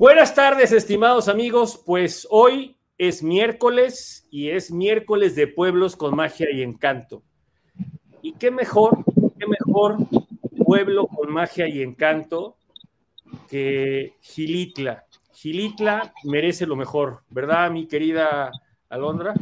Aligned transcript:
Buenas 0.00 0.34
tardes, 0.34 0.72
estimados 0.72 1.28
amigos. 1.28 1.78
Pues 1.84 2.26
hoy 2.30 2.78
es 2.96 3.22
miércoles 3.22 4.26
y 4.30 4.48
es 4.48 4.72
miércoles 4.72 5.36
de 5.36 5.46
pueblos 5.46 5.94
con 5.94 6.16
magia 6.16 6.46
y 6.50 6.62
encanto. 6.62 7.22
Y 8.22 8.32
qué 8.32 8.50
mejor, 8.50 9.04
qué 9.38 9.46
mejor 9.46 9.98
pueblo 10.64 11.06
con 11.06 11.30
magia 11.30 11.68
y 11.68 11.82
encanto 11.82 12.56
que 13.46 14.14
Gilitla. 14.22 15.04
Gilitla 15.34 16.14
merece 16.24 16.64
lo 16.64 16.76
mejor, 16.76 17.20
¿verdad, 17.28 17.70
mi 17.70 17.86
querida 17.86 18.50
Alondra? 18.88 19.34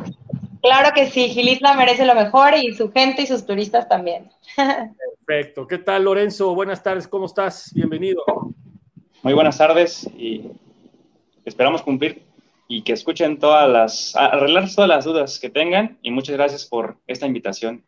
Claro 0.61 0.91
que 0.93 1.09
sí, 1.09 1.29
Gilitla 1.29 1.75
merece 1.75 2.05
lo 2.05 2.17
mejor 2.17 2.55
y 2.55 2.75
su 2.75 2.91
gente 2.91 3.23
y 3.23 3.27
sus 3.29 3.47
turistas 3.47 3.89
también. 3.89 4.29
Perfecto. 5.25 5.69
¿Qué 5.69 5.79
tal, 5.79 6.03
Lorenzo? 6.03 6.53
Buenas 6.53 6.83
tardes, 6.83 7.07
¿cómo 7.07 7.27
estás? 7.27 7.73
Bienvenido. 7.73 8.25
Muy 9.23 9.35
buenas 9.35 9.59
tardes 9.59 10.09
y 10.17 10.53
esperamos 11.45 11.83
cumplir 11.83 12.23
y 12.69 12.83
que 12.83 12.93
escuchen 12.93 13.39
todas 13.39 13.69
las, 13.69 14.15
arreglar 14.15 14.73
todas 14.73 14.89
las 14.89 15.05
dudas 15.05 15.41
que 15.41 15.51
tengan 15.51 15.99
y 16.03 16.13
muchas 16.13 16.37
gracias 16.37 16.67
por 16.67 16.97
esta 17.09 17.27
invitación. 17.27 17.85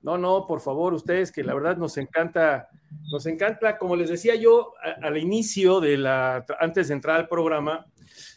No, 0.00 0.16
no, 0.16 0.46
por 0.46 0.60
favor, 0.60 0.94
ustedes 0.94 1.32
que 1.32 1.44
la 1.44 1.52
verdad 1.52 1.76
nos 1.76 1.98
encanta, 1.98 2.68
nos 3.12 3.26
encanta, 3.26 3.76
como 3.76 3.94
les 3.94 4.08
decía 4.08 4.36
yo 4.36 4.72
al 5.02 5.18
inicio 5.18 5.80
de 5.80 5.98
la, 5.98 6.46
antes 6.60 6.88
de 6.88 6.94
entrar 6.94 7.16
al 7.16 7.28
programa, 7.28 7.84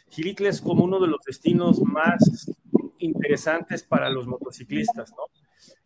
Gilitla 0.09 0.49
es 0.49 0.59
como 0.59 0.83
uno 0.83 0.99
de 0.99 1.07
los 1.07 1.21
destinos 1.25 1.79
más 1.81 2.51
interesantes 2.97 3.83
para 3.83 4.09
los 4.09 4.27
motociclistas, 4.27 5.11
¿no? 5.11 5.23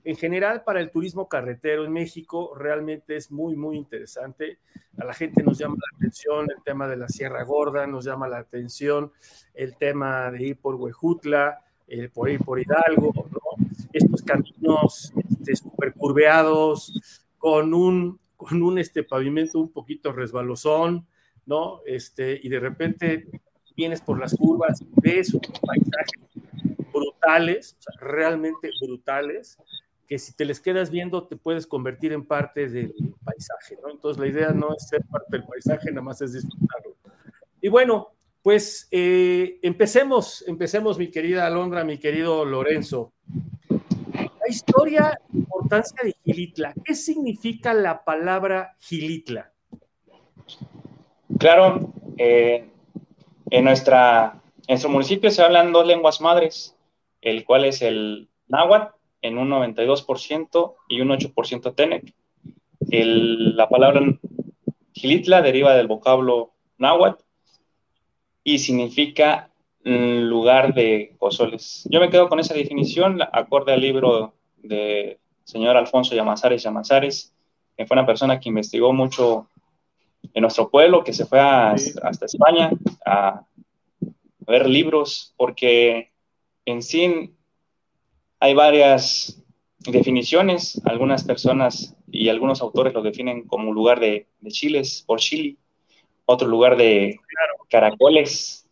En 0.05 0.15
general 0.15 0.63
para 0.63 0.79
el 0.79 0.91
turismo 0.91 1.27
carretero 1.27 1.83
en 1.83 1.91
México 1.91 2.53
realmente 2.55 3.15
es 3.15 3.31
muy, 3.31 3.55
muy 3.55 3.75
interesante. 3.75 4.59
A 4.97 5.03
la 5.03 5.13
gente 5.13 5.43
nos 5.43 5.57
llama 5.57 5.75
la 5.75 5.97
atención 5.97 6.47
el 6.55 6.63
tema 6.63 6.87
de 6.87 6.95
la 6.95 7.09
Sierra 7.09 7.43
Gorda, 7.43 7.87
nos 7.87 8.05
llama 8.05 8.27
la 8.27 8.37
atención 8.37 9.11
el 9.55 9.75
tema 9.75 10.29
de 10.29 10.43
ir 10.43 10.57
por 10.57 10.75
Huejutla, 10.75 11.59
eh, 11.87 12.07
por 12.13 12.29
ir 12.29 12.39
por 12.39 12.59
Hidalgo, 12.59 13.11
¿no? 13.31 13.65
estos 13.93 14.21
caminos 14.21 15.11
este, 15.17 15.55
super 15.55 15.93
curveados 15.93 16.93
con 17.39 17.73
un, 17.73 18.19
con 18.37 18.61
un 18.61 18.77
este, 18.77 19.03
pavimento 19.03 19.59
un 19.59 19.71
poquito 19.71 20.11
resbalosón, 20.11 21.07
¿no? 21.47 21.81
Este, 21.85 22.39
y 22.41 22.49
de 22.49 22.59
repente 22.59 23.27
vienes 23.75 24.01
por 24.01 24.19
las 24.19 24.35
curvas, 24.35 24.83
ves 25.01 25.33
unos 25.33 25.59
paisajes 25.59 26.21
brutales, 26.93 27.75
realmente 27.99 28.69
brutales, 28.81 29.57
que 30.07 30.19
si 30.19 30.33
te 30.33 30.45
les 30.45 30.59
quedas 30.59 30.89
viendo 30.89 31.27
te 31.27 31.35
puedes 31.35 31.67
convertir 31.67 32.13
en 32.13 32.25
parte 32.25 32.67
del 32.67 32.93
paisaje, 33.23 33.77
¿no? 33.81 33.89
Entonces 33.91 34.19
la 34.19 34.27
idea 34.27 34.51
no 34.51 34.75
es 34.75 34.87
ser 34.87 35.03
parte 35.09 35.37
del 35.37 35.45
paisaje, 35.45 35.89
nada 35.91 36.01
más 36.01 36.21
es 36.21 36.33
disfrutarlo. 36.33 36.95
Y 37.61 37.67
bueno, 37.67 38.09
pues 38.41 38.87
eh, 38.91 39.59
empecemos, 39.63 40.43
empecemos 40.47 40.99
mi 40.99 41.09
querida 41.09 41.47
Alondra, 41.47 41.83
mi 41.83 41.97
querido 41.97 42.45
Lorenzo. 42.45 43.13
La 43.69 44.47
historia, 44.47 45.19
importancia 45.33 45.97
de 46.03 46.15
Gilitla. 46.23 46.73
¿Qué 46.83 46.93
significa 46.93 47.73
la 47.73 48.03
palabra 48.03 48.75
Gilitla? 48.79 49.51
Claro, 51.39 51.91
eh, 52.17 52.69
en, 53.49 53.65
nuestra, 53.65 54.39
en 54.67 54.73
nuestro 54.73 54.91
municipio 54.91 55.31
se 55.31 55.41
hablan 55.41 55.71
dos 55.71 55.87
lenguas 55.87 56.21
madres, 56.21 56.75
el 57.21 57.45
cual 57.45 57.65
es 57.65 57.81
el 57.81 58.29
náhuatl 58.47 58.94
en 59.27 59.37
un 59.37 59.49
92% 59.49 60.75
y 60.87 61.01
un 61.01 61.09
8% 61.09 61.75
Tenec. 61.75 62.13
la 62.89 63.69
palabra 63.69 64.01
Gilitla 64.93 65.41
deriva 65.41 65.75
del 65.75 65.87
vocablo 65.87 66.51
náhuatl 66.77 67.23
y 68.43 68.59
significa 68.59 69.49
lugar 69.83 70.73
de 70.73 71.15
pozoles. 71.19 71.87
Yo 71.91 71.99
me 71.99 72.09
quedo 72.09 72.27
con 72.27 72.39
esa 72.39 72.53
definición, 72.53 73.21
acorde 73.21 73.73
al 73.73 73.81
libro 73.81 74.33
de 74.57 75.19
señor 75.43 75.77
Alfonso 75.77 76.15
Llamazares 76.15 76.63
Llamazares, 76.63 77.33
que 77.77 77.85
fue 77.85 77.95
una 77.95 78.05
persona 78.05 78.39
que 78.39 78.49
investigó 78.49 78.93
mucho 78.93 79.47
en 80.33 80.41
nuestro 80.41 80.69
pueblo, 80.69 81.03
que 81.03 81.13
se 81.13 81.25
fue 81.25 81.39
hasta 81.39 82.25
España 82.25 82.71
a 83.05 83.45
ver 84.39 84.67
libros, 84.67 85.33
porque 85.37 86.11
en 86.65 86.81
sí 86.81 87.35
hay 88.45 88.53
varias 88.53 89.41
definiciones, 89.79 90.79
algunas 90.85 91.23
personas 91.23 91.95
y 92.11 92.29
algunos 92.29 92.61
autores 92.61 92.93
lo 92.93 93.01
definen 93.01 93.47
como 93.47 93.73
lugar 93.73 93.99
de, 93.99 94.27
chiles 94.49 95.03
por 95.05 95.19
chili, 95.19 95.57
otro 96.25 96.47
lugar 96.47 96.77
de 96.77 97.19
caracoles. 97.69 98.67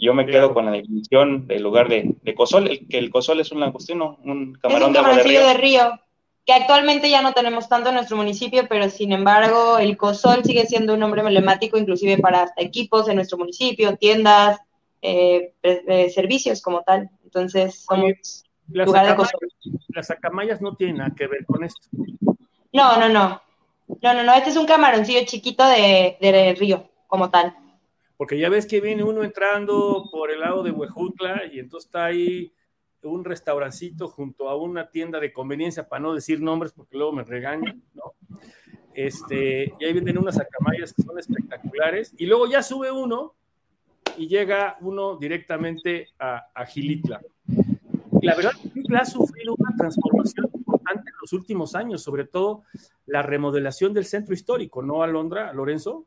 Yo 0.00 0.14
me 0.14 0.24
quedo 0.24 0.54
con 0.54 0.64
la 0.64 0.72
definición 0.72 1.46
del 1.46 1.62
lugar 1.62 1.90
de, 1.90 2.14
de 2.22 2.34
cozol, 2.34 2.68
el, 2.68 2.88
que 2.88 2.96
el 2.96 3.10
cozol 3.10 3.40
es 3.40 3.52
un 3.52 3.60
langostino, 3.60 4.18
un 4.24 4.54
camarón 4.54 4.94
de, 4.94 5.22
río. 5.22 5.46
de 5.46 5.54
río. 5.54 6.00
Que 6.46 6.54
actualmente 6.54 7.10
ya 7.10 7.20
no 7.20 7.34
tenemos 7.34 7.68
tanto 7.68 7.90
en 7.90 7.96
nuestro 7.96 8.16
municipio, 8.16 8.66
pero 8.66 8.88
sin 8.88 9.12
embargo 9.12 9.78
el 9.78 9.98
cozol 9.98 10.42
sigue 10.42 10.64
siendo 10.64 10.94
un 10.94 11.00
nombre 11.00 11.20
emblemático 11.20 11.76
inclusive 11.76 12.16
para 12.16 12.50
equipos 12.56 13.08
en 13.08 13.16
nuestro 13.16 13.36
municipio, 13.36 13.94
tiendas, 13.96 14.58
eh, 15.02 15.52
eh, 15.62 16.08
servicios 16.08 16.62
como 16.62 16.80
tal. 16.82 17.10
Entonces, 17.22 17.84
somos 17.86 18.44
las, 18.74 20.10
acamayas, 20.10 20.60
no 20.60 20.74
tienen 20.74 20.98
nada 20.98 21.14
que 21.16 21.26
ver 21.26 21.44
con 21.46 21.64
esto. 21.64 21.88
No, 22.72 22.98
no, 22.98 23.08
no. 23.08 23.42
No, 24.00 24.14
no, 24.14 24.22
no. 24.22 24.34
Este 24.34 24.50
es 24.50 24.56
un 24.56 24.66
camaroncillo 24.66 25.20
chiquito 25.24 25.64
de, 25.66 26.56
río, 26.58 26.88
como 27.06 27.30
tal. 27.30 27.54
Porque 28.16 28.38
ya 28.38 28.48
ves 28.48 28.66
que 28.66 28.80
viene 28.80 29.02
uno 29.02 29.22
entrando 29.22 30.08
por 30.10 30.30
el 30.30 30.40
lado 30.40 30.62
de 30.62 30.70
Huejutla 30.70 31.42
y 31.52 31.58
entonces 31.58 31.88
está 31.88 32.06
ahí 32.06 32.52
un 33.02 33.24
restaurancito 33.24 34.06
junto 34.08 34.48
a 34.48 34.56
una 34.56 34.88
tienda 34.90 35.18
de 35.18 35.32
conveniencia, 35.32 35.88
para 35.88 36.00
no 36.00 36.14
decir 36.14 36.40
nombres 36.40 36.72
porque 36.72 36.96
luego 36.96 37.12
me 37.12 37.24
regañan, 37.24 37.82
¿no? 37.94 38.14
Este, 38.94 39.72
y 39.80 39.84
ahí 39.84 39.92
vienen 39.92 40.18
unas 40.18 40.38
acamayas 40.38 40.92
que 40.92 41.02
son 41.02 41.18
espectaculares. 41.18 42.14
Y 42.16 42.26
luego 42.26 42.46
ya 42.46 42.62
sube 42.62 42.92
uno 42.92 43.34
y 44.16 44.28
llega 44.28 44.76
uno 44.80 45.16
directamente 45.16 46.08
a, 46.18 46.46
a 46.54 46.66
Gilitla 46.66 47.20
la 48.22 48.34
verdad 48.34 48.52
que 48.52 48.96
ha 48.96 49.04
sufrido 49.04 49.54
una 49.58 49.76
transformación 49.76 50.50
importante 50.54 51.10
en 51.10 51.16
los 51.20 51.32
últimos 51.32 51.74
años, 51.74 52.02
sobre 52.02 52.24
todo 52.24 52.62
la 53.06 53.22
remodelación 53.22 53.92
del 53.92 54.04
centro 54.04 54.34
histórico, 54.34 54.82
¿no, 54.82 55.02
Alondra, 55.02 55.52
Lorenzo? 55.52 56.06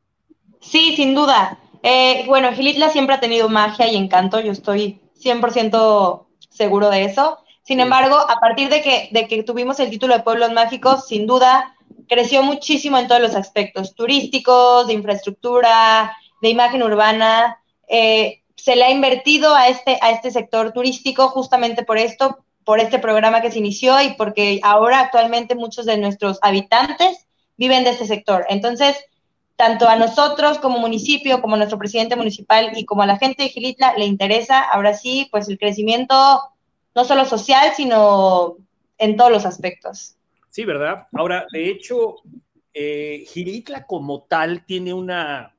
Sí, 0.59 0.95
sin 0.95 1.13
duda. 1.13 1.59
Eh, 1.83 2.23
bueno, 2.27 2.51
Gilitla 2.53 2.89
siempre 2.89 3.15
ha 3.15 3.19
tenido 3.19 3.49
magia 3.49 3.91
y 3.91 3.95
encanto, 3.95 4.39
yo 4.39 4.51
estoy 4.51 5.01
100% 5.21 6.25
seguro 6.49 6.89
de 6.89 7.05
eso. 7.05 7.37
Sin 7.63 7.79
embargo, 7.79 8.15
a 8.15 8.39
partir 8.39 8.69
de 8.69 8.81
que, 8.81 9.09
de 9.11 9.27
que 9.27 9.43
tuvimos 9.43 9.79
el 9.79 9.89
título 9.89 10.15
de 10.15 10.23
Pueblos 10.23 10.51
Mágicos, 10.53 11.07
sin 11.07 11.27
duda 11.27 11.75
creció 12.07 12.43
muchísimo 12.43 12.97
en 12.97 13.07
todos 13.07 13.21
los 13.21 13.35
aspectos, 13.35 13.95
turísticos, 13.95 14.87
de 14.87 14.93
infraestructura, 14.93 16.15
de 16.41 16.49
imagen 16.49 16.83
urbana. 16.83 17.59
Eh, 17.87 18.43
se 18.65 18.75
le 18.75 18.83
ha 18.83 18.89
invertido 18.89 19.53
a 19.53 19.67
este, 19.67 19.99
a 20.01 20.09
este 20.09 20.31
sector 20.31 20.71
turístico 20.71 21.27
justamente 21.29 21.83
por 21.83 21.99
esto, 21.99 22.43
por 22.63 22.79
este 22.79 22.97
programa 22.97 23.39
que 23.39 23.51
se 23.51 23.59
inició 23.59 24.01
y 24.01 24.15
porque 24.15 24.59
ahora 24.63 25.01
actualmente 25.01 25.53
muchos 25.53 25.85
de 25.85 25.99
nuestros 25.99 26.39
habitantes 26.41 27.27
viven 27.57 27.83
de 27.83 27.91
este 27.91 28.07
sector. 28.07 28.43
Entonces, 28.49 28.97
tanto 29.55 29.87
a 29.87 29.97
nosotros 29.97 30.57
como 30.57 30.79
municipio, 30.79 31.43
como 31.43 31.53
a 31.53 31.57
nuestro 31.59 31.77
presidente 31.77 32.15
municipal 32.15 32.75
y 32.75 32.85
como 32.85 33.03
a 33.03 33.05
la 33.05 33.19
gente 33.19 33.43
de 33.43 33.49
Gilitla 33.49 33.93
le 33.99 34.05
interesa 34.05 34.61
ahora 34.61 34.95
sí, 34.95 35.27
pues 35.29 35.47
el 35.47 35.59
crecimiento 35.59 36.15
no 36.95 37.05
solo 37.05 37.25
social, 37.25 37.71
sino 37.77 38.57
en 38.97 39.15
todos 39.15 39.31
los 39.31 39.45
aspectos. 39.45 40.15
Sí, 40.49 40.65
¿verdad? 40.65 41.05
Ahora, 41.13 41.45
de 41.51 41.69
hecho, 41.69 42.15
eh, 42.73 43.25
Gilitla 43.27 43.85
como 43.85 44.23
tal 44.23 44.65
tiene 44.65 44.91
una, 44.91 45.53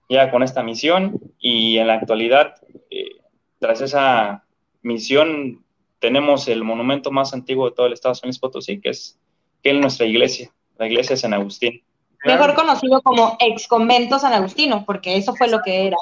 llega 0.08 0.32
con 0.32 0.44
esta 0.44 0.64
misión 0.64 1.20
y 1.40 1.78
en 1.78 1.88
la 1.88 1.96
actualidad, 1.96 2.56
eh, 2.90 3.18
tras 3.60 3.82
esa 3.82 4.46
misión, 4.82 5.64
tenemos 6.00 6.48
el 6.48 6.64
monumento 6.64 7.12
más 7.12 7.34
antiguo 7.34 7.70
de 7.70 7.76
todo 7.76 7.88
el 7.88 7.94
estado 7.94 8.14
de 8.14 8.20
San 8.20 8.28
Luis 8.28 8.40
Potosí, 8.40 8.82
que 8.82 8.90
es, 8.90 9.18
que 9.62 9.72
es 9.72 9.76
nuestra 9.78 10.06
iglesia, 10.06 10.52
la 10.78 10.88
iglesia 10.88 11.16
de 11.16 11.22
San 11.22 11.34
Agustín. 11.34 11.82
Mejor 12.26 12.54
conocido 12.54 13.02
como 13.02 13.38
ex 13.40 13.68
convento 13.68 14.20
San 14.20 14.34
Agustino, 14.34 14.86
porque 14.86 15.16
eso 15.16 15.36
fue 15.36 15.48
lo 15.48 15.62
que 15.62 15.88
era. 15.88 15.98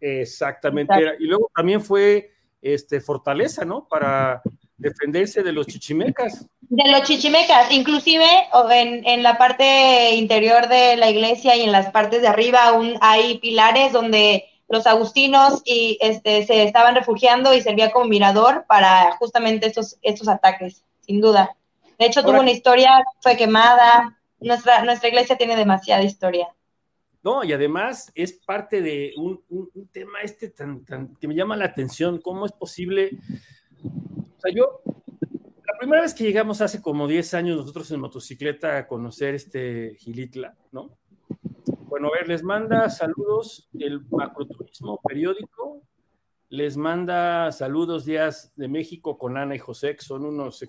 Exactamente. 0.00 0.94
Y 1.18 1.26
luego 1.26 1.50
también 1.54 1.80
fue 1.80 2.32
este, 2.62 3.00
fortaleza, 3.00 3.64
¿no? 3.64 3.86
Para 3.88 4.40
defenderse 4.78 5.42
de 5.42 5.52
los 5.52 5.66
chichimecas. 5.66 6.46
De 6.60 6.90
los 6.90 7.02
chichimecas, 7.02 7.70
inclusive 7.70 8.24
en, 8.70 9.06
en, 9.06 9.22
la 9.22 9.36
parte 9.36 10.14
interior 10.14 10.68
de 10.68 10.96
la 10.96 11.10
iglesia 11.10 11.54
y 11.56 11.62
en 11.62 11.72
las 11.72 11.90
partes 11.90 12.22
de 12.22 12.28
arriba 12.28 12.64
aún 12.64 12.96
hay 13.00 13.38
pilares 13.38 13.92
donde 13.92 14.46
los 14.68 14.86
agustinos 14.86 15.60
y 15.66 15.98
este, 16.00 16.46
se 16.46 16.62
estaban 16.62 16.94
refugiando 16.94 17.52
y 17.52 17.60
servía 17.60 17.90
como 17.90 18.06
mirador 18.06 18.64
para 18.66 19.12
justamente 19.18 19.66
estos, 19.66 19.98
estos 20.00 20.28
ataques, 20.28 20.82
sin 21.00 21.20
duda. 21.20 21.54
De 21.98 22.06
hecho, 22.06 22.22
tuvo 22.22 22.40
una 22.40 22.50
historia, 22.50 22.90
fue 23.20 23.36
quemada. 23.36 24.18
Nuestra, 24.40 24.82
nuestra 24.82 25.08
iglesia 25.08 25.36
tiene 25.36 25.56
demasiada 25.56 26.02
historia. 26.02 26.48
No, 27.22 27.44
y 27.44 27.52
además 27.52 28.10
es 28.14 28.32
parte 28.32 28.82
de 28.82 29.12
un, 29.16 29.42
tema 29.92 30.22
este 30.22 30.48
tan, 30.48 30.84
tan, 30.84 31.14
que 31.16 31.28
me 31.28 31.36
llama 31.36 31.56
la 31.56 31.66
atención, 31.66 32.20
cómo 32.20 32.46
es 32.46 32.52
posible. 32.52 33.10
O 33.84 34.40
sea, 34.40 34.52
yo, 34.52 34.82
la 34.84 35.78
primera 35.78 36.02
vez 36.02 36.14
que 36.14 36.24
llegamos 36.24 36.60
hace 36.60 36.82
como 36.82 37.06
10 37.06 37.34
años 37.34 37.56
nosotros 37.56 37.90
en 37.92 38.00
motocicleta 38.00 38.76
a 38.76 38.88
conocer 38.88 39.34
este 39.34 39.94
Gilitla, 39.98 40.56
¿no? 40.72 40.98
Bueno, 41.86 42.08
a 42.08 42.18
ver, 42.18 42.26
les 42.26 42.42
manda 42.42 42.90
saludos 42.90 43.68
el 43.78 44.04
macroturismo 44.10 45.00
periódico, 45.02 45.82
les 46.48 46.76
manda 46.76 47.52
saludos 47.52 48.04
Días 48.04 48.52
de 48.56 48.66
México 48.66 49.16
con 49.16 49.36
Ana 49.36 49.54
y 49.54 49.58
José, 49.58 49.94
que 49.94 50.02
son 50.02 50.24
unos 50.24 50.62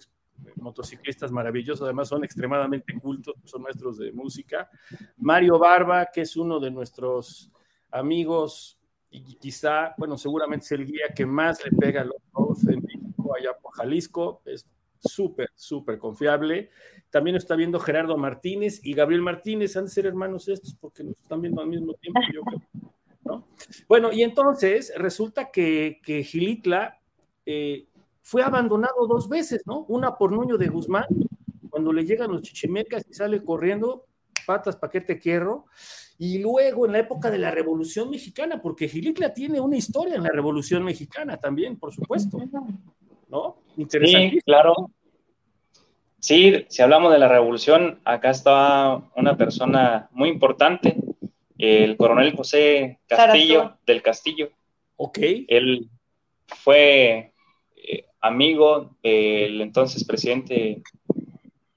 motociclistas 0.55 1.31
maravillosos, 1.31 1.83
además 1.83 2.07
son 2.09 2.23
extremadamente 2.23 2.93
cultos, 2.99 3.35
son 3.43 3.61
maestros 3.61 3.97
de 3.97 4.11
música. 4.11 4.69
Mario 5.17 5.59
Barba, 5.59 6.07
que 6.11 6.21
es 6.21 6.35
uno 6.35 6.59
de 6.59 6.71
nuestros 6.71 7.51
amigos 7.91 8.77
y 9.09 9.35
quizá, 9.35 9.93
bueno, 9.97 10.17
seguramente 10.17 10.65
es 10.65 10.71
el 10.71 10.85
guía 10.85 11.13
que 11.15 11.25
más 11.25 11.63
le 11.63 11.71
pega 11.77 12.01
a 12.01 12.05
los 12.05 12.17
roads 12.33 12.67
en 12.67 12.81
México, 12.81 13.35
allá 13.35 13.51
por 13.61 13.73
Jalisco, 13.73 14.41
es 14.45 14.65
súper, 14.99 15.49
súper 15.55 15.99
confiable. 15.99 16.71
También 17.09 17.35
está 17.35 17.55
viendo 17.55 17.79
Gerardo 17.79 18.17
Martínez 18.17 18.79
y 18.83 18.93
Gabriel 18.93 19.21
Martínez, 19.21 19.77
han 19.77 19.85
de 19.85 19.91
ser 19.91 20.07
hermanos 20.07 20.47
estos 20.47 20.73
porque 20.75 21.03
nos 21.03 21.17
están 21.19 21.41
viendo 21.41 21.61
al 21.61 21.67
mismo 21.67 21.93
tiempo, 21.93 22.19
yo 22.33 22.41
¿no? 23.23 23.47
Bueno, 23.87 24.11
y 24.11 24.23
entonces 24.23 24.91
resulta 24.97 25.51
que, 25.51 26.01
que 26.03 26.23
Gilitla 26.23 26.99
eh, 27.45 27.87
fue 28.23 28.41
abandonado 28.41 29.05
dos 29.05 29.29
veces, 29.29 29.61
¿no? 29.67 29.85
Una 29.89 30.15
por 30.15 30.31
Nuño 30.31 30.57
de 30.57 30.69
Guzmán, 30.69 31.05
cuando 31.69 31.93
le 31.93 32.05
llegan 32.05 32.31
los 32.31 32.41
chichimecas 32.41 33.05
y 33.09 33.13
sale 33.13 33.43
corriendo, 33.43 34.05
patas, 34.47 34.77
paquete, 34.77 35.19
quiero, 35.19 35.65
y 36.17 36.39
luego 36.39 36.85
en 36.85 36.93
la 36.93 36.99
época 36.99 37.29
de 37.29 37.37
la 37.37 37.51
Revolución 37.51 38.09
Mexicana, 38.09 38.61
porque 38.61 38.87
Gilitla 38.87 39.33
tiene 39.33 39.59
una 39.59 39.75
historia 39.75 40.15
en 40.15 40.23
la 40.23 40.29
Revolución 40.29 40.83
Mexicana 40.83 41.37
también, 41.37 41.77
por 41.77 41.93
supuesto, 41.93 42.39
¿no? 43.27 43.57
Interesante. 43.77 44.37
Sí, 44.37 44.41
claro. 44.41 44.91
Sí, 46.19 46.65
si 46.69 46.81
hablamos 46.81 47.11
de 47.11 47.19
la 47.19 47.27
revolución, 47.27 47.99
acá 48.05 48.29
está 48.29 49.03
una 49.17 49.35
persona 49.35 50.07
muy 50.11 50.29
importante, 50.29 50.95
el 51.57 51.97
coronel 51.97 52.33
José 52.33 53.01
Castillo 53.07 53.77
del 53.85 54.01
Castillo. 54.01 54.49
Ok. 54.95 55.19
Él 55.49 55.89
fue 56.47 57.32
amigo 58.23 58.95
del 59.03 59.61
entonces 59.61 60.03
presidente 60.05 60.81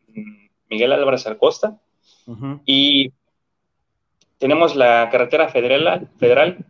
mm, 0.08 0.46
Miguel 0.70 0.93
Álvarez 0.93 1.26
Acosta 1.26 1.78
y 2.64 3.12
tenemos 4.38 4.75
la 4.75 5.08
carretera 5.10 5.48
federal, 5.48 6.08
federal. 6.19 6.66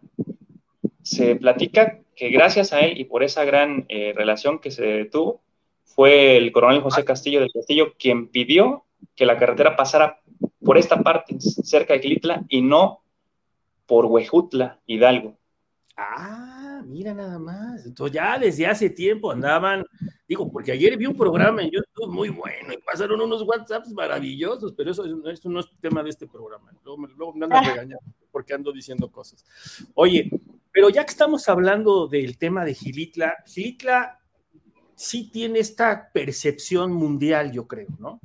Se 1.03 1.37
platica 1.37 2.01
que 2.15 2.31
gracias 2.31 2.73
a 2.73 2.81
él 2.81 2.99
y 2.99 3.05
por 3.05 3.23
esa 3.23 3.45
gran 3.45 3.87
eh, 3.89 4.13
relación 4.15 4.59
que 4.59 4.71
se 4.71 5.05
tuvo, 5.07 5.41
fue 5.85 6.37
el 6.37 6.53
coronel 6.53 6.83
José 6.83 7.05
Castillo 7.05 7.41
del 7.41 7.53
Castillo 7.53 7.95
quien 7.99 8.29
pidió 8.29 8.85
que 9.15 9.27
la 9.27 9.39
carretera 9.39 9.77
pasara 9.77 10.21
por 10.65 10.79
esta 10.79 11.03
parte, 11.03 11.37
cerca 11.39 11.95
de 11.95 12.01
Glitla, 12.01 12.45
y 12.49 12.61
no 12.61 13.03
por 13.87 14.07
Huejutla, 14.07 14.81
Hidalgo. 14.87 15.37
Ah, 15.97 16.56
mira 16.87 17.13
nada 17.13 17.39
más. 17.39 17.85
Entonces 17.85 18.15
ya 18.15 18.39
desde 18.39 18.67
hace 18.67 18.91
tiempo 18.91 19.31
andaban, 19.31 19.85
digo, 20.29 20.51
porque 20.51 20.73
ayer 20.73 20.97
vi 20.97 21.07
un 21.07 21.17
programa 21.17 21.63
en 21.63 21.71
YouTube 21.71 22.13
muy 22.13 22.29
bueno 22.29 22.73
y 22.73 22.79
pasaron 22.79 23.21
unos 23.21 23.43
WhatsApps 23.43 23.93
maravillosos, 23.93 24.73
pero 24.73 24.91
eso, 24.91 25.05
eso 25.29 25.49
no 25.51 25.61
es 25.61 25.67
tema 25.81 26.03
de 26.03 26.11
este 26.11 26.27
programa. 26.27 26.73
Luego, 26.85 27.35
me 27.35 27.45
andan 27.45 27.65
regañando 27.65 27.99
porque 28.31 28.55
ando 28.55 28.73
diciendo 28.73 29.11
cosas. 29.11 29.45
Oye, 29.95 30.31
pero 30.73 30.91
ya 30.91 31.05
que 31.05 31.11
estamos 31.11 31.49
hablando 31.49 32.07
del 32.07 32.39
tema 32.39 32.65
de 32.65 32.75
Gilitla, 32.75 33.35
Gilitla 33.47 34.21
sí 34.95 35.31
tiene 35.31 35.59
esta 35.59 36.11
percepción 36.13 36.93
mundial, 36.93 37.53
yo 37.53 37.67
creo, 37.67 37.89
¿no? 37.99 38.21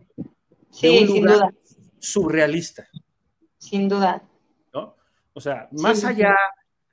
Sí, 0.69 1.05
sin 1.05 1.25
duda. 1.25 1.53
Surrealista. 1.99 2.87
Sin 3.57 3.87
duda. 3.87 4.23
¿No? 4.73 4.95
O 5.33 5.39
sea, 5.39 5.69
más 5.71 6.03
allá 6.03 6.35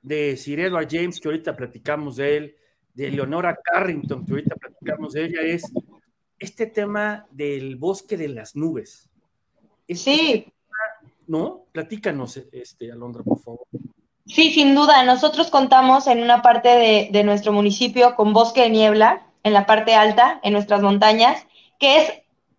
de 0.01 0.33
Edward 0.33 0.87
James, 0.89 1.19
que 1.19 1.27
ahorita 1.27 1.55
platicamos 1.55 2.15
de 2.17 2.37
él, 2.37 2.55
de 2.93 3.11
Leonora 3.11 3.57
Carrington, 3.63 4.25
que 4.25 4.31
ahorita 4.31 4.55
platicamos 4.55 5.13
de 5.13 5.25
ella, 5.25 5.41
es 5.41 5.71
este 6.37 6.67
tema 6.67 7.27
del 7.31 7.75
bosque 7.75 8.17
de 8.17 8.29
las 8.29 8.55
nubes. 8.55 9.09
sí. 9.87 10.51
¿No? 11.27 11.65
Platícanos, 11.71 12.37
este, 12.51 12.91
Alondra, 12.91 13.21
por 13.21 13.39
favor. 13.39 13.61
Sí, 14.25 14.51
sin 14.51 14.73
duda. 14.73 15.03
Nosotros 15.03 15.51
contamos 15.51 16.07
en 16.07 16.23
una 16.23 16.41
parte 16.41 16.69
de, 16.69 17.09
de 17.11 17.23
nuestro 17.23 17.51
municipio 17.51 18.15
con 18.15 18.33
bosque 18.33 18.61
de 18.61 18.71
niebla, 18.71 19.27
en 19.43 19.53
la 19.53 19.67
parte 19.67 19.93
alta, 19.93 20.39
en 20.41 20.53
nuestras 20.53 20.81
montañas, 20.81 21.45
que 21.79 21.97
es 21.97 22.13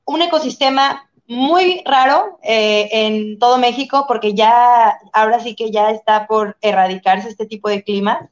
un 0.05 0.23
ecosistema 0.23 1.10
muy 1.31 1.81
raro 1.85 2.41
eh, 2.43 2.89
en 2.91 3.39
todo 3.39 3.57
México 3.57 4.05
porque 4.09 4.35
ya, 4.35 4.99
ahora 5.13 5.39
sí 5.39 5.55
que 5.55 5.71
ya 5.71 5.93
está 5.93 6.27
por 6.27 6.57
erradicarse 6.61 7.29
este 7.29 7.47
tipo 7.47 7.69
de 7.69 7.85
clima. 7.85 8.29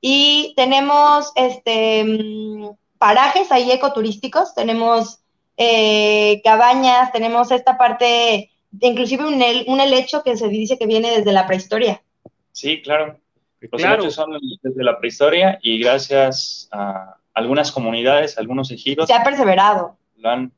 Y 0.00 0.52
tenemos 0.56 1.30
este, 1.36 2.02
mm, 2.02 2.70
parajes 2.98 3.52
ahí 3.52 3.70
ecoturísticos, 3.70 4.52
tenemos 4.56 5.20
eh, 5.56 6.40
cabañas, 6.42 7.12
tenemos 7.12 7.52
esta 7.52 7.78
parte, 7.78 8.50
inclusive 8.80 9.24
un, 9.26 9.40
un 9.68 9.80
helecho 9.80 10.24
que 10.24 10.36
se 10.36 10.48
dice 10.48 10.76
que 10.76 10.86
viene 10.86 11.12
desde 11.12 11.32
la 11.32 11.46
prehistoria. 11.46 12.02
Sí, 12.50 12.82
claro. 12.82 13.16
Los 13.60 13.80
claro. 13.80 14.10
son 14.10 14.38
desde 14.60 14.82
la 14.82 14.98
prehistoria 14.98 15.60
y 15.62 15.78
gracias 15.78 16.68
a, 16.72 17.14
algunas 17.32 17.70
comunidades, 17.70 18.38
algunos 18.38 18.72
ejidos. 18.72 19.06
Se 19.06 19.14
ha 19.14 19.22
perseverado. 19.22 19.96
Lo 20.16 20.30
han, 20.30 20.52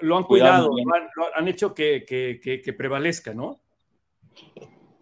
lo 0.00 0.16
han 0.16 0.24
cuidado, 0.24 0.70
lo 0.70 1.36
han, 1.36 1.48
hecho 1.48 1.74
que, 1.74 2.04
que, 2.06 2.72
prevalezca, 2.72 3.34
¿no? 3.34 3.60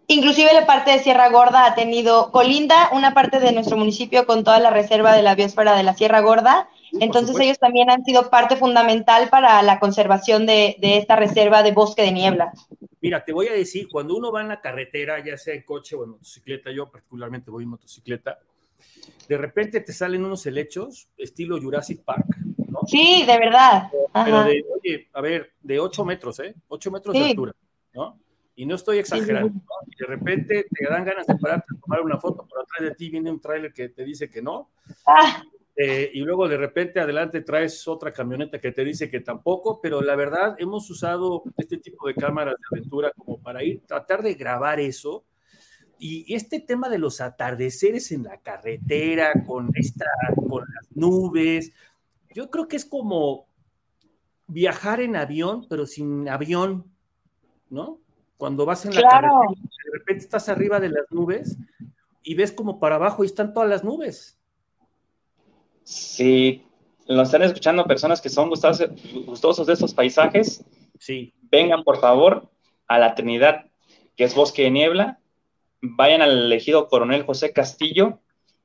Inclusive 0.07 0.51
la 0.53 0.65
parte 0.65 0.91
de 0.91 0.99
Sierra 0.99 1.29
Gorda 1.29 1.67
ha 1.67 1.75
tenido, 1.75 2.31
colinda 2.31 2.89
una 2.93 3.13
parte 3.13 3.39
de 3.39 3.51
nuestro 3.51 3.77
municipio 3.77 4.25
con 4.25 4.43
toda 4.43 4.59
la 4.59 4.71
reserva 4.71 5.13
de 5.13 5.21
la 5.21 5.35
biosfera 5.35 5.75
de 5.75 5.83
la 5.83 5.93
Sierra 5.93 6.21
Gorda 6.21 6.67
Entonces 6.99 7.39
ellos 7.39 7.59
también 7.59 7.91
han 7.91 8.03
sido 8.03 8.31
parte 8.31 8.55
fundamental 8.55 9.29
para 9.29 9.61
la 9.61 9.79
conservación 9.79 10.47
de, 10.47 10.77
esta 10.81 11.15
reserva 11.15 11.61
de 11.61 11.73
bosque 11.73 12.01
de 12.01 12.11
niebla. 12.11 12.51
Mira, 13.01 13.23
te 13.23 13.31
voy 13.31 13.47
a 13.49 13.53
decir, 13.53 13.87
cuando 13.87 14.15
uno 14.15 14.31
va 14.31 14.41
en 14.41 14.47
la 14.47 14.59
carretera, 14.59 15.23
ya 15.23 15.37
sea 15.37 15.53
en 15.53 15.61
coche 15.61 15.95
o 15.95 16.03
en 16.03 16.09
motocicleta, 16.11 16.71
yo 16.71 16.89
particularmente 16.89 17.51
voy 17.51 17.63
en 17.65 17.69
motocicleta, 17.69 18.39
de 19.27 19.37
repente 19.37 19.79
te 19.81 19.93
salen 19.93 20.25
unos 20.25 20.43
helechos 20.47 21.07
estilo 21.17 21.61
Jurassic 21.61 22.03
Park. 22.03 22.25
Sí, 22.89 23.23
de 23.25 23.37
verdad. 23.37 23.89
Pero 24.13 24.43
de, 24.43 24.65
oye, 24.75 25.07
a 25.13 25.21
ver, 25.21 25.53
de 25.61 25.79
8 25.79 26.05
metros, 26.05 26.39
¿eh? 26.39 26.55
8 26.67 26.91
metros 26.91 27.13
de 27.13 27.23
altura, 27.23 27.53
¿no? 27.93 28.19
Y 28.55 28.65
no 28.65 28.75
estoy 28.75 28.97
exagerando, 28.97 29.53
¿no? 29.53 29.61
De 29.97 30.05
repente 30.05 30.67
te 30.69 30.85
dan 30.89 31.05
ganas 31.05 31.25
de 31.27 31.35
pararte 31.35 31.67
a 31.75 31.79
tomar 31.79 32.01
una 32.01 32.19
foto, 32.19 32.45
pero 32.49 32.61
atrás 32.61 32.89
de 32.89 32.95
ti 32.95 33.09
viene 33.09 33.31
un 33.31 33.39
tráiler 33.39 33.71
que 33.71 33.89
te 33.89 34.03
dice 34.03 34.29
que 34.29 34.41
no. 34.41 34.71
Ah. 35.05 35.41
Eh, 35.81 36.11
y 36.13 36.19
luego 36.19 36.49
de 36.49 36.57
repente 36.57 36.99
adelante 36.99 37.39
traes 37.39 37.87
otra 37.87 38.11
camioneta 38.11 38.59
que 38.59 38.73
te 38.73 38.83
dice 38.83 39.09
que 39.09 39.21
tampoco, 39.21 39.79
pero 39.79 40.01
la 40.01 40.17
verdad 40.17 40.57
hemos 40.59 40.89
usado 40.89 41.41
este 41.55 41.77
tipo 41.77 42.05
de 42.05 42.15
cámaras 42.15 42.55
de 42.55 42.77
aventura 42.77 43.13
como 43.15 43.39
para 43.39 43.63
ir, 43.63 43.81
tratar 43.87 44.21
de 44.21 44.33
grabar 44.33 44.81
eso. 44.81 45.23
Y 45.97 46.33
este 46.33 46.59
tema 46.59 46.89
de 46.89 46.97
los 46.97 47.21
atardeceres 47.21 48.11
en 48.11 48.23
la 48.23 48.41
carretera, 48.41 49.31
con, 49.45 49.69
esta, 49.73 50.05
con 50.35 50.65
las 50.73 50.93
nubes, 50.95 51.71
yo 52.33 52.49
creo 52.49 52.67
que 52.67 52.75
es 52.75 52.85
como 52.85 53.47
viajar 54.47 54.99
en 54.99 55.15
avión, 55.15 55.65
pero 55.69 55.85
sin 55.85 56.27
avión, 56.27 56.91
¿no? 57.69 57.99
Cuando 58.37 58.65
vas 58.65 58.85
en 58.85 58.95
la 58.95 59.01
carretera, 59.01 59.31
de 59.49 59.99
repente 59.99 60.23
estás 60.23 60.49
arriba 60.49 60.79
de 60.79 60.89
las 60.89 61.11
nubes 61.11 61.57
y 62.23 62.35
ves 62.35 62.51
como 62.51 62.79
para 62.79 62.95
abajo 62.95 63.23
y 63.23 63.27
están 63.27 63.53
todas 63.53 63.69
las 63.69 63.83
nubes. 63.83 64.39
Si 65.83 66.63
lo 67.07 67.21
están 67.23 67.41
escuchando 67.41 67.85
personas 67.85 68.21
que 68.21 68.29
son 68.29 68.49
gustosos, 68.49 69.67
de 69.67 69.73
estos 69.73 69.93
paisajes, 69.93 70.63
sí. 70.99 71.33
vengan 71.41 71.83
por 71.83 71.99
favor 71.99 72.49
a 72.87 72.99
la 72.99 73.15
Trinidad, 73.15 73.65
que 74.15 74.23
es 74.23 74.35
Bosque 74.35 74.63
de 74.63 74.71
Niebla, 74.71 75.19
vayan 75.81 76.21
al 76.21 76.45
elegido 76.45 76.87
Coronel 76.87 77.25
José 77.25 77.51
Castillo. 77.51 78.19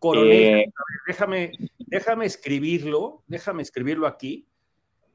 Coronel, 0.04 0.32
eh, 0.32 0.73
déjame, 1.06 1.52
déjame 1.78 2.26
escribirlo, 2.26 3.23
déjame 3.26 3.62
escribirlo 3.62 4.06
aquí 4.06 4.46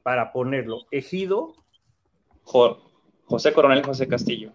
para 0.02 0.32
ponerlo. 0.32 0.86
Ejido. 0.90 1.54
José 2.42 3.52
Coronel 3.52 3.84
José 3.84 4.08
Castillo. 4.08 4.50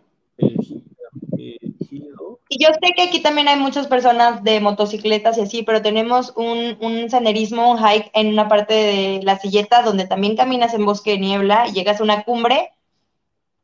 Y 1.37 2.61
yo 2.61 2.67
sé 2.73 2.93
que 2.97 3.03
aquí 3.03 3.21
también 3.21 3.47
hay 3.47 3.57
muchas 3.57 3.87
personas 3.87 4.43
de 4.43 4.59
motocicletas 4.59 5.37
y 5.37 5.41
así, 5.41 5.63
pero 5.63 5.81
tenemos 5.81 6.33
un, 6.35 6.77
un 6.81 7.09
senderismo, 7.09 7.71
un 7.71 7.77
hike 7.77 8.11
en 8.13 8.27
una 8.27 8.49
parte 8.49 8.73
de 8.73 9.19
la 9.23 9.39
silleta 9.39 9.83
donde 9.83 10.05
también 10.05 10.35
caminas 10.35 10.73
en 10.73 10.85
bosque 10.85 11.11
de 11.11 11.19
niebla 11.19 11.67
y 11.69 11.71
llegas 11.71 12.01
a 12.01 12.03
una 12.03 12.23
cumbre. 12.23 12.73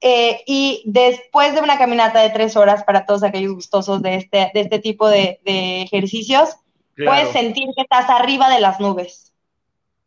Eh, 0.04 0.42
y 0.48 0.82
después 0.86 1.54
de 1.54 1.62
una 1.62 1.78
caminata 1.78 2.22
de 2.22 2.32
tres 2.32 2.58
horas 2.58 2.84
para 2.84 3.06
todos 3.06 3.24
aquellos 3.24 3.54
gustosos 3.54 4.02
de 4.02 4.16
este, 4.16 4.50
de 4.52 4.62
este 4.62 4.80
tipo 4.80 5.08
de, 5.08 5.40
ejercicios, 5.46 6.56
puedes 6.98 7.30
sentir 7.30 7.70
que 7.76 7.84
estás 7.84 8.10
arriba 8.10 8.50
de 8.50 8.60
las 8.60 8.80
nubes. 8.80 9.32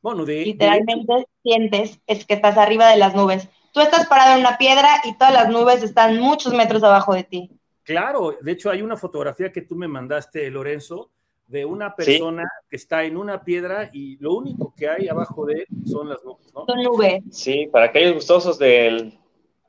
Bueno, 0.03 0.25
de, 0.25 0.45
Literalmente 0.45 1.27
sientes 1.43 2.01
es 2.09 2.27
que 2.27 2.35
estás 2.35 2.59
arriba 2.59 2.89
de 2.89 2.97
las 2.97 3.15
nubes. 3.15 3.49
Tú 3.73 3.81
estás 3.81 4.07
parado 4.07 4.35
en 4.35 4.41
una 4.41 4.59
piedra 4.59 5.01
y 5.05 5.17
todas 5.17 5.33
las 5.33 5.49
nubes 5.49 5.83
están 5.83 6.19
muchos 6.19 6.53
metros 6.53 6.83
abajo 6.83 7.15
de 7.15 7.25
ti. 7.25 7.51
Claro, 7.85 8.37
de 8.41 8.53
hecho 8.53 8.71
hay 8.71 8.83
una 8.83 8.97
fotografía 8.97 9.53
que 9.53 9.63
tú 9.63 9.77
me 9.77 9.87
mandaste, 9.87 10.51
Lorenzo, 10.51 11.11
de 11.47 11.65
una 11.65 11.95
persona 11.95 12.49
que 12.69 12.77
está 12.77 13.05
en 13.05 13.17
una 13.17 13.45
piedra 13.45 13.91
y 13.93 14.17
lo 14.17 14.35
único 14.35 14.75
que 14.77 14.89
hay 14.89 15.09
abajo 15.09 15.47
de 15.47 15.55
él 15.61 15.67
son 15.87 16.09
las 16.09 16.25
nubes, 16.25 16.53
¿no? 16.53 16.65
Son 16.67 16.83
nubes. 16.83 17.23
Sí, 17.31 17.69
para 17.71 17.87
aquellos 17.87 18.15
gustosos 18.15 18.59
del 18.59 19.19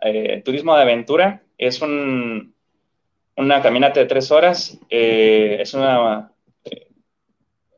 eh, 0.05 0.41
turismo 0.43 0.75
de 0.75 0.83
aventura, 0.83 1.41
es 1.57 1.81
un, 1.81 2.53
una 3.35 3.61
caminata 3.61 3.99
de 3.99 4.05
tres 4.05 4.31
horas, 4.31 4.79
eh, 4.89 5.57
es 5.59 5.73
una, 5.73 6.31
eh, 6.63 6.87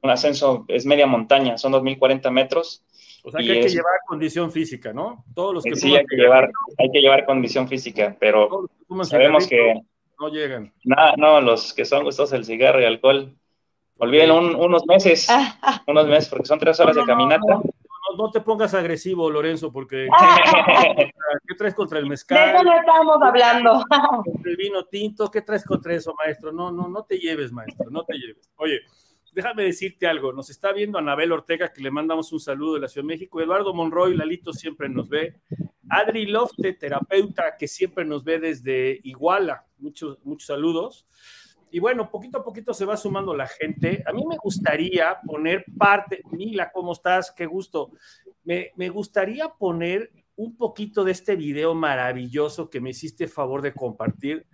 un 0.03 0.09
ascenso, 0.09 0.65
es 0.67 0.85
media 0.85 1.07
montaña, 1.07 1.57
son 1.57 1.73
2.040 1.73 2.29
metros. 2.31 2.83
O 3.23 3.31
sea 3.31 3.41
que 3.41 3.51
hay 3.51 3.61
que 3.61 3.69
llevar 3.69 3.99
condición 4.07 4.51
física, 4.51 4.93
¿no? 4.93 5.25
Todos 5.33 5.55
los 5.55 5.63
que 5.63 5.75
sí, 5.75 5.95
hay 5.95 6.05
que, 6.05 6.15
llevar, 6.15 6.49
hay 6.77 6.91
que 6.91 6.99
llevar 6.99 7.25
condición 7.25 7.67
física, 7.67 8.15
pero 8.19 8.69
sabemos 9.03 9.47
que 9.47 9.81
no 10.19 10.29
llegan. 10.29 10.73
Nada, 10.83 11.13
no, 11.17 11.41
los 11.41 11.73
que 11.73 11.85
son 11.85 12.03
gustosos 12.03 12.31
del 12.31 12.45
cigarro 12.45 12.81
y 12.81 12.85
alcohol, 12.85 13.35
olviden 13.97 14.31
unos 14.31 14.85
meses, 14.85 15.27
unos 15.87 16.07
meses, 16.07 16.29
porque 16.29 16.45
son 16.45 16.59
tres 16.59 16.79
horas 16.79 16.95
de 16.95 17.05
caminata. 17.05 17.61
No, 18.17 18.31
te 18.31 18.41
pongas 18.41 18.73
agresivo, 18.73 19.29
Lorenzo, 19.29 19.71
porque 19.71 20.07
¿qué 21.47 21.55
traes 21.55 21.75
contra 21.75 21.99
el 21.99 22.07
mezcal? 22.07 22.51
De 22.51 22.55
eso 22.55 22.63
no 22.63 22.79
estamos 22.79 23.17
hablando. 23.21 23.83
El 24.43 24.57
vino 24.57 24.85
tinto, 24.85 25.29
¿qué 25.29 25.41
traes 25.41 25.63
contra 25.63 25.93
eso, 25.93 26.13
maestro? 26.17 26.51
No, 26.51 26.71
no, 26.71 26.87
no 26.87 27.03
te 27.03 27.17
lleves, 27.17 27.51
maestro, 27.51 27.89
no 27.89 28.03
te 28.03 28.17
lleves. 28.17 28.49
Oye, 28.57 28.81
déjame 29.33 29.63
decirte 29.63 30.07
algo. 30.07 30.33
Nos 30.33 30.49
está 30.49 30.73
viendo 30.73 30.97
Anabel 30.97 31.31
Ortega, 31.31 31.71
que 31.71 31.81
le 31.81 31.91
mandamos 31.91 32.31
un 32.33 32.39
saludo 32.39 32.73
de 32.73 32.79
la 32.81 32.87
Ciudad 32.87 33.03
de 33.03 33.13
México. 33.13 33.39
Eduardo 33.39 33.73
Monroy, 33.73 34.15
Lalito 34.15 34.51
siempre 34.51 34.89
nos 34.89 35.07
ve. 35.09 35.39
Adri 35.89 36.25
Lofte, 36.25 36.73
terapeuta, 36.73 37.55
que 37.57 37.67
siempre 37.67 38.03
nos 38.03 38.23
ve 38.23 38.39
desde 38.39 38.99
Iguala. 39.03 39.65
Muchos, 39.77 40.17
muchos 40.23 40.47
saludos. 40.47 41.07
Y 41.71 41.79
bueno, 41.79 42.09
poquito 42.09 42.39
a 42.39 42.43
poquito 42.43 42.73
se 42.73 42.85
va 42.85 42.97
sumando 42.97 43.35
la 43.35 43.47
gente. 43.47 44.03
A 44.05 44.13
mí 44.13 44.25
me 44.25 44.37
gustaría 44.37 45.19
poner 45.25 45.65
parte, 45.77 46.21
Mila, 46.31 46.71
¿cómo 46.71 46.93
estás? 46.93 47.31
Qué 47.31 47.45
gusto. 47.45 47.91
Me, 48.43 48.71
me 48.75 48.89
gustaría 48.89 49.49
poner 49.49 50.11
un 50.37 50.55
poquito 50.55 51.03
de 51.03 51.11
este 51.11 51.35
video 51.35 51.73
maravilloso 51.73 52.69
que 52.69 52.79
me 52.79 52.91
hiciste 52.91 53.27
favor 53.27 53.61
de 53.61 53.73
compartir. 53.73 54.45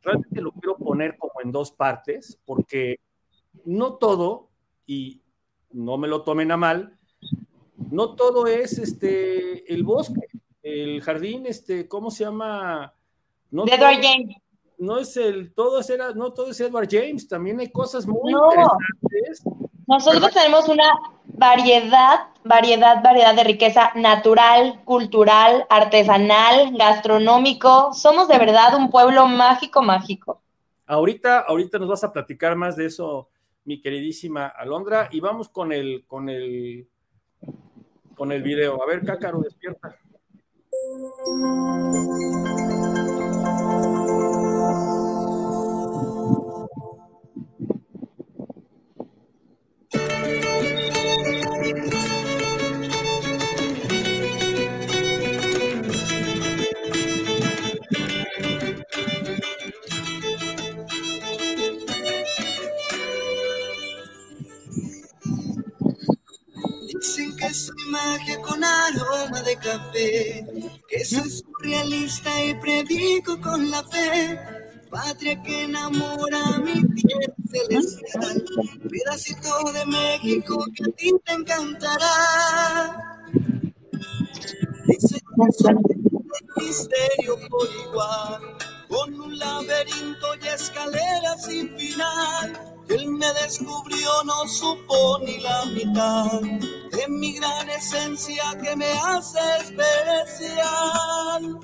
Realmente 0.00 0.40
lo 0.40 0.52
quiero 0.52 0.76
poner 0.76 1.18
como 1.18 1.40
en 1.42 1.52
dos 1.52 1.72
partes, 1.72 2.38
porque 2.44 3.00
no 3.64 3.94
todo, 3.94 4.48
y 4.86 5.20
no 5.72 5.98
me 5.98 6.08
lo 6.08 6.22
tomen 6.22 6.52
a 6.52 6.56
mal, 6.56 6.96
no 7.90 8.14
todo 8.14 8.46
es 8.46 8.78
este 8.78 9.72
el 9.72 9.82
bosque, 9.84 10.20
el 10.62 11.02
jardín, 11.02 11.46
este, 11.46 11.88
¿cómo 11.88 12.10
se 12.10 12.24
llama? 12.24 12.94
No 13.50 13.66
James. 13.66 14.36
No 14.82 14.98
es 14.98 15.16
el, 15.16 15.54
todo 15.54 15.78
es, 15.78 15.88
era, 15.90 16.10
no 16.12 16.32
todo 16.32 16.50
es 16.50 16.60
Edward 16.60 16.88
James, 16.90 17.28
también 17.28 17.60
hay 17.60 17.70
cosas 17.70 18.04
muy 18.04 18.32
interesantes. 18.32 19.44
Nosotros 19.86 20.32
tenemos 20.32 20.68
una 20.68 20.90
variedad, 21.26 22.26
variedad, 22.42 23.00
variedad 23.00 23.32
de 23.32 23.44
riqueza 23.44 23.92
natural, 23.94 24.82
cultural, 24.84 25.66
artesanal, 25.70 26.76
gastronómico. 26.76 27.92
Somos 27.94 28.26
de 28.26 28.38
verdad 28.38 28.74
un 28.76 28.90
pueblo 28.90 29.28
mágico, 29.28 29.82
mágico. 29.82 30.42
Ahorita, 30.86 31.38
ahorita 31.38 31.78
nos 31.78 31.88
vas 31.88 32.02
a 32.02 32.12
platicar 32.12 32.56
más 32.56 32.74
de 32.74 32.86
eso 32.86 33.28
mi 33.64 33.80
queridísima 33.80 34.48
Alondra, 34.48 35.08
y 35.12 35.20
vamos 35.20 35.48
con 35.48 35.70
el, 35.70 36.04
con 36.08 36.28
el, 36.28 36.88
con 38.16 38.32
el 38.32 38.42
video. 38.42 38.82
A 38.82 38.86
ver, 38.86 39.04
Cácaro, 39.04 39.42
despierta. 39.42 39.96
Magia 67.92 68.40
con 68.40 68.64
aroma 68.64 69.42
de 69.42 69.56
café, 69.56 70.44
que 70.88 71.04
soy 71.04 71.30
surrealista 71.30 72.30
y 72.44 72.54
predico 72.54 73.40
con 73.40 73.70
la 73.70 73.82
fe. 73.84 74.61
Patria 74.92 75.42
que 75.42 75.64
enamora 75.64 76.58
mi 76.58 76.78
tierra 76.94 77.34
celestial, 77.50 78.44
pedacito 78.90 79.72
de 79.72 79.86
México 79.86 80.64
que 80.74 80.84
a 80.84 80.92
ti 80.94 81.10
te 81.24 81.32
encantará. 81.32 82.14
Dice 84.86 85.18
misterio 86.56 87.38
por 87.48 87.68
igual, 87.86 88.40
con 88.88 89.20
un 89.20 89.38
laberinto 89.38 90.26
y 90.42 90.46
escaleras 90.48 91.46
sin 91.46 91.74
final 91.78 92.72
él 92.88 93.08
me 93.08 93.32
descubrió, 93.42 94.10
no 94.24 94.46
supo 94.46 95.18
ni 95.24 95.38
la 95.38 95.64
mitad 95.66 96.40
de 96.40 97.08
mi 97.08 97.32
gran 97.34 97.70
esencia 97.70 98.44
que 98.62 98.76
me 98.76 98.92
hace 98.92 99.38
especial. 99.62 101.58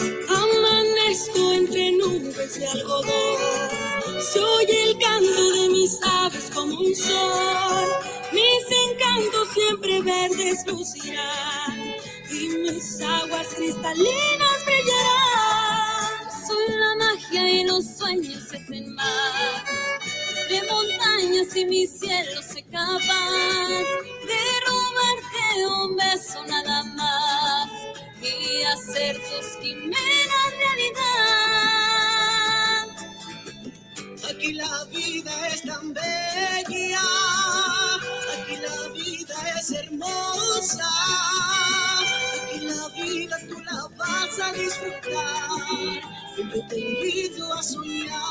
Amanezco 0.00 1.52
entre 1.54 1.90
nubes 1.90 2.54
de 2.54 2.66
algodón, 2.68 4.22
soy 4.32 4.64
el 4.70 4.96
canto 4.98 5.52
de 5.54 5.68
mis 5.70 5.98
aves 6.02 6.50
como 6.54 6.78
un 6.78 6.94
sol, 6.94 7.88
mis 8.32 8.64
encantos 8.92 9.48
siempre 9.52 10.00
verdes 10.02 10.64
lucirán 10.68 11.96
y 12.30 12.48
mis 12.48 13.00
aguas 13.00 13.48
cristalinas 13.56 14.64
brillarán. 14.66 16.46
Soy 16.46 16.66
la 16.76 16.94
magia 17.04 17.48
y 17.50 17.64
los 17.64 17.84
sueños 17.84 18.40
se 18.48 18.58
hacen 18.58 18.94
más 18.94 19.64
de 20.48 20.62
montañas 20.70 21.56
y 21.56 21.64
mi 21.64 21.86
cielo 21.88 22.40
se 22.40 22.62
capaz 22.62 23.30
de 24.28 24.40
robarte 24.64 25.66
un 25.66 25.96
beso 25.96 26.44
nada 26.46 26.67
hacer 28.78 29.16
tus 29.16 29.56
quimeras 29.60 30.52
realidad. 30.58 30.98
Aquí 34.30 34.52
la 34.52 34.84
vida 34.84 35.48
es 35.48 35.62
tan 35.62 35.92
bella, 35.92 37.00
aquí 38.34 38.56
la 38.56 38.88
vida 38.92 39.34
es 39.58 39.70
hermosa, 39.72 40.88
aquí 42.36 42.58
la 42.66 42.88
vida 42.88 43.36
tú 43.48 43.58
la 43.60 43.88
vas 43.96 44.38
a 44.40 44.52
disfrutar, 44.52 45.48
yo 46.36 46.66
te 46.68 46.78
invito 46.78 47.52
a 47.52 47.62
soñar. 47.62 48.22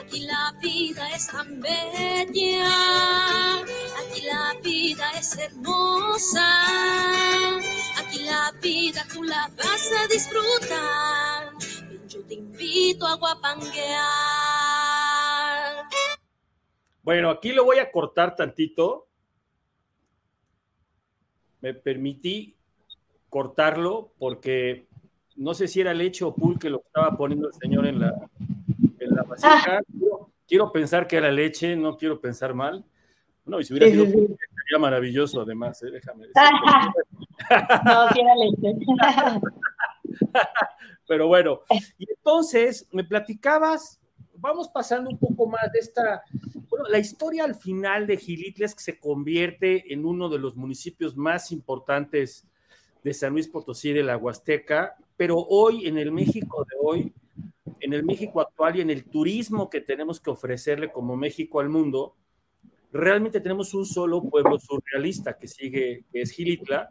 Aquí 0.00 0.20
la 0.20 0.52
vida 0.60 1.08
es 1.14 1.26
tan 1.26 1.60
bella, 1.60 3.60
aquí 4.00 4.22
la 4.22 4.54
vida 4.62 5.10
es 5.18 5.36
hermosa, 5.38 6.48
aquí 8.10 8.24
la 8.24 8.52
vida 8.60 9.06
tú 9.12 9.22
la 9.22 9.48
vas 9.56 9.92
a 9.92 10.06
disfrutar. 10.08 11.52
Yo 12.08 12.20
te 12.26 12.34
invito 12.34 13.06
a 13.06 13.14
guapanguear. 13.16 13.84
Bueno, 17.02 17.30
aquí 17.30 17.52
lo 17.52 17.64
voy 17.64 17.78
a 17.78 17.90
cortar 17.90 18.34
tantito. 18.36 19.06
Me 21.60 21.74
permití 21.74 22.56
cortarlo 23.28 24.12
porque 24.18 24.86
no 25.36 25.54
sé 25.54 25.68
si 25.68 25.80
era 25.80 25.94
leche 25.94 26.24
o 26.24 26.34
pulque 26.34 26.68
lo 26.68 26.80
que 26.80 26.86
estaba 26.88 27.16
poniendo 27.16 27.48
el 27.48 27.54
señor 27.54 27.86
en 27.86 28.00
la, 28.00 28.14
en 28.98 29.14
la 29.14 29.22
vasija. 29.22 29.80
Quiero, 29.98 30.30
quiero 30.48 30.72
pensar 30.72 31.06
que 31.06 31.16
era 31.16 31.30
leche, 31.30 31.76
no 31.76 31.96
quiero 31.96 32.20
pensar 32.20 32.54
mal. 32.54 32.84
No, 33.44 33.60
y 33.60 33.64
si 33.64 33.72
hubiera 33.72 33.86
Sí, 33.86 33.92
sido 33.92 34.04
pulque, 34.12 34.44
sería 34.54 34.78
maravilloso, 34.80 35.40
además, 35.42 35.82
eh, 35.82 35.90
déjame 35.90 36.26
decir. 36.34 36.42
No, 37.84 38.08
sí 38.12 38.20
era. 38.20 39.40
Pero 41.08 41.26
bueno, 41.26 41.60
y 41.98 42.08
entonces 42.08 42.88
me 42.92 43.02
platicabas, 43.02 44.00
vamos 44.36 44.68
pasando 44.68 45.10
un 45.10 45.18
poco 45.18 45.46
más 45.46 45.72
de 45.72 45.80
esta, 45.80 46.22
bueno, 46.68 46.86
la 46.88 46.98
historia 46.98 47.44
al 47.44 47.56
final 47.56 48.06
de 48.06 48.16
Gilitles 48.16 48.74
que 48.74 48.82
se 48.82 48.98
convierte 49.00 49.92
en 49.92 50.04
uno 50.04 50.28
de 50.28 50.38
los 50.38 50.54
municipios 50.54 51.16
más 51.16 51.50
importantes 51.50 52.46
de 53.02 53.14
San 53.14 53.32
Luis 53.32 53.48
Potosí 53.48 53.92
de 53.92 54.04
la 54.04 54.16
Huasteca, 54.16 54.96
pero 55.16 55.38
hoy 55.38 55.88
en 55.88 55.98
el 55.98 56.12
México 56.12 56.64
de 56.64 56.76
hoy, 56.80 57.12
en 57.80 57.92
el 57.92 58.04
México 58.04 58.40
actual 58.40 58.76
y 58.76 58.80
en 58.82 58.90
el 58.90 59.04
turismo 59.04 59.68
que 59.68 59.80
tenemos 59.80 60.20
que 60.20 60.30
ofrecerle 60.30 60.92
como 60.92 61.16
México 61.16 61.60
al 61.60 61.70
mundo, 61.70 62.14
realmente 62.92 63.40
tenemos 63.40 63.74
un 63.74 63.86
solo 63.86 64.22
pueblo 64.22 64.58
surrealista 64.58 65.36
que 65.36 65.48
sigue, 65.48 66.04
que 66.12 66.22
es 66.22 66.30
Gilitla, 66.30 66.90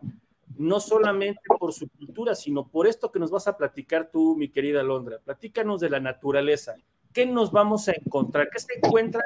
no 0.58 0.80
solamente 0.80 1.42
por 1.60 1.74
su 1.74 1.90
cultura, 1.90 2.36
sino 2.36 2.68
por 2.68 2.88
esto 2.88 3.12
que 3.12 3.20
nos 3.20 3.32
vas 3.32 3.48
a 3.48 3.58
platicar 3.58 4.10
tú, 4.12 4.36
mi 4.36 4.50
querida 4.50 4.84
Londra. 4.84 5.20
Platícanos 5.24 5.80
de 5.80 5.90
la 5.90 6.00
naturaleza. 6.00 6.76
¿Qué 7.14 7.26
nos 7.26 7.52
vamos 7.52 7.88
a 7.88 7.94
encontrar? 7.94 8.50
¿Qué 8.52 8.60
se 8.60 8.74
encuentra 8.76 9.24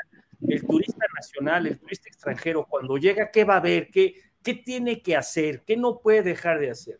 el 0.47 0.65
turista 0.65 1.05
nacional, 1.15 1.67
el 1.67 1.79
turista 1.79 2.07
extranjero 2.07 2.65
cuando 2.69 2.97
llega? 2.97 3.31
¿Qué 3.31 3.43
va 3.43 3.57
a 3.57 3.61
ver? 3.61 3.89
¿Qué, 3.89 4.15
qué 4.41 4.53
tiene 4.53 5.01
que 5.01 5.15
hacer? 5.15 5.63
¿Qué 5.63 5.75
no 5.75 5.99
puede 5.99 6.21
dejar 6.21 6.59
de 6.59 6.71
hacer? 6.71 6.97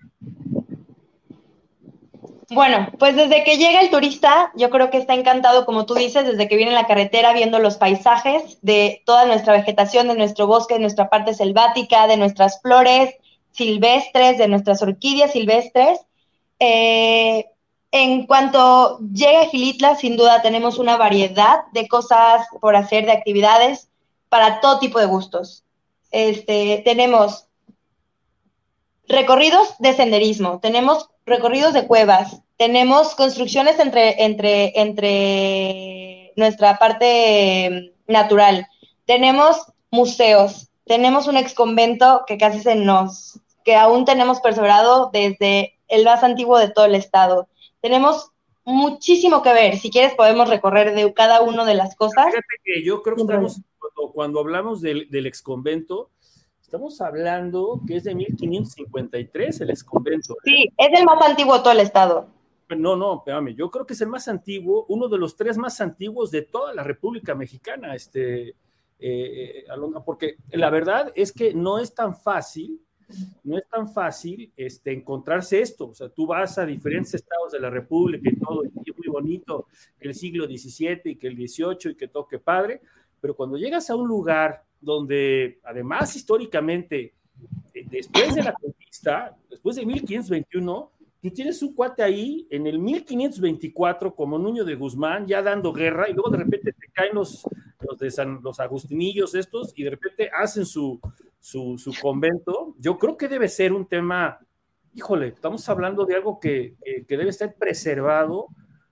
Bueno, 2.49 2.89
pues 2.99 3.15
desde 3.15 3.43
que 3.43 3.57
llega 3.57 3.81
el 3.81 3.89
turista, 3.89 4.51
yo 4.55 4.69
creo 4.69 4.89
que 4.89 4.97
está 4.97 5.13
encantado, 5.13 5.65
como 5.65 5.85
tú 5.85 5.95
dices, 5.95 6.25
desde 6.25 6.47
que 6.47 6.55
viene 6.55 6.71
en 6.71 6.77
la 6.77 6.87
carretera 6.87 7.33
viendo 7.33 7.57
los 7.57 7.77
paisajes 7.77 8.59
de 8.61 9.01
toda 9.05 9.25
nuestra 9.25 9.53
vegetación, 9.53 10.07
de 10.07 10.15
nuestro 10.15 10.45
bosque, 10.45 10.75
de 10.75 10.81
nuestra 10.81 11.09
parte 11.09 11.33
selvática, 11.33 12.05
de 12.07 12.17
nuestras 12.17 12.61
flores 12.61 13.15
silvestres, 13.53 14.37
de 14.37 14.47
nuestras 14.47 14.81
orquídeas 14.81 15.31
silvestres. 15.31 15.99
Eh, 16.59 17.45
en 17.91 18.25
cuanto 18.25 18.99
llega 18.99 19.41
a 19.41 19.45
Gilitla, 19.45 19.95
sin 19.95 20.17
duda 20.17 20.41
tenemos 20.41 20.79
una 20.79 20.97
variedad 20.97 21.65
de 21.73 21.87
cosas 21.87 22.47
por 22.59 22.75
hacer, 22.75 23.05
de 23.05 23.11
actividades 23.11 23.89
para 24.29 24.61
todo 24.61 24.79
tipo 24.79 24.99
de 24.99 25.05
gustos. 25.05 25.63
Este, 26.09 26.81
tenemos 26.83 27.47
recorridos 29.07 29.75
de 29.79 29.93
senderismo, 29.93 30.59
tenemos 30.59 31.09
recorridos 31.25 31.73
de 31.73 31.85
cuevas, 31.85 32.41
tenemos 32.57 33.13
construcciones 33.13 33.77
entre, 33.79 34.23
entre, 34.23 34.79
entre 34.79 36.33
nuestra 36.35 36.77
parte 36.77 37.93
natural, 38.07 38.67
tenemos 39.05 39.57
museos, 39.91 40.69
tenemos 40.85 41.27
un 41.27 41.37
ex 41.37 41.53
convento 41.53 42.23
que 42.25 42.37
casi 42.37 42.59
se 42.61 42.75
nos, 42.75 43.39
que 43.63 43.75
aún 43.75 44.05
tenemos 44.05 44.39
perseverado 44.41 45.09
desde 45.11 45.79
el 45.87 46.05
más 46.05 46.23
antiguo 46.23 46.57
de 46.57 46.69
todo 46.69 46.85
el 46.85 46.95
estado. 46.95 47.47
Tenemos 47.81 48.31
muchísimo 48.65 49.41
que 49.41 49.53
ver. 49.53 49.77
Si 49.77 49.89
quieres, 49.89 50.15
podemos 50.15 50.49
recorrer 50.49 50.95
de 50.95 51.13
cada 51.13 51.41
una 51.41 51.65
de 51.65 51.75
las 51.75 51.95
cosas. 51.95 52.27
Fíjate 52.27 52.47
que 52.63 52.83
yo 52.83 53.01
creo 53.01 53.15
que 53.15 53.23
estamos, 53.23 53.61
cuando, 53.77 54.13
cuando 54.13 54.39
hablamos 54.39 54.81
del, 54.81 55.09
del 55.09 55.25
exconvento, 55.25 56.09
estamos 56.61 57.01
hablando 57.01 57.81
que 57.85 57.97
es 57.97 58.03
de 58.03 58.15
1553 58.15 59.61
el 59.61 59.69
exconvento. 59.69 60.33
¿eh? 60.33 60.37
Sí, 60.43 60.73
es 60.77 60.99
el 60.99 61.05
más 61.05 61.21
antiguo 61.21 61.55
de 61.55 61.59
todo 61.59 61.73
el 61.73 61.81
estado. 61.81 62.27
No, 62.69 62.95
no, 62.95 63.17
espérame, 63.17 63.55
yo 63.55 63.69
creo 63.69 63.85
que 63.85 63.93
es 63.93 64.01
el 64.01 64.07
más 64.07 64.27
antiguo, 64.27 64.85
uno 64.87 65.07
de 65.07 65.17
los 65.17 65.35
tres 65.35 65.57
más 65.57 65.79
antiguos 65.81 66.31
de 66.31 66.41
toda 66.41 66.73
la 66.73 66.83
República 66.83 67.35
Mexicana, 67.35 67.93
este, 67.93 68.55
eh, 68.97 69.65
Alondra, 69.69 70.03
porque 70.03 70.37
la 70.51 70.69
verdad 70.69 71.11
es 71.13 71.31
que 71.31 71.53
no 71.53 71.77
es 71.77 71.93
tan 71.93 72.15
fácil, 72.15 72.81
no 73.43 73.57
es 73.57 73.67
tan 73.67 73.91
fácil 73.91 74.51
este, 74.55 74.91
encontrarse 74.91 75.61
esto. 75.61 75.89
O 75.89 75.93
sea, 75.93 76.09
tú 76.09 76.27
vas 76.27 76.57
a 76.57 76.65
diferentes 76.65 77.13
estados 77.13 77.51
de 77.51 77.59
la 77.59 77.69
República 77.69 78.29
y 78.29 78.35
todo, 78.39 78.63
y 78.63 78.67
es 78.67 78.97
muy 78.97 79.07
bonito 79.07 79.67
que 79.99 80.09
el 80.09 80.15
siglo 80.15 80.45
XVII 80.45 81.01
y 81.05 81.15
que 81.15 81.27
el 81.27 81.35
XVIII 81.35 81.91
y 81.91 81.95
que 81.95 82.07
toque 82.07 82.39
padre, 82.39 82.81
pero 83.19 83.35
cuando 83.35 83.57
llegas 83.57 83.89
a 83.89 83.95
un 83.95 84.07
lugar 84.07 84.63
donde, 84.81 85.59
además, 85.63 86.15
históricamente, 86.15 87.13
eh, 87.73 87.85
después 87.89 88.35
de 88.35 88.43
la 88.43 88.53
conquista, 88.53 89.35
después 89.49 89.77
de 89.77 89.85
1521, 89.85 90.91
tú 91.21 91.29
tienes 91.31 91.61
un 91.63 91.73
cuate 91.73 92.03
ahí 92.03 92.45
en 92.49 92.67
el 92.67 92.79
1524 92.79 94.13
como 94.13 94.37
Nuño 94.37 94.65
de 94.65 94.75
Guzmán, 94.75 95.25
ya 95.25 95.41
dando 95.41 95.71
guerra, 95.71 96.09
y 96.09 96.13
luego 96.13 96.29
de 96.29 96.37
repente 96.37 96.73
te 96.73 96.87
caen 96.91 97.15
los, 97.15 97.47
los, 97.79 97.97
de 97.97 98.11
San, 98.11 98.41
los 98.43 98.59
agustinillos 98.59 99.33
estos, 99.35 99.71
y 99.75 99.83
de 99.83 99.91
repente 99.91 100.29
hacen 100.37 100.65
su, 100.65 100.99
su, 101.43 101.77
su, 101.77 101.93
convento. 102.01 102.73
Yo 102.79 102.97
creo 102.97 103.17
que 103.17 103.27
debe 103.27 103.49
ser 103.49 103.73
un 103.73 103.85
tema, 103.85 104.39
híjole, 104.95 105.27
estamos 105.27 105.67
hablando 105.67 106.05
de 106.05 106.15
algo 106.15 106.39
que, 106.39 106.75
que, 106.81 107.05
que 107.05 107.17
debe 107.17 107.31
estar 107.31 107.53
preservado. 107.55 108.47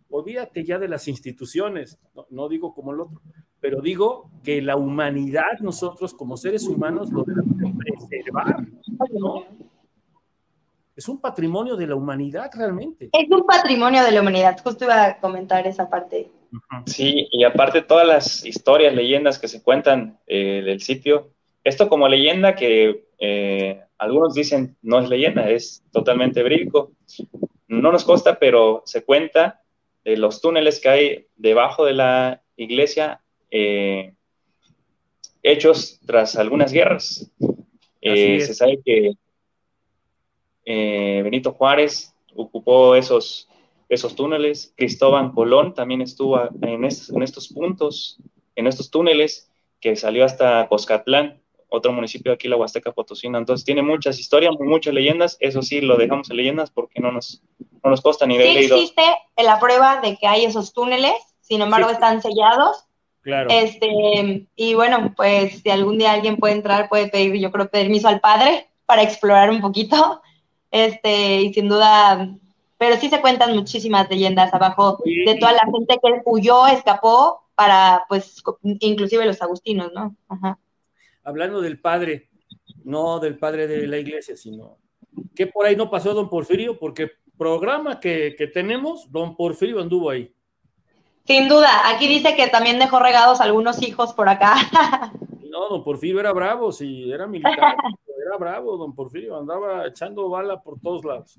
Olvídate 0.09 0.65
ya 0.65 0.77
de 0.77 0.89
las 0.89 1.07
instituciones, 1.07 1.97
no, 2.13 2.27
no 2.29 2.49
digo 2.49 2.73
como 2.73 2.91
el 2.91 2.99
otro, 2.99 3.21
pero 3.61 3.79
digo 3.79 4.29
que 4.43 4.61
la 4.61 4.75
humanidad, 4.75 5.59
nosotros 5.61 6.13
como 6.13 6.35
seres 6.35 6.67
humanos, 6.67 7.09
lo 7.09 7.23
debemos 7.23 7.57
de 7.57 7.73
preservar, 7.73 8.67
¿no? 9.13 9.45
Es 10.93 11.07
un 11.07 11.21
patrimonio 11.21 11.77
de 11.77 11.87
la 11.87 11.95
humanidad 11.95 12.51
realmente. 12.53 13.11
Es 13.13 13.31
un 13.31 13.45
patrimonio 13.45 14.03
de 14.03 14.11
la 14.11 14.19
humanidad, 14.19 14.59
justo 14.61 14.83
iba 14.83 15.05
a 15.05 15.19
comentar 15.21 15.65
esa 15.65 15.89
parte. 15.89 16.29
Sí, 16.85 17.29
y 17.31 17.45
aparte 17.45 17.81
todas 17.81 18.05
las 18.05 18.45
historias, 18.45 18.93
leyendas 18.93 19.39
que 19.39 19.47
se 19.47 19.63
cuentan 19.63 20.19
eh, 20.27 20.61
del 20.65 20.81
sitio, 20.81 21.31
esto 21.63 21.89
como 21.89 22.07
leyenda 22.07 22.55
que 22.55 23.05
eh, 23.19 23.81
algunos 23.97 24.33
dicen 24.33 24.77
no 24.81 24.99
es 24.99 25.09
leyenda, 25.09 25.49
es 25.49 25.83
totalmente 25.91 26.41
verídico. 26.43 26.91
No 27.67 27.91
nos 27.91 28.03
consta, 28.03 28.39
pero 28.39 28.81
se 28.85 29.03
cuenta 29.03 29.61
de 30.03 30.17
los 30.17 30.41
túneles 30.41 30.79
que 30.79 30.89
hay 30.89 31.27
debajo 31.35 31.85
de 31.85 31.93
la 31.93 32.41
iglesia 32.57 33.21
eh, 33.51 34.13
hechos 35.43 35.99
tras 36.05 36.35
algunas 36.35 36.71
guerras. 36.71 37.31
Eh, 38.01 38.41
se 38.41 38.53
sabe 38.55 38.79
que 38.83 39.13
Benito 40.65 41.51
Juárez 41.53 42.13
ocupó 42.35 42.95
esos, 42.95 43.49
esos 43.89 44.15
túneles, 44.15 44.73
Cristóbal 44.75 45.33
Colón 45.33 45.73
también 45.73 46.01
estuvo 46.01 46.39
en 46.61 46.85
estos, 46.85 47.09
en 47.09 47.23
estos 47.23 47.49
puntos, 47.49 48.17
en 48.55 48.67
estos 48.67 48.89
túneles, 48.89 49.51
que 49.79 49.95
salió 49.95 50.23
hasta 50.23 50.67
Coscatlán, 50.67 51.40
otro 51.71 51.91
municipio 51.91 52.31
de 52.31 52.35
aquí, 52.35 52.47
la 52.47 52.57
Huasteca 52.57 52.91
Potosina. 52.91 53.37
Entonces 53.39 53.65
tiene 53.65 53.81
muchas 53.81 54.19
historias, 54.19 54.53
muchas 54.59 54.93
leyendas, 54.93 55.37
eso 55.39 55.61
sí, 55.61 55.81
lo 55.81 55.97
dejamos 55.97 56.29
en 56.29 56.37
leyendas 56.37 56.69
porque 56.69 56.99
no 56.99 57.11
nos, 57.11 57.41
no 57.83 57.89
nos 57.89 58.01
consta 58.01 58.27
ni 58.27 58.37
de 58.37 58.47
sí 58.47 58.53
leído. 58.53 58.75
existe 58.75 59.03
la 59.37 59.59
prueba 59.59 60.01
de 60.01 60.17
que 60.17 60.27
hay 60.27 60.45
esos 60.45 60.73
túneles, 60.73 61.13
sin 61.39 61.61
embargo 61.61 61.87
Sí. 61.89 61.93
están 61.95 62.21
sellados 62.21 62.85
Claro. 63.23 63.49
Este, 63.51 64.47
y 64.55 64.73
bueno, 64.73 65.13
pues 65.15 65.61
si 65.61 65.69
algún 65.69 65.97
día 65.99 66.11
alguien 66.13 66.37
puede 66.37 66.55
entrar, 66.55 66.89
puede 66.89 67.07
pedir, 67.07 67.35
yo 67.39 67.51
creo, 67.51 67.69
permiso 67.69 68.07
al 68.07 68.19
padre 68.19 68.67
para 68.85 69.03
explorar 69.03 69.49
un 69.51 69.61
poquito. 69.61 70.21
Este, 70.71 71.41
y 71.41 71.53
sin 71.53 71.69
duda, 71.69 72.29
pero 72.77 72.97
sí 72.97 73.09
se 73.09 73.21
cuentan 73.21 73.53
muchísimas 73.55 74.09
leyendas 74.09 74.53
abajo 74.53 74.99
de 75.05 75.35
toda 75.35 75.51
la 75.51 75.65
gente 75.71 75.99
que 76.01 76.21
huyó, 76.25 76.65
escapó 76.67 77.43
para, 77.53 78.05
pues, 78.09 78.41
inclusive 78.79 79.25
los 79.25 79.41
agustinos, 79.41 79.91
¿no? 79.93 80.15
Ajá. 80.27 80.57
Hablando 81.23 81.61
del 81.61 81.79
padre, 81.79 82.29
no 82.83 83.19
del 83.19 83.37
padre 83.37 83.67
de 83.67 83.87
la 83.87 83.97
iglesia, 83.97 84.35
sino 84.35 84.77
que 85.35 85.47
por 85.47 85.65
ahí 85.65 85.75
no 85.75 85.89
pasó 85.89 86.13
don 86.13 86.29
Porfirio, 86.29 86.77
porque 86.79 87.11
programa 87.37 87.99
que, 87.99 88.35
que 88.37 88.47
tenemos, 88.47 89.11
don 89.11 89.35
Porfirio 89.35 89.81
anduvo 89.81 90.09
ahí. 90.09 90.33
Sin 91.25 91.47
duda, 91.47 91.69
aquí 91.89 92.07
dice 92.07 92.35
que 92.35 92.47
también 92.47 92.79
dejó 92.79 92.99
regados 92.99 93.41
algunos 93.41 93.81
hijos 93.81 94.13
por 94.13 94.29
acá. 94.29 94.55
No, 95.51 95.67
don 95.67 95.83
Porfirio 95.83 96.21
era 96.21 96.31
bravo, 96.31 96.71
sí, 96.71 97.11
era 97.11 97.27
militar, 97.27 97.75
era 98.25 98.37
bravo, 98.39 98.77
don 98.77 98.95
Porfirio, 98.95 99.37
andaba 99.37 99.85
echando 99.85 100.29
bala 100.29 100.61
por 100.61 100.79
todos 100.79 101.03
lados. 101.03 101.37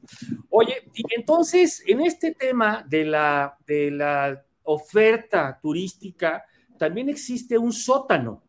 Oye, 0.51 0.87
y 0.92 1.03
entonces, 1.16 1.83
en 1.87 2.03
este 2.03 2.35
tema 2.35 2.85
de 2.87 3.07
la, 3.07 3.57
de 3.66 3.90
la 3.90 4.45
oferta 4.64 5.59
turística, 5.62 6.45
también 6.79 7.09
existe 7.09 7.57
un 7.57 7.73
sótano. 7.73 8.42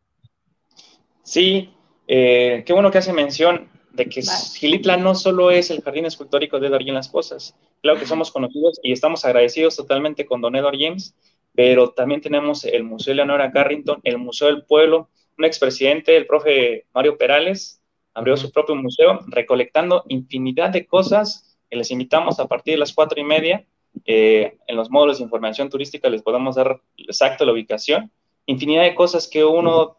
Sí, 1.24 1.74
eh, 2.08 2.64
qué 2.66 2.74
bueno 2.74 2.92
que 2.92 3.00
hace 3.00 3.14
mención 3.14 3.70
de 3.94 4.08
que 4.08 4.22
Gilitla 4.22 4.98
no 4.98 5.16
solo 5.16 5.52
es 5.52 5.72
el 5.72 5.82
jardín 5.82 6.06
escultórico 6.06 6.60
de 6.60 6.68
Edward 6.68 6.84
Las 6.88 7.10
Cosas. 7.10 7.56
Claro 7.82 8.00
que 8.00 8.06
somos 8.06 8.32
conocidos 8.32 8.80
y 8.84 8.92
estamos 8.92 9.24
agradecidos 9.24 9.76
totalmente 9.76 10.26
con 10.26 10.42
Don 10.42 10.56
Edward 10.56 10.78
James, 10.80 11.16
pero 11.56 11.92
también 11.92 12.22
tenemos 12.22 12.66
el 12.66 12.84
Museo 12.84 13.14
Leonora 13.14 13.52
Carrington, 13.52 14.00
el 14.04 14.18
Museo 14.18 14.48
del 14.48 14.64
Pueblo, 14.64 15.10
un 15.38 15.46
expresidente, 15.46 16.16
el 16.16 16.28
profe 16.28 16.86
Mario 16.94 17.18
Perales, 17.18 17.82
abrió 18.14 18.38
su 18.38 18.52
propio 18.52 18.76
museo 18.76 19.20
recolectando 19.28 20.04
infinidad 20.08 20.70
de 20.70 20.86
cosas. 20.86 21.58
Y 21.70 21.76
les 21.76 21.90
invitamos 21.92 22.40
a 22.40 22.48
partir 22.48 22.76
de 22.76 22.80
las 22.80 22.94
cuatro 22.94 23.20
y 23.20 23.24
media. 23.24 23.66
Eh, 24.06 24.58
en 24.68 24.76
los 24.76 24.90
módulos 24.90 25.18
de 25.18 25.24
información 25.24 25.70
turística 25.70 26.10
les 26.10 26.22
podemos 26.22 26.56
dar 26.56 26.82
exacto 26.98 27.46
la 27.46 27.54
ubicación. 27.54 28.12
Infinidad 28.46 28.84
de 28.84 28.96
cosas 28.96 29.28
que 29.28 29.44
uno 29.44 29.98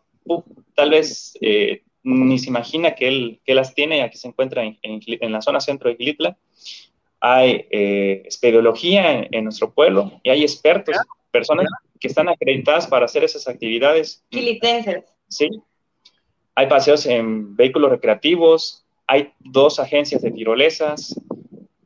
tal 0.75 0.91
vez 0.91 1.37
eh, 1.41 1.83
ni 2.05 2.39
se 2.39 2.51
imagina 2.51 2.95
que 2.95 3.09
él, 3.09 3.41
que 3.45 3.55
las 3.55 3.75
tiene, 3.75 4.03
aquí 4.03 4.19
se 4.19 4.29
encuentra 4.29 4.63
en, 4.63 4.79
en, 4.83 5.33
la 5.33 5.41
zona 5.41 5.61
centro 5.61 5.89
de 5.89 5.97
Gilitla. 5.97 6.37
Hay 7.21 7.67
eh, 7.71 8.23
espeleología 8.27 9.27
en, 9.31 9.45
nuestro 9.45 9.73
pueblo 9.73 10.21
y 10.23 10.29
hay 10.29 10.43
expertos, 10.43 10.97
personas 11.31 11.67
que 11.99 12.09
están 12.09 12.29
acreditadas 12.29 12.87
para 12.87 13.07
hacer 13.07 13.25
esas 13.25 13.49
actividades. 13.49 14.23
Gilitenses. 14.31 15.05
Sí. 15.29 15.49
Hay 16.55 16.67
paseos 16.67 17.07
en 17.07 17.57
vehículos 17.57 17.91
recreativos, 17.91 18.85
hay 19.07 19.33
dos 19.41 19.81
agencias 19.81 20.21
de 20.23 20.31
tirolesas, 20.31 21.19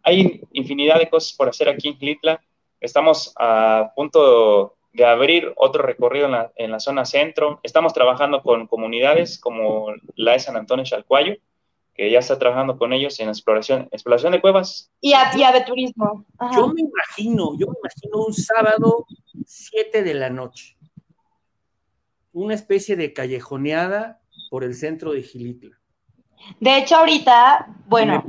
hay 0.02 0.40
infinidad 0.52 0.98
de 0.98 1.08
cosas 1.08 1.32
por 1.32 1.48
hacer 1.48 1.68
aquí 1.68 1.88
en 1.88 1.96
Gilitla. 1.96 2.40
Estamos 2.80 3.32
a 3.38 3.92
punto 3.94 4.77
de 4.92 5.04
abrir 5.04 5.52
otro 5.56 5.82
recorrido 5.82 6.26
en 6.26 6.32
la, 6.32 6.52
en 6.56 6.70
la, 6.70 6.80
zona 6.80 7.04
centro. 7.04 7.60
Estamos 7.62 7.92
trabajando 7.92 8.42
con 8.42 8.66
comunidades 8.66 9.38
como 9.38 9.92
la 10.16 10.32
de 10.32 10.40
San 10.40 10.56
Antonio 10.56 10.84
Chalcuayo, 10.84 11.36
que 11.94 12.10
ya 12.10 12.20
está 12.20 12.38
trabajando 12.38 12.78
con 12.78 12.92
ellos 12.92 13.18
en 13.20 13.28
exploración, 13.28 13.88
exploración 13.90 14.32
de 14.32 14.40
cuevas. 14.40 14.90
Y 15.00 15.12
a, 15.12 15.30
turismo. 15.66 16.24
Yo 16.54 16.68
me 16.68 16.82
imagino, 16.82 17.58
yo 17.58 17.66
me 17.66 17.74
imagino 17.80 18.24
un 18.26 18.32
sábado 18.32 19.06
7 19.44 20.02
de 20.02 20.14
la 20.14 20.30
noche, 20.30 20.76
una 22.32 22.54
especie 22.54 22.96
de 22.96 23.12
callejoneada 23.12 24.20
por 24.50 24.64
el 24.64 24.74
centro 24.74 25.12
de 25.12 25.22
Gilitla. 25.22 25.78
De 26.60 26.78
hecho, 26.78 26.96
ahorita, 26.96 27.66
bueno. 27.86 28.24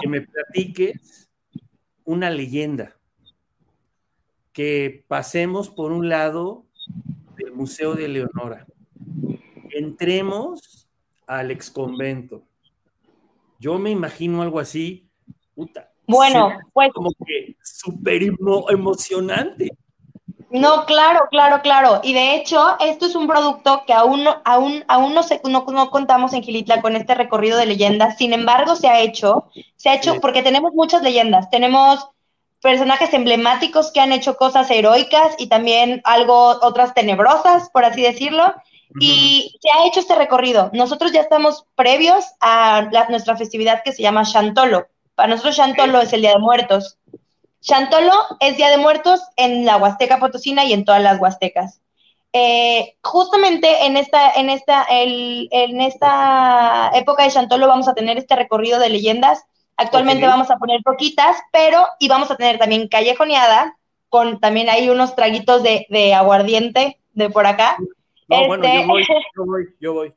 que 0.00 0.08
me 0.08 0.20
platiques 0.20 1.30
una 2.04 2.30
leyenda 2.30 2.94
que 4.54 5.04
pasemos 5.08 5.68
por 5.68 5.92
un 5.92 6.08
lado 6.08 6.64
del 7.36 7.52
Museo 7.52 7.94
de 7.94 8.08
Leonora, 8.08 8.66
entremos 9.70 10.88
al 11.26 11.50
exconvento. 11.50 12.42
Yo 13.58 13.78
me 13.78 13.90
imagino 13.90 14.40
algo 14.40 14.60
así, 14.60 15.08
puta. 15.54 15.90
Bueno, 16.06 16.52
pues. 16.72 16.90
Como 16.94 17.10
que 17.26 17.56
súper 17.62 18.22
emocionante. 18.70 19.70
No, 20.50 20.84
claro, 20.86 21.26
claro, 21.30 21.62
claro. 21.62 22.00
Y 22.04 22.12
de 22.12 22.36
hecho, 22.36 22.76
esto 22.78 23.06
es 23.06 23.16
un 23.16 23.26
producto 23.26 23.82
que 23.88 23.92
aún, 23.92 24.24
aún, 24.44 24.84
aún 24.86 25.12
no, 25.12 25.24
se, 25.24 25.40
no, 25.44 25.64
contamos 25.90 26.32
en 26.32 26.44
Gilitla 26.44 26.80
con 26.80 26.94
este 26.94 27.16
recorrido 27.16 27.58
de 27.58 27.66
leyendas. 27.66 28.16
Sin 28.18 28.32
embargo, 28.32 28.76
se 28.76 28.86
ha 28.86 29.00
hecho, 29.00 29.50
se 29.74 29.88
ha 29.88 29.96
hecho 29.96 30.20
porque 30.20 30.44
tenemos 30.44 30.72
muchas 30.72 31.02
leyendas. 31.02 31.50
Tenemos 31.50 32.08
personajes 32.64 33.12
emblemáticos 33.12 33.92
que 33.92 34.00
han 34.00 34.10
hecho 34.10 34.38
cosas 34.38 34.70
heroicas 34.70 35.34
y 35.36 35.48
también 35.48 36.00
algo, 36.02 36.58
otras 36.62 36.94
tenebrosas, 36.94 37.68
por 37.68 37.84
así 37.84 38.00
decirlo. 38.00 38.54
Y 38.98 39.54
se 39.60 39.68
ha 39.70 39.86
hecho 39.86 40.00
este 40.00 40.14
recorrido. 40.14 40.70
Nosotros 40.72 41.12
ya 41.12 41.20
estamos 41.20 41.66
previos 41.74 42.24
a 42.40 42.88
nuestra 43.10 43.36
festividad 43.36 43.82
que 43.84 43.92
se 43.92 44.02
llama 44.02 44.24
Chantolo. 44.24 44.86
Para 45.14 45.28
nosotros 45.28 45.56
Chantolo 45.56 46.00
es 46.00 46.14
el 46.14 46.22
Día 46.22 46.30
de 46.30 46.38
Muertos. 46.38 46.96
Chantolo 47.60 48.12
es 48.40 48.56
Día 48.56 48.70
de 48.70 48.78
Muertos 48.78 49.20
en 49.36 49.66
la 49.66 49.76
Huasteca 49.76 50.18
Potosina 50.18 50.64
y 50.64 50.72
en 50.72 50.86
todas 50.86 51.02
las 51.02 51.20
Huastecas. 51.20 51.82
Eh, 52.32 52.96
justamente 53.02 53.84
en 53.84 53.98
esta, 53.98 54.32
en, 54.32 54.48
esta, 54.48 54.86
en 54.88 55.82
esta 55.82 56.92
época 56.94 57.24
de 57.24 57.30
Chantolo 57.30 57.68
vamos 57.68 57.88
a 57.88 57.94
tener 57.94 58.16
este 58.16 58.36
recorrido 58.36 58.78
de 58.78 58.88
leyendas 58.88 59.44
Actualmente 59.76 60.26
vamos 60.26 60.50
a 60.50 60.56
poner 60.56 60.80
poquitas, 60.82 61.36
pero 61.52 61.86
y 61.98 62.08
vamos 62.08 62.30
a 62.30 62.36
tener 62.36 62.58
también 62.58 62.88
callejoneada, 62.88 63.76
con 64.08 64.38
también 64.40 64.68
hay 64.68 64.88
unos 64.88 65.16
traguitos 65.16 65.62
de, 65.62 66.14
aguardiente 66.14 67.00
de 67.12 67.30
por 67.30 67.46
acá. 67.46 67.76
No, 68.28 68.46
bueno, 68.46 68.64
yo 68.64 68.70
este, 68.70 68.86
voy, 68.86 69.04
yo 69.36 69.44
voy, 69.44 69.68
yo 69.80 69.92
voy. 69.94 70.14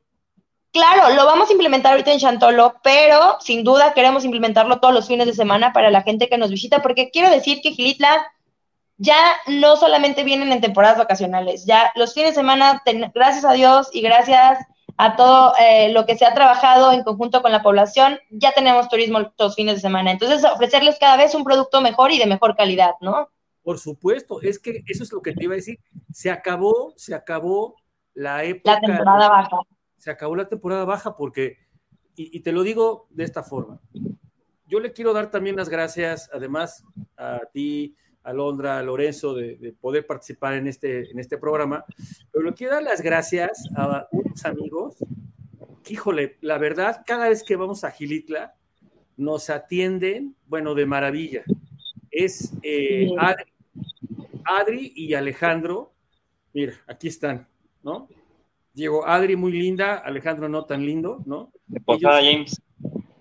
Claro, 0.70 1.14
lo 1.14 1.24
vamos 1.24 1.48
a 1.48 1.52
implementar 1.52 1.92
ahorita 1.92 2.12
en 2.12 2.18
Chantolo, 2.18 2.76
pero 2.82 3.38
sin 3.40 3.64
duda 3.64 3.94
queremos 3.94 4.24
implementarlo 4.24 4.80
todos 4.80 4.94
los 4.94 5.08
fines 5.08 5.26
de 5.26 5.34
semana 5.34 5.72
para 5.72 5.90
la 5.90 6.02
gente 6.02 6.28
que 6.28 6.38
nos 6.38 6.50
visita, 6.50 6.82
porque 6.82 7.10
quiero 7.10 7.30
decir 7.30 7.60
que 7.62 7.72
Gilitla 7.72 8.30
ya 8.98 9.16
no 9.46 9.76
solamente 9.76 10.24
vienen 10.24 10.52
en 10.52 10.60
temporadas 10.60 10.98
vacacionales, 10.98 11.64
ya 11.64 11.90
los 11.94 12.14
fines 12.14 12.30
de 12.30 12.40
semana, 12.40 12.82
gracias 13.14 13.44
a 13.44 13.52
Dios 13.52 13.88
y 13.92 14.02
gracias 14.02 14.58
a 15.00 15.14
todo 15.14 15.54
eh, 15.60 15.92
lo 15.92 16.04
que 16.06 16.18
se 16.18 16.26
ha 16.26 16.34
trabajado 16.34 16.92
en 16.92 17.04
conjunto 17.04 17.40
con 17.40 17.52
la 17.52 17.62
población, 17.62 18.18
ya 18.30 18.52
tenemos 18.52 18.88
turismo 18.88 19.32
los 19.38 19.54
fines 19.54 19.76
de 19.76 19.80
semana. 19.80 20.10
Entonces, 20.10 20.44
ofrecerles 20.44 20.98
cada 20.98 21.16
vez 21.16 21.36
un 21.36 21.44
producto 21.44 21.80
mejor 21.80 22.10
y 22.10 22.18
de 22.18 22.26
mejor 22.26 22.56
calidad, 22.56 22.94
¿no? 23.00 23.30
Por 23.62 23.78
supuesto, 23.78 24.42
es 24.42 24.58
que 24.58 24.82
eso 24.88 25.04
es 25.04 25.12
lo 25.12 25.22
que 25.22 25.32
te 25.32 25.44
iba 25.44 25.52
a 25.52 25.56
decir. 25.56 25.78
Se 26.12 26.32
acabó, 26.32 26.92
se 26.96 27.14
acabó 27.14 27.76
la 28.12 28.42
época. 28.42 28.72
La 28.72 28.80
temporada 28.80 29.28
baja. 29.28 29.56
Se 29.98 30.10
acabó 30.10 30.34
la 30.34 30.48
temporada 30.48 30.84
baja 30.84 31.16
porque, 31.16 31.58
y, 32.16 32.40
te 32.40 32.50
lo 32.50 32.64
digo 32.64 33.06
de 33.10 33.22
esta 33.22 33.44
forma, 33.44 33.80
yo 34.66 34.80
le 34.80 34.92
quiero 34.92 35.12
dar 35.12 35.30
también 35.30 35.54
las 35.54 35.68
gracias, 35.68 36.28
además, 36.32 36.82
a 37.16 37.40
ti, 37.52 37.94
Alondra, 38.28 38.78
a 38.78 38.82
Lorenzo, 38.82 39.34
de, 39.34 39.74
poder 39.80 40.06
participar 40.06 40.54
en 40.54 40.66
este, 40.66 41.10
en 41.10 41.18
este 41.18 41.38
programa. 41.38 41.84
Pero 42.32 42.44
le 42.44 42.54
quiero 42.54 42.74
dar 42.74 42.82
las 42.82 43.02
gracias 43.02 43.68
a 43.76 44.06
unos 44.12 44.44
amigos 44.44 44.96
híjole, 45.90 46.36
la 46.40 46.58
verdad, 46.58 47.02
cada 47.06 47.28
vez 47.28 47.42
que 47.42 47.56
vamos 47.56 47.84
a 47.84 47.90
Gilitla, 47.90 48.54
nos 49.16 49.50
atienden, 49.50 50.36
bueno, 50.46 50.74
de 50.74 50.86
maravilla. 50.86 51.44
Es 52.10 52.52
eh, 52.62 53.08
Adri, 53.18 53.52
Adri 54.44 54.92
y 54.94 55.14
Alejandro. 55.14 55.92
Mira, 56.52 56.74
aquí 56.86 57.08
están, 57.08 57.48
¿no? 57.82 58.08
Diego, 58.72 59.06
Adri 59.06 59.34
muy 59.36 59.52
linda, 59.52 59.96
Alejandro 59.96 60.48
no 60.48 60.64
tan 60.64 60.84
lindo, 60.84 61.22
¿no? 61.26 61.52
De 61.66 61.80
Posada 61.80 62.20
James. 62.22 62.60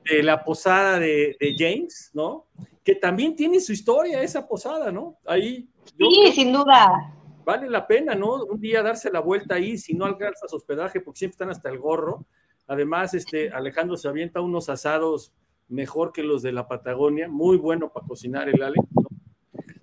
De 0.09 0.23
la 0.23 0.43
posada 0.43 0.99
de, 0.99 1.35
de 1.39 1.55
James, 1.57 2.11
¿no? 2.13 2.47
que 2.87 2.95
también 2.95 3.35
tiene 3.35 3.59
su 3.59 3.73
historia 3.73 4.21
esa 4.21 4.47
posada, 4.47 4.93
¿no? 4.93 5.17
Ahí. 5.25 5.67
Sí, 5.97 6.31
sin 6.33 6.53
duda. 6.53 7.13
Vale 7.43 7.69
la 7.69 7.85
pena, 7.85 8.15
¿no? 8.15 8.45
Un 8.45 8.61
día 8.61 8.81
darse 8.81 9.11
la 9.11 9.19
vuelta 9.19 9.55
ahí, 9.55 9.77
si 9.77 9.93
no 9.93 10.05
alcanzas 10.05 10.53
hospedaje, 10.53 11.01
porque 11.01 11.17
siempre 11.17 11.33
están 11.33 11.49
hasta 11.49 11.67
el 11.67 11.79
gorro. 11.79 12.25
Además, 12.65 13.13
este, 13.13 13.49
Alejandro 13.49 13.97
se 13.97 14.07
avienta 14.07 14.39
unos 14.39 14.69
asados 14.69 15.33
mejor 15.67 16.13
que 16.13 16.23
los 16.23 16.41
de 16.43 16.53
la 16.53 16.69
Patagonia, 16.69 17.27
muy 17.27 17.57
bueno 17.57 17.91
para 17.91 18.07
cocinar 18.07 18.47
el 18.47 18.63
Ale, 18.63 18.77
¿no? 18.91 19.09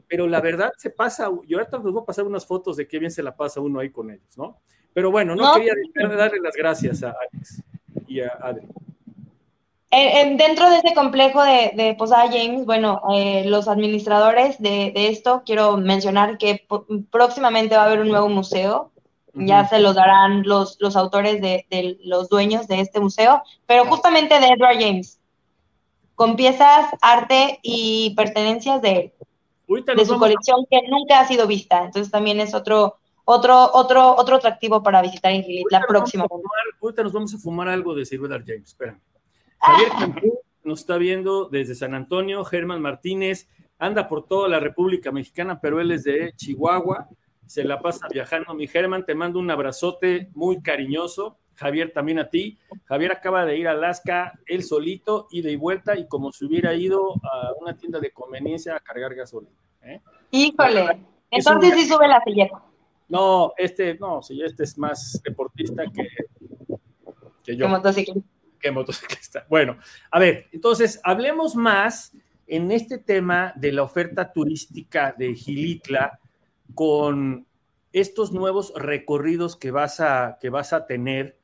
Pero 0.09 0.27
la 0.27 0.41
verdad 0.41 0.73
se 0.79 0.89
pasa, 0.89 1.29
yo 1.47 1.59
ahorita 1.59 1.77
les 1.77 1.93
voy 1.93 2.03
a 2.03 2.07
pasar 2.07 2.25
unas 2.25 2.47
fotos 2.47 2.79
de 2.79 2.89
qué 2.89 2.99
bien 2.99 3.11
se 3.11 3.23
la 3.23 3.37
pasa 3.37 3.61
uno 3.61 3.81
ahí 3.81 3.91
con 3.91 4.11
ellos, 4.11 4.39
¿no? 4.39 4.63
Pero 4.95 5.11
bueno, 5.11 5.37
no, 5.37 5.53
quería 5.53 5.75
dejar 5.75 6.11
de 6.11 6.17
darle 6.17 6.39
las 6.41 6.57
gracias 6.57 7.03
a 7.03 7.11
Alex 7.11 7.63
y 8.07 8.21
a 8.21 8.29
Adri 8.41 8.67
dentro 10.37 10.71
de 10.71 10.79
ese 10.79 10.95
complejo 10.95 11.43
de, 11.43 11.95
Posada 11.99 12.29
James, 12.31 12.67
bueno, 12.67 13.01
eh, 13.15 13.45
los 13.47 13.69
administradores 13.69 14.61
de, 14.61 14.93
esto, 14.95 15.43
quiero 15.45 15.77
mencionar 15.77 16.39
que 16.39 16.67
próximamente 17.11 17.77
va 17.77 17.83
a 17.83 17.87
haber 17.87 18.01
un 18.01 18.09
nuevo 18.09 18.29
museo 18.29 18.91
Ya 19.35 19.67
se 19.69 19.81
los 19.81 19.95
darán 19.95 20.43
los, 20.45 20.77
los 20.81 20.97
autores 20.97 21.41
de, 21.41 21.67
de, 21.71 21.99
los 22.05 22.29
dueños 22.29 22.69
de 22.69 22.81
este 22.81 23.01
museo, 23.01 23.43
pero 23.67 23.85
justamente 23.85 24.39
de 24.39 24.47
Edward 24.47 24.79
James, 24.79 25.19
con 26.15 26.37
piezas, 26.37 26.87
arte 27.01 27.59
y 27.63 28.15
pertenencias 28.17 28.81
de, 28.81 29.13
de 29.69 30.07
su 30.07 30.19
colección 30.19 30.67
que 30.71 30.83
nunca 30.89 31.21
ha 31.21 31.27
sido 31.27 31.47
vista. 31.47 31.85
Entonces 31.85 32.11
también 32.11 32.41
es 32.41 32.55
otro, 32.55 32.97
otro, 33.25 33.71
otro, 33.73 34.15
otro 34.17 34.37
atractivo 34.37 34.83
para 34.83 35.03
visitar 35.03 35.33
en 35.33 35.45
la 35.71 35.83
próxima. 35.87 36.27
ahorita 36.81 37.03
nos 37.03 37.13
vamos 37.13 37.35
a 37.35 37.39
fumar 37.39 37.69
algo 37.69 37.95
de 37.95 38.05
Sir 38.05 38.21
Edward 38.21 38.45
James, 38.47 38.69
espera. 38.69 38.99
Javier 39.61 39.89
Campú 39.99 40.41
nos 40.65 40.81
está 40.81 40.97
viendo 40.97 41.49
desde 41.49 41.75
San 41.75 41.95
Antonio, 41.95 42.45
Germán 42.45 42.81
Martínez, 42.81 43.49
anda 43.79 44.09
por 44.09 44.27
toda 44.27 44.49
la 44.49 44.61
República 44.61 45.13
Mexicana, 45.13 45.61
pero 45.61 45.81
él 45.81 45.91
es 45.91 46.05
de 46.05 46.33
Chihuahua, 46.37 47.09
se 47.47 47.65
la 47.65 47.81
pasa 47.81 48.09
viajando. 48.11 48.55
Mi 48.55 48.67
Germán, 48.67 49.05
te 49.05 49.15
mando 49.15 49.39
un 49.39 49.51
abrazote 49.51 50.31
muy 50.35 50.63
cariñoso. 50.63 51.39
Javier, 51.57 51.93
también 51.93 52.19
a 52.19 52.29
ti. 52.29 52.59
Javier 52.85 53.13
acaba 53.13 53.45
de 53.45 53.57
ir 53.57 53.69
a 53.69 53.73
Alaska 53.73 54.33
él 54.47 54.65
solito, 54.65 55.29
ida 55.31 55.51
y 55.51 55.57
vuelta, 55.57 55.97
y 55.97 56.09
como 56.09 56.33
si 56.33 56.47
hubiera 56.47 56.75
ido 56.75 57.15
a 57.23 57.53
una 57.61 57.77
tienda 57.77 58.01
de 58.01 58.11
conveniencia 58.11 58.75
a 58.75 58.81
cargar 58.81 59.15
gasolina. 59.15 59.53
¿eh? 59.83 60.01
Híjole, 60.33 61.01
entonces 61.31 61.75
sí 61.75 61.87
sube 61.87 62.09
la 62.09 62.21
silla. 62.25 62.49
No, 63.09 63.53
este, 63.57 63.97
no, 63.99 64.23
sí, 64.23 64.41
este 64.43 64.65
es 64.65 64.77
más 64.79 65.21
deportista 65.23 65.85
que, 65.85 66.09
que 67.45 67.57
yo. 67.57 67.67
Que 67.67 67.71
motociclista. 67.71 68.34
Motociclista. 68.71 69.47
Bueno, 69.49 69.79
a 70.11 70.19
ver, 70.19 70.49
entonces 70.53 71.01
hablemos 71.05 71.57
más 71.57 72.13
en 72.47 72.71
este 72.71 72.99
tema 72.99 73.53
de 73.57 73.73
la 73.73 73.83
oferta 73.83 74.33
turística 74.33 75.15
de 75.17 75.35
Gilitla 75.35 76.19
con 76.75 77.47
estos 77.93 78.33
nuevos 78.33 78.73
recorridos 78.75 79.57
que 79.57 79.71
vas 79.71 80.01
a, 80.01 80.39
que 80.41 80.51
vas 80.51 80.73
a 80.73 80.87
tener, 80.87 81.39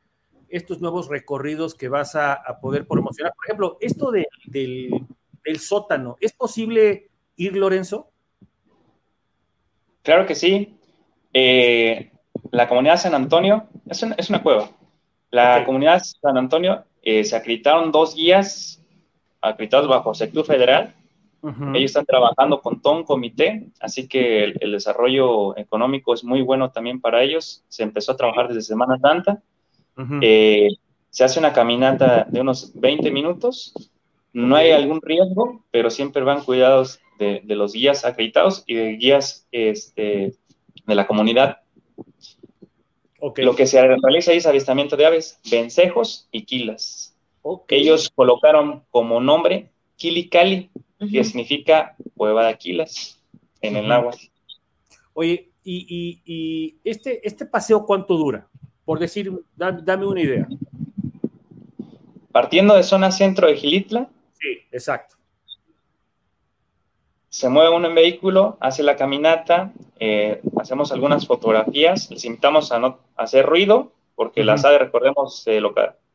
estos 0.48 0.80
nuevos 0.80 1.08
recorridos 1.08 1.76
que 1.76 1.88
vas 1.88 2.16
a, 2.16 2.42
poder 2.60 2.86
promocionar. 2.86 3.32
Por 3.34 3.46
ejemplo, 3.46 3.78
esto 3.80 4.10
del, 4.10 4.26
del, 4.46 5.60
sótano, 5.60 6.16
¿es 6.20 6.32
posible 6.32 7.08
ir, 7.36 7.56
Lorenzo? 7.56 8.10
Claro 10.02 10.26
que 10.26 10.34
sí. 10.34 10.76
Eh, 11.32 12.10
la 12.50 12.68
comunidad 12.68 12.94
de 12.94 12.98
San 12.98 13.14
Antonio 13.14 13.68
es 13.88 14.02
una, 14.02 14.16
es 14.16 14.28
una 14.28 14.42
cueva. 14.42 14.70
La 15.30 15.64
comunidad 15.64 15.98
de 15.98 16.04
San 16.20 16.36
Antonio 16.36 16.84
eh, 17.02 17.24
se 17.24 17.36
acreditaron 17.36 17.92
dos 17.92 18.14
guías 18.14 18.82
acreditados 19.40 19.88
bajo 19.88 20.14
sector 20.14 20.44
federal 20.44 20.94
ellos 21.42 21.90
están 21.90 22.04
trabajando 22.04 22.60
con 22.60 22.82
todo 22.82 22.96
un 22.96 23.04
comité, 23.04 23.66
así 23.80 24.06
que 24.06 24.44
el, 24.44 24.72
desarrollo 24.72 25.56
económico 25.56 26.12
es 26.12 26.22
muy 26.22 26.42
bueno 26.42 26.70
también 26.70 27.00
para 27.00 27.22
ellos. 27.22 27.64
Se 27.68 27.82
empezó 27.82 28.12
a 28.12 28.16
trabajar 28.16 28.48
desde 28.48 28.62
Semana 28.62 28.98
Santa. 28.98 29.42
Eh, 30.20 30.68
se 31.08 31.24
hace 31.24 31.38
una 31.38 31.52
caminata 31.52 32.26
de 32.28 32.40
unos 32.42 32.72
20 32.74 33.10
minutos. 33.10 33.72
No 34.32 34.54
hay 34.56 34.70
algún 34.70 35.00
riesgo, 35.00 35.64
pero 35.70 35.88
siempre 35.90 36.22
van 36.22 36.44
cuidados 36.44 37.00
de, 37.18 37.42
los 37.46 37.72
guías 37.72 38.04
acreditados 38.04 38.62
y 38.66 38.74
de 38.74 38.96
guías 38.96 39.48
este, 39.50 40.34
de 40.86 40.94
la 40.94 41.06
comunidad. 41.06 41.58
Lo 43.36 43.54
que 43.54 43.66
se 43.66 43.80
realiza 43.82 44.30
ahí 44.30 44.38
es 44.38 44.46
avistamiento 44.46 44.96
de 44.96 45.06
aves, 45.06 45.38
vencejos 45.50 46.28
y 46.32 46.44
quilas. 46.44 47.14
Ellos 47.68 48.10
colocaron 48.14 48.84
como 48.90 49.20
nombre 49.20 49.70
Kilikali, 49.96 50.70
que 51.10 51.24
significa 51.24 51.96
cueva 52.16 52.44
de 52.44 52.50
Aquilas 52.50 53.20
en 53.60 53.76
el 53.76 53.90
agua. 53.92 54.12
Oye, 55.12 55.50
y, 55.64 56.76
este, 56.84 57.26
este 57.26 57.46
paseo 57.46 57.84
cuánto 57.84 58.16
dura? 58.16 58.48
Por 58.84 58.98
decir, 58.98 59.32
dame, 59.56 60.06
una 60.06 60.20
idea. 60.20 60.48
Partiendo 62.32 62.74
de 62.74 62.82
zona 62.82 63.10
centro 63.10 63.46
de 63.46 63.56
Gilitla. 63.56 64.08
Sí, 64.38 64.58
exacto. 64.72 65.16
Se 67.30 67.48
mueve 67.48 67.74
uno 67.74 67.88
en 67.88 67.94
vehículo, 67.94 68.58
hace 68.60 68.82
la 68.82 68.96
caminata, 68.96 69.72
eh, 69.98 70.42
hacemos 70.60 70.92
algunas 70.92 71.26
fotografías, 71.26 72.10
les 72.10 72.24
invitamos 72.24 72.72
a 72.72 72.78
no 72.78 72.98
hacer 73.16 73.46
ruido, 73.46 73.92
porque 74.16 74.44
las 74.44 74.64
aves, 74.64 74.80
recordemos, 74.80 75.46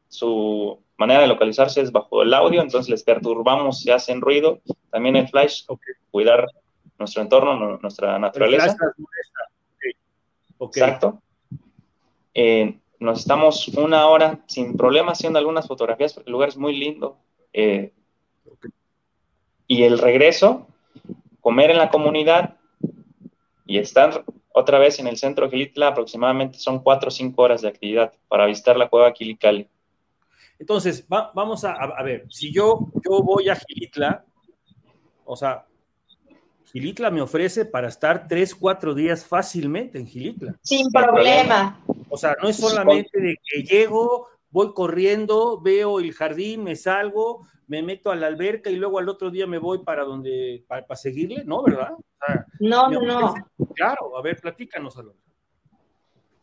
su 0.10 0.78
manera 0.98 1.22
de 1.22 1.28
localizarse 1.28 1.82
es 1.82 1.92
bajo 1.92 2.22
el 2.22 2.34
audio, 2.34 2.62
entonces 2.62 2.90
les 2.90 3.04
perturbamos 3.04 3.80
si 3.80 3.92
hacen 3.92 4.22
ruido. 4.22 4.60
También 4.92 5.16
el 5.16 5.28
flash, 5.28 5.64
cuidar 6.12 6.48
nuestro 7.00 7.22
entorno, 7.22 7.78
nuestra 7.78 8.20
naturaleza. 8.20 8.76
Exacto. 10.60 11.22
Eh, 12.34 12.78
nos 13.00 13.20
estamos 13.20 13.68
una 13.70 14.08
hora 14.08 14.40
sin 14.48 14.76
problema 14.76 15.14
haciendo 15.14 15.40
algunas 15.40 15.68
fotografías 15.68 16.14
porque 16.14 16.30
el 16.30 16.34
lugar 16.34 16.50
es 16.50 16.58
muy 16.58 16.76
lindo. 16.76 17.18
Eh, 17.54 17.94
y 19.68 19.84
el 19.84 19.98
regreso, 19.98 20.68
comer 21.46 21.70
en 21.70 21.78
la 21.78 21.92
comunidad 21.92 22.56
y 23.68 23.78
estar 23.78 24.26
otra 24.52 24.80
vez 24.80 24.98
en 24.98 25.06
el 25.06 25.16
centro 25.16 25.46
de 25.46 25.52
Gilitla, 25.52 25.90
aproximadamente 25.90 26.58
son 26.58 26.80
cuatro 26.80 27.10
o 27.10 27.12
cinco 27.12 27.44
horas 27.44 27.62
de 27.62 27.68
actividad 27.68 28.12
para 28.28 28.48
visitar 28.48 28.76
la 28.78 28.90
cueva 28.90 29.14
Quilicali. 29.14 29.70
Entonces, 30.58 31.06
vamos 31.08 31.64
a, 31.64 32.02
ver, 32.02 32.26
si 32.32 32.52
yo, 32.52 32.88
yo 33.08 33.22
voy 33.22 33.50
a 33.50 33.56
Gilitla, 33.56 34.26
o 35.24 35.36
sea, 35.36 35.68
Gilitla 36.74 37.12
me 37.12 37.22
ofrece 37.22 37.64
para 37.64 37.90
estar 37.90 38.28
tres, 38.28 38.56
cuatro 38.56 38.96
días 38.96 39.24
fácilmente 39.24 40.00
en 40.00 40.08
Gilitla. 40.08 40.58
Sin 40.64 40.90
problema. 40.90 41.80
O 42.10 42.18
sea, 42.18 42.36
no 42.42 42.50
es 42.50 42.56
solamente 42.56 43.22
de 43.22 43.36
que 43.44 43.62
llego, 43.62 44.30
voy 44.56 44.74
corriendo, 44.74 45.60
veo 45.60 46.00
el 46.00 46.14
jardín, 46.14 46.64
me 46.64 46.78
salgo, 46.78 47.46
me 47.68 47.84
meto 47.84 48.10
a 48.10 48.16
la 48.16 48.28
alberca 48.28 48.70
y 48.70 48.78
luego 48.78 49.00
al 49.00 49.10
otro 49.10 49.30
día 49.30 49.46
me 49.46 49.58
voy 49.58 49.80
para 49.80 50.06
donde, 50.06 50.64
para, 50.66 50.96
seguirle, 50.96 51.44
¿no? 51.44 51.62
¿Verdad? 51.62 51.90
no, 52.62 52.90
no, 52.90 53.02
no. 53.02 53.34
Claro, 53.76 54.18
a 54.18 54.22
ver, 54.22 54.40
platícanos, 54.40 54.98
Alonso. 54.98 55.20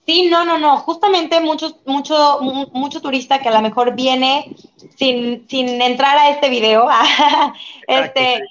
Sí, 0.05 0.29
no, 0.29 0.45
no, 0.45 0.59
no. 0.59 0.77
Justamente 0.81 1.41
mucho, 1.41 1.81
mucho, 1.87 2.41
mucho 2.73 3.01
turista 3.01 3.41
que 3.41 3.49
a 3.49 3.53
lo 3.53 3.63
mejor 3.63 3.95
viene 3.95 4.57
sin, 4.95 5.49
sin 5.49 5.81
entrar 5.81 6.19
a 6.19 6.29
este 6.29 6.51
video, 6.51 6.87
este, 7.87 8.43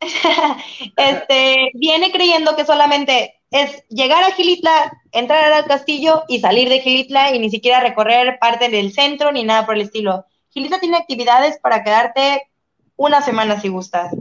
este, 0.96 1.70
viene 1.74 2.10
creyendo 2.10 2.56
que 2.56 2.64
solamente 2.64 3.39
es 3.50 3.84
llegar 3.88 4.22
a 4.22 4.32
Gilitla, 4.32 4.92
entrar 5.12 5.52
al 5.52 5.66
castillo 5.66 6.24
y 6.28 6.40
salir 6.40 6.68
de 6.68 6.80
Gilitla 6.80 7.34
y 7.34 7.38
ni 7.38 7.50
siquiera 7.50 7.80
recorrer 7.80 8.38
parte 8.38 8.68
del 8.68 8.92
centro 8.92 9.32
ni 9.32 9.44
nada 9.44 9.66
por 9.66 9.74
el 9.74 9.82
estilo. 9.82 10.24
Gilitla 10.50 10.80
tiene 10.80 10.96
actividades 10.96 11.58
para 11.58 11.82
quedarte 11.82 12.48
una 12.96 13.22
semana 13.22 13.60
si 13.60 13.68
gustas 13.68 14.12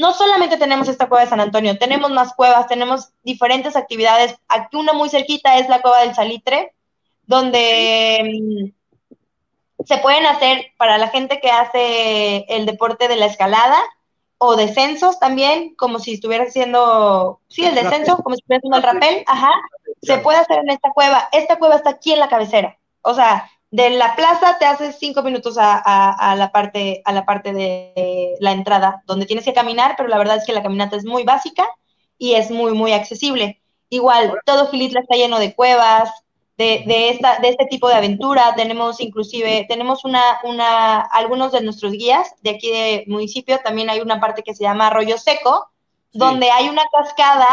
no 0.00 0.14
solamente 0.14 0.56
tenemos 0.56 0.88
esta 0.88 1.08
cueva 1.08 1.24
de 1.24 1.30
San 1.30 1.40
Antonio, 1.40 1.78
tenemos 1.78 2.10
más 2.10 2.32
cuevas, 2.32 2.66
tenemos 2.66 3.10
diferentes 3.22 3.76
actividades. 3.76 4.34
Aquí 4.48 4.76
una 4.76 4.94
muy 4.94 5.10
cerquita 5.10 5.58
es 5.58 5.68
la 5.68 5.82
cueva 5.82 6.00
del 6.00 6.14
Salitre, 6.14 6.72
donde 7.26 8.72
mm, 9.78 9.84
se 9.84 9.98
pueden 9.98 10.24
hacer 10.24 10.72
para 10.78 10.96
la 10.96 11.08
gente 11.08 11.38
que 11.38 11.50
hace 11.50 12.46
el 12.48 12.64
deporte 12.64 13.08
de 13.08 13.16
la 13.16 13.26
escalada 13.26 13.78
o 14.42 14.56
descensos 14.56 15.18
también, 15.18 15.74
como 15.74 15.98
si 15.98 16.14
estuviera 16.14 16.44
haciendo, 16.44 17.40
sí, 17.48 17.62
el 17.62 17.74
descenso, 17.74 18.16
como 18.22 18.34
si 18.34 18.40
estuviera 18.40 18.60
haciendo 18.60 18.78
el 18.78 18.82
rappel, 18.82 19.24
ajá, 19.26 19.52
se 20.00 20.16
puede 20.16 20.38
hacer 20.38 20.60
en 20.60 20.70
esta 20.70 20.92
cueva. 20.92 21.28
Esta 21.30 21.58
cueva 21.58 21.76
está 21.76 21.90
aquí 21.90 22.12
en 22.12 22.20
la 22.20 22.30
cabecera. 22.30 22.78
O 23.02 23.12
sea, 23.12 23.50
de 23.70 23.90
la 23.90 24.16
plaza 24.16 24.56
te 24.58 24.64
haces 24.64 24.96
cinco 24.98 25.22
minutos 25.22 25.56
a, 25.60 26.34
la 26.38 26.52
parte, 26.52 27.02
a 27.04 27.12
la 27.12 27.26
parte 27.26 27.52
de 27.52 28.34
la 28.40 28.52
entrada, 28.52 29.02
donde 29.04 29.26
tienes 29.26 29.44
que 29.44 29.52
caminar, 29.52 29.94
pero 29.98 30.08
la 30.08 30.16
verdad 30.16 30.38
es 30.38 30.46
que 30.46 30.54
la 30.54 30.62
caminata 30.62 30.96
es 30.96 31.04
muy 31.04 31.24
básica 31.24 31.68
y 32.16 32.32
es 32.32 32.50
muy, 32.50 32.72
muy 32.72 32.94
accesible. 32.94 33.60
Igual, 33.90 34.32
todo 34.46 34.68
Gilitla 34.70 35.00
está 35.00 35.16
lleno 35.16 35.38
de 35.38 35.54
cuevas, 35.54 36.10
de, 36.60 36.84
de, 36.86 37.08
esta, 37.08 37.38
de 37.38 37.48
este 37.48 37.64
tipo 37.64 37.88
de 37.88 37.94
aventura. 37.94 38.54
Tenemos 38.54 39.00
inclusive, 39.00 39.64
tenemos 39.66 40.04
una, 40.04 40.22
una, 40.44 41.00
algunos 41.00 41.52
de 41.52 41.62
nuestros 41.62 41.92
guías 41.92 42.34
de 42.42 42.50
aquí 42.50 42.70
de 42.70 43.04
municipio, 43.06 43.58
también 43.64 43.88
hay 43.88 44.00
una 44.00 44.20
parte 44.20 44.42
que 44.42 44.54
se 44.54 44.64
llama 44.64 44.88
Arroyo 44.88 45.16
Seco, 45.16 45.70
donde 46.12 46.50
hay 46.50 46.68
una 46.68 46.82
cascada 46.92 47.48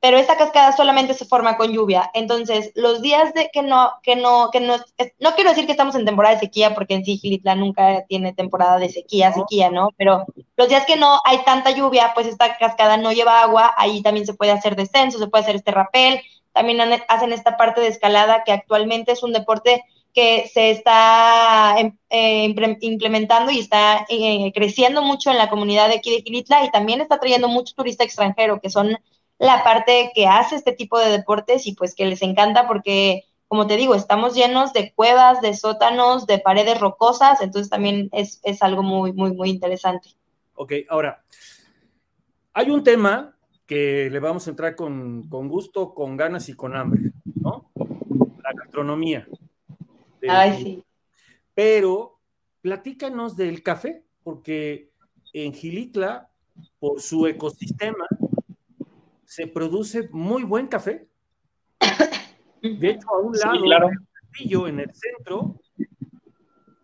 pero 0.00 0.16
esta 0.16 0.36
cascada 0.36 0.76
solamente 0.76 1.12
se 1.14 1.24
forma 1.24 1.56
con 1.56 1.72
lluvia. 1.72 2.08
Entonces, 2.14 2.70
los 2.76 3.02
días 3.02 3.34
de 3.34 3.50
que 3.52 3.62
no, 3.62 3.94
que 4.04 4.14
no, 4.14 4.50
que 4.52 4.60
no, 4.60 4.76
no 5.18 5.34
quiero 5.34 5.50
decir 5.50 5.66
que 5.66 5.72
estamos 5.72 5.96
en 5.96 6.04
temporada 6.04 6.36
de 6.36 6.40
sequía, 6.40 6.72
porque 6.72 6.94
en 6.94 7.04
sí 7.04 7.18
Gilitla 7.18 7.56
nunca 7.56 8.04
tiene 8.08 8.32
temporada 8.32 8.78
de 8.78 8.90
sequía, 8.90 9.32
sequía, 9.32 9.70
¿no? 9.70 9.88
Pero 9.96 10.24
los 10.56 10.68
días 10.68 10.86
que 10.86 10.96
no 10.96 11.20
hay 11.24 11.38
tanta 11.44 11.72
lluvia, 11.72 12.12
pues 12.14 12.28
esta 12.28 12.56
cascada 12.58 12.96
no 12.96 13.10
lleva 13.10 13.42
agua, 13.42 13.74
ahí 13.76 14.00
también 14.00 14.24
se 14.24 14.34
puede 14.34 14.52
hacer 14.52 14.76
descenso, 14.76 15.18
se 15.18 15.26
puede 15.26 15.42
hacer 15.42 15.56
este 15.56 15.72
rapel, 15.72 16.20
también 16.58 16.80
hacen 17.06 17.32
esta 17.32 17.56
parte 17.56 17.80
de 17.80 17.86
escalada 17.86 18.42
que 18.44 18.50
actualmente 18.50 19.12
es 19.12 19.22
un 19.22 19.32
deporte 19.32 19.84
que 20.12 20.50
se 20.52 20.72
está 20.72 21.76
em, 21.78 21.96
eh, 22.10 22.52
implementando 22.80 23.52
y 23.52 23.60
está 23.60 24.04
eh, 24.08 24.50
creciendo 24.52 25.00
mucho 25.00 25.30
en 25.30 25.38
la 25.38 25.50
comunidad 25.50 25.86
de 25.86 25.94
aquí 25.94 26.10
de 26.10 26.22
Gilitla 26.22 26.64
y 26.64 26.72
también 26.72 27.00
está 27.00 27.20
trayendo 27.20 27.46
mucho 27.46 27.76
turista 27.76 28.02
extranjero, 28.02 28.60
que 28.60 28.70
son 28.70 28.98
la 29.38 29.62
parte 29.62 30.10
que 30.16 30.26
hace 30.26 30.56
este 30.56 30.72
tipo 30.72 30.98
de 30.98 31.12
deportes 31.12 31.68
y 31.68 31.76
pues 31.76 31.94
que 31.94 32.06
les 32.06 32.22
encanta 32.22 32.66
porque, 32.66 33.22
como 33.46 33.68
te 33.68 33.76
digo, 33.76 33.94
estamos 33.94 34.34
llenos 34.34 34.72
de 34.72 34.92
cuevas, 34.92 35.40
de 35.40 35.54
sótanos, 35.54 36.26
de 36.26 36.40
paredes 36.40 36.80
rocosas, 36.80 37.40
entonces 37.40 37.70
también 37.70 38.08
es, 38.10 38.40
es 38.42 38.62
algo 38.62 38.82
muy, 38.82 39.12
muy, 39.12 39.32
muy 39.32 39.50
interesante. 39.50 40.08
Ok, 40.56 40.72
ahora, 40.88 41.22
hay 42.52 42.70
un 42.70 42.82
tema 42.82 43.37
que 43.68 44.08
le 44.10 44.18
vamos 44.18 44.46
a 44.46 44.50
entrar 44.50 44.74
con, 44.74 45.28
con 45.28 45.46
gusto, 45.46 45.92
con 45.92 46.16
ganas 46.16 46.48
y 46.48 46.54
con 46.54 46.74
hambre, 46.74 47.12
¿no? 47.34 47.70
La 48.42 48.52
gastronomía. 48.56 49.28
Ay, 50.26 50.62
sí. 50.64 50.84
Pero 51.54 52.18
platícanos 52.62 53.36
del 53.36 53.62
café, 53.62 54.02
porque 54.24 54.90
en 55.34 55.52
Gilitla, 55.52 56.30
por 56.80 57.02
su 57.02 57.26
ecosistema, 57.26 58.06
se 59.26 59.46
produce 59.46 60.08
muy 60.12 60.44
buen 60.44 60.66
café. 60.66 61.06
De 62.62 62.88
hecho, 62.88 63.10
a 63.10 63.18
un 63.18 63.36
lado 63.36 63.62
claro. 63.64 63.88
del 63.88 63.98
castillo, 64.14 64.66
en 64.66 64.80
el 64.80 64.90
centro, 64.94 65.60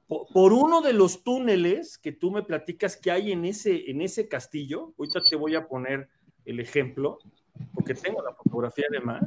po- 0.07 0.27
por 0.35 0.53
uno 0.53 0.83
de 0.83 0.93
los 0.93 1.25
túneles 1.25 1.97
que 1.97 2.13
tú 2.13 2.31
me 2.31 2.43
platicas 2.43 2.99
que 2.99 3.11
hay 3.11 3.33
en 3.33 3.47
ese, 3.47 3.91
en 3.91 4.03
ese 4.03 4.29
castillo, 4.29 4.93
ahorita 4.99 5.23
te 5.29 5.35
voy 5.35 5.55
a 5.55 5.67
poner 5.67 6.11
el 6.45 6.61
ejemplo, 6.61 7.19
porque 7.75 7.95
tengo 7.95 8.23
la 8.23 8.35
fotografía 8.35 8.87
además, 8.89 9.23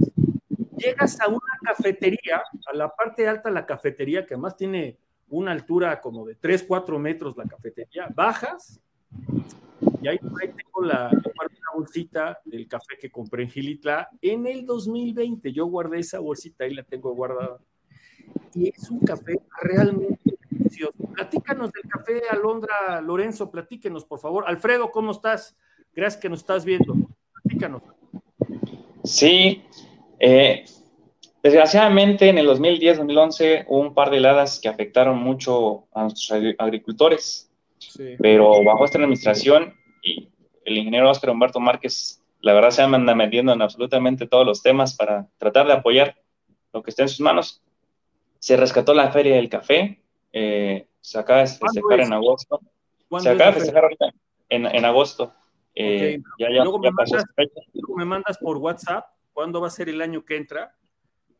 llegas 0.77 1.19
a 1.21 1.27
una 1.27 1.39
cafetería, 1.63 2.43
a 2.65 2.75
la 2.75 2.89
parte 2.89 3.27
alta 3.27 3.49
de 3.49 3.55
la 3.55 3.65
cafetería, 3.65 4.25
que 4.25 4.35
además 4.35 4.55
tiene 4.55 4.97
una 5.29 5.51
altura 5.51 5.99
como 5.99 6.25
de 6.25 6.35
3, 6.35 6.65
4 6.67 6.99
metros 6.99 7.35
la 7.37 7.45
cafetería, 7.45 8.07
bajas 8.13 8.79
y 10.01 10.07
ahí, 10.07 10.19
ahí 10.41 10.53
tengo 10.53 10.85
la, 10.85 11.11
bolsita 11.75 12.39
del 12.43 12.67
café 12.67 12.97
que 12.99 13.11
compré 13.11 13.43
en 13.43 13.49
Gilitla 13.49 14.09
en 14.21 14.47
el 14.47 14.65
2020. 14.65 15.53
Yo 15.53 15.67
guardé 15.67 15.99
esa 15.99 16.17
bolsita 16.19 16.65
y 16.65 16.73
la 16.73 16.81
tengo 16.81 17.13
guardada. 17.13 17.59
Y 18.55 18.69
es 18.69 18.89
un 18.89 18.99
café 19.01 19.39
realmente 19.61 20.37
delicioso. 20.49 20.93
Platícanos 21.13 21.71
del 21.71 21.83
café, 21.83 22.23
Alondra 22.31 22.99
Lorenzo, 23.01 23.51
platíquenos, 23.51 24.05
por 24.05 24.19
favor. 24.19 24.45
Alfredo, 24.47 24.89
¿cómo 24.89 25.11
estás? 25.11 25.55
Gracias 25.93 26.19
que 26.19 26.29
nos 26.29 26.39
estás 26.39 26.65
viendo. 26.65 26.95
Sí, 29.03 29.63
eh, 30.19 30.65
desgraciadamente 31.43 32.29
en 32.29 32.37
el 32.37 32.47
2010-2011 32.47 33.65
hubo 33.67 33.79
un 33.79 33.93
par 33.93 34.09
de 34.09 34.17
heladas 34.17 34.59
que 34.59 34.67
afectaron 34.69 35.17
mucho 35.17 35.85
a 35.93 36.03
nuestros 36.03 36.31
agri- 36.39 36.55
agricultores, 36.57 37.49
Sí. 37.79 38.15
pero 38.19 38.63
bajo 38.63 38.85
esta 38.85 38.97
administración 38.97 39.73
y 40.01 40.29
el 40.65 40.77
ingeniero 40.77 41.09
Óscar 41.09 41.29
Humberto 41.29 41.59
Márquez, 41.59 42.21
la 42.41 42.53
verdad 42.53 42.71
se 42.71 42.81
anda 42.81 43.15
metiendo 43.15 43.53
en 43.53 43.61
absolutamente 43.61 44.27
todos 44.27 44.45
los 44.45 44.61
temas 44.61 44.95
para 44.95 45.27
tratar 45.37 45.67
de 45.67 45.73
apoyar 45.73 46.15
lo 46.73 46.83
que 46.83 46.89
esté 46.89 47.03
en 47.03 47.09
sus 47.09 47.21
manos. 47.21 47.61
Se 48.39 48.57
rescató 48.57 48.93
la 48.93 49.11
Feria 49.11 49.35
del 49.35 49.49
Café, 49.49 50.01
eh, 50.33 50.87
se 50.99 51.17
acaba 51.19 51.39
de 51.41 51.47
festejar 51.47 51.99
es? 52.01 52.07
en 52.07 52.13
agosto, 52.13 52.59
¿Cuándo 53.07 53.23
se 53.23 53.35
acaba 53.35 53.51
de 53.51 53.57
festejar 53.59 53.83
ahorita 53.83 54.09
en, 54.49 54.65
en 54.65 54.85
agosto. 54.85 55.33
Eh, 55.79 56.17
Ok. 56.19 56.25
Ya, 56.39 56.47
ya, 56.51 56.63
Luego 56.63 56.77
ya 56.83 56.89
me 56.89 56.95
mandas- 56.95 57.19
esa 57.19 57.33
fecha. 57.35 57.61
Luego 57.73 57.95
me 57.95 58.05
mandas 58.05 58.37
por 58.39 58.57
WhatsApp 58.57 59.05
cuándo 59.33 59.61
va 59.61 59.67
a 59.67 59.71
ser 59.71 59.89
el 59.89 60.01
año 60.01 60.25
que 60.25 60.37
entra 60.37 60.73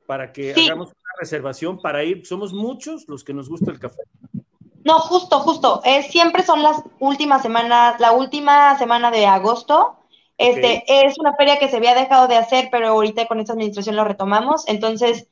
para 0.06 0.32
que 0.32 0.54
Sí. 0.54 0.66
hagamos 0.66 0.90
una 0.90 1.14
reservación 1.20 1.80
para 1.82 2.04
ir. 2.04 2.26
Somos 2.26 2.54
muchos 2.54 3.08
los 3.08 3.24
que 3.24 3.34
nos 3.34 3.50
gusta 3.50 3.72
el 3.72 3.80
café. 3.80 4.02
No, 4.84 5.00
justo, 5.00 5.40
justo. 5.40 5.82
Es, 5.84 6.08
siempre 6.08 6.44
son 6.44 6.64
las 6.64 6.82
últimas 7.00 7.42
semanas, 7.42 8.00
la 8.00 8.12
última 8.14 8.78
semana 8.78 9.12
de 9.12 9.26
agosto. 9.26 9.96
Este, 10.38 10.84
es 10.88 11.18
una 11.18 11.34
feria 11.36 11.58
que 11.58 11.68
se 11.68 11.78
había 11.78 11.96
dejado 11.96 12.28
de 12.28 12.38
hacer, 12.38 12.70
pero 12.72 12.90
ahorita 12.90 13.26
con 13.28 13.40
esta 13.40 13.54
administración 13.54 13.96
lo 13.96 14.04
retomamos. 14.06 14.68
Entonces, 14.68 15.28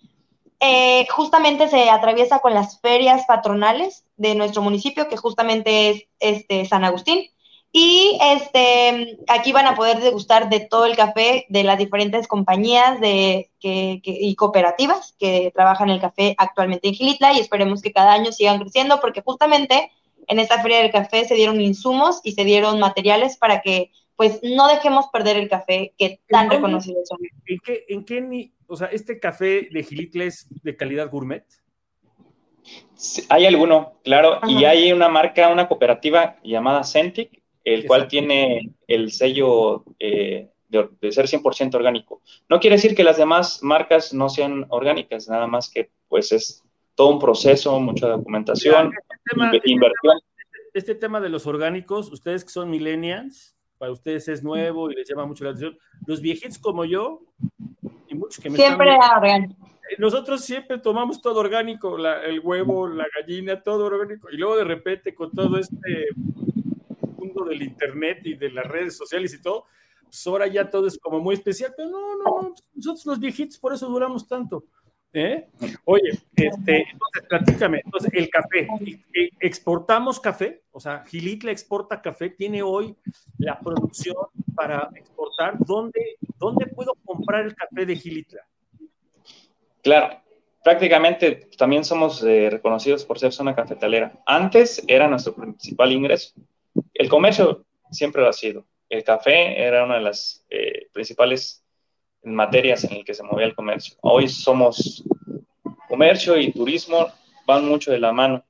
eh, 0.59 1.05
justamente 1.09 1.67
se 1.67 1.89
atraviesa 1.89 2.39
con 2.39 2.53
las 2.53 2.81
ferias 2.81 3.23
patronales 3.27 4.05
de 4.17 4.33
nuestro 4.35 4.61
municipio, 4.63 5.07
que 5.07 5.15
justamente 5.15 5.89
es 5.91 6.07
este, 6.19 6.65
San 6.65 6.83
Agustín. 6.83 7.29
Y 7.77 8.17
este, 8.21 9.17
aquí 9.27 9.51
van 9.51 9.67
a 9.67 9.75
poder 9.75 9.99
degustar 9.99 10.47
de 10.47 10.61
todo 10.61 10.85
el 10.85 10.95
café 10.95 11.45
de 11.49 11.65
las 11.65 11.77
diferentes 11.77 12.25
compañías 12.25 13.01
de, 13.01 13.51
que, 13.59 13.99
que- 14.01 14.17
y 14.17 14.33
cooperativas 14.35 15.13
que 15.19 15.51
trabajan 15.53 15.89
el 15.89 15.99
café 15.99 16.35
actualmente 16.37 16.87
en 16.87 16.93
Gilitla 16.93 17.33
y 17.33 17.41
esperemos 17.41 17.81
que 17.81 17.91
cada 17.91 18.13
año 18.13 18.31
sigan 18.31 18.61
creciendo 18.61 19.01
porque 19.01 19.21
justamente 19.21 19.91
en 20.25 20.39
esta 20.39 20.61
feria 20.61 20.77
del 20.77 20.91
café 20.93 21.25
se 21.25 21.35
dieron 21.35 21.59
insumos 21.59 22.21
y 22.23 22.31
se 22.31 22.45
dieron 22.45 22.79
materiales 22.79 23.35
para 23.35 23.59
que 23.61 23.91
pues 24.15 24.39
no 24.41 24.69
dejemos 24.69 25.07
perder 25.11 25.35
el 25.35 25.49
café 25.49 25.93
que 25.97 26.21
tan 26.29 26.49
reconocido 26.49 27.01
son. 27.03 27.17
¿En 27.45 27.59
qué, 27.59 27.83
en 27.89 28.05
qué 28.05 28.21
ni, 28.21 28.53
o 28.67 28.77
sea, 28.77 28.87
este 28.87 29.19
café 29.19 29.67
de 29.69 29.83
Gilitla 29.83 30.23
es 30.23 30.47
de 30.63 30.77
calidad 30.77 31.11
gourmet? 31.11 31.43
Sí, 32.95 33.25
hay 33.27 33.45
alguno, 33.45 33.99
claro, 34.01 34.39
y 34.47 34.63
hay 34.63 34.93
una 34.93 35.09
marca, 35.09 35.49
una 35.49 35.67
cooperativa 35.67 36.37
llamada 36.41 36.85
Centric, 36.85 37.43
el 37.65 37.85
cual 37.85 38.07
tiene 38.07 38.71
el 38.87 39.11
sello 39.11 39.83
eh, 39.99 40.49
de, 40.69 40.87
de 41.01 41.11
ser 41.11 41.25
100% 41.25 41.75
orgánico. 41.75 42.21
No 42.47 42.59
quiere 42.59 42.77
decir 42.77 42.95
que 42.95 43.03
las 43.03 43.17
demás 43.17 43.59
marcas 43.61 44.13
no 44.13 44.29
sean 44.29 44.65
orgánicas, 44.69 45.27
nada 45.27 45.47
más 45.47 45.69
que 45.69 45.89
pues 46.07 46.31
es 46.31 46.63
todo 46.95 47.09
un 47.09 47.19
proceso, 47.19 47.77
mucha 47.79 48.07
documentación, 48.07 48.91
este 48.93 49.17
tema- 49.31 49.51
este 49.53 49.71
inversión. 49.71 50.17
este 50.73 50.95
tema 50.95 51.19
de 51.19 51.29
los 51.29 51.45
orgánicos, 51.47 52.11
ustedes 52.11 52.43
que 52.45 52.51
son 52.51 52.69
millennials, 52.69 53.55
para 53.77 53.91
ustedes 53.91 54.27
es 54.29 54.41
nuevo 54.43 54.89
y 54.89 54.95
les 54.95 55.09
llama 55.09 55.25
mucho 55.25 55.43
la 55.43 55.49
atención. 55.49 55.77
Los 56.07 56.21
viejitos 56.21 56.57
como 56.57 56.85
yo, 56.85 57.21
y 58.07 58.15
muchos 58.15 58.39
que 58.41 58.49
me 58.49 58.55
Siempre 58.57 58.91
están 58.91 59.01
era 59.07 59.17
orgánico. 59.17 59.55
viendo, 59.59 59.75
nosotros 59.97 60.41
siempre 60.45 60.77
tomamos 60.79 61.21
todo 61.21 61.39
orgánico, 61.41 61.97
la- 61.97 62.21
el 62.23 62.39
huevo, 62.39 62.87
la 62.87 63.05
gallina, 63.19 63.61
todo 63.61 63.85
orgánico. 63.85 64.29
Y 64.31 64.37
luego 64.37 64.55
de 64.55 64.63
repente 64.63 65.13
con 65.13 65.31
todo 65.31 65.57
este 65.57 66.07
mundo 67.27 67.45
del 67.45 67.61
internet 67.61 68.19
y 68.23 68.35
de 68.35 68.51
las 68.51 68.65
redes 68.65 68.97
sociales 68.97 69.33
y 69.33 69.41
todo, 69.41 69.65
pues 70.03 70.27
ahora 70.27 70.47
ya 70.47 70.69
todo 70.69 70.87
es 70.87 70.97
como 70.97 71.19
muy 71.19 71.35
especial, 71.35 71.73
pero 71.75 71.89
no, 71.89 72.17
no, 72.17 72.23
no, 72.23 72.53
nosotros 72.73 73.05
los 73.05 73.19
viejitos 73.19 73.57
por 73.57 73.73
eso 73.73 73.87
duramos 73.87 74.27
tanto. 74.27 74.65
¿eh? 75.15 75.47
Oye, 75.85 76.09
este, 76.35 76.85
entonces 76.91 77.23
platícame, 77.29 77.81
entonces 77.83 78.11
el 78.13 78.29
café, 78.29 78.67
¿e- 79.13 79.29
¿exportamos 79.39 80.19
café? 80.19 80.63
O 80.71 80.79
sea, 80.79 81.03
Gilitla 81.05 81.51
exporta 81.51 82.01
café, 82.01 82.29
tiene 82.29 82.61
hoy 82.61 82.95
la 83.37 83.57
producción 83.59 84.15
para 84.53 84.89
exportar. 84.95 85.57
¿Dónde, 85.65 86.17
dónde 86.37 86.67
puedo 86.67 86.93
comprar 87.05 87.45
el 87.45 87.55
café 87.55 87.85
de 87.85 87.95
Gilitla? 87.95 88.41
Claro, 89.81 90.21
prácticamente 90.63 91.49
también 91.57 91.85
somos 91.85 92.21
eh, 92.23 92.49
reconocidos 92.49 93.05
por 93.05 93.17
ser 93.17 93.31
zona 93.31 93.55
cafetalera. 93.55 94.21
Antes 94.25 94.83
era 94.87 95.07
nuestro 95.07 95.33
principal 95.33 95.91
ingreso. 95.91 96.33
El 96.95 97.09
comercio 97.09 97.65
siempre 97.91 98.21
lo 98.21 98.29
ha 98.29 98.33
sido. 98.33 98.65
El 98.89 99.03
café 99.03 99.61
era 99.61 99.83
una 99.83 99.95
de 99.95 100.01
las 100.01 100.45
eh, 100.49 100.87
principales 100.93 101.63
materias 102.23 102.85
en 102.85 102.93
el 102.93 103.05
que 103.05 103.13
se 103.13 103.21
movía 103.21 103.45
el 103.45 103.53
comercio. 103.53 103.97
Hoy 104.01 104.29
somos 104.29 105.03
comercio 105.87 106.37
y 106.37 106.51
turismo, 106.51 107.07
van 107.45 107.67
mucho 107.67 107.91
de 107.91 107.99
la 107.99 108.11
mano. 108.11 108.43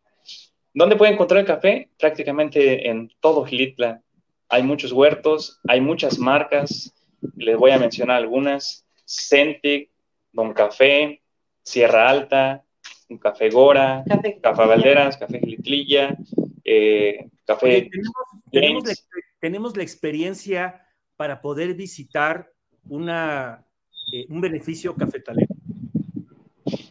¿Dónde 0.73 0.95
puede 0.95 1.13
encontrar 1.13 1.39
el 1.39 1.47
café? 1.47 1.89
Prácticamente 1.97 2.88
en 2.88 3.12
todo 3.19 3.45
Gilitla. 3.45 4.01
Hay 4.47 4.62
muchos 4.62 4.91
huertos, 4.91 5.60
hay 5.67 5.81
muchas 5.81 6.19
marcas, 6.19 6.93
les 7.36 7.58
voy 7.58 7.71
a 7.71 7.79
mencionar 7.79 8.17
algunas. 8.17 8.86
Centric, 9.05 9.89
Don 10.31 10.53
Café, 10.53 11.21
Sierra 11.63 12.10
Alta, 12.10 12.63
un 13.10 13.17
Café 13.17 13.49
Gora, 13.49 14.03
Café. 14.08 14.39
Café 14.41 14.65
Valderas, 14.65 15.17
Café 15.17 15.39
Gilitlilla, 15.39 16.15
eh, 16.63 17.27
Café 17.46 17.67
Oye, 17.67 17.89
tenemos, 17.89 18.15
tenemos, 18.62 18.83
la, 18.85 18.93
tenemos 19.39 19.77
la 19.77 19.83
experiencia 19.83 20.85
para 21.15 21.41
poder 21.41 21.73
visitar 21.73 22.51
una, 22.89 23.65
eh, 24.12 24.25
un 24.29 24.41
beneficio 24.41 24.95
cafetalero. 24.95 25.53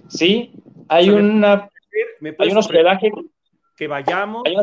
Sí, 0.09 0.53
hay 0.89 1.09
O 1.09 1.13
sea, 1.13 1.23
me- 1.23 1.31
una, 1.31 1.69
¿Me 2.21 2.35
hay 2.39 2.51
un 2.51 2.59
hospedaje, 2.59 3.11
que 3.77 3.89
vayamos 3.89 4.43
hay 4.47 4.55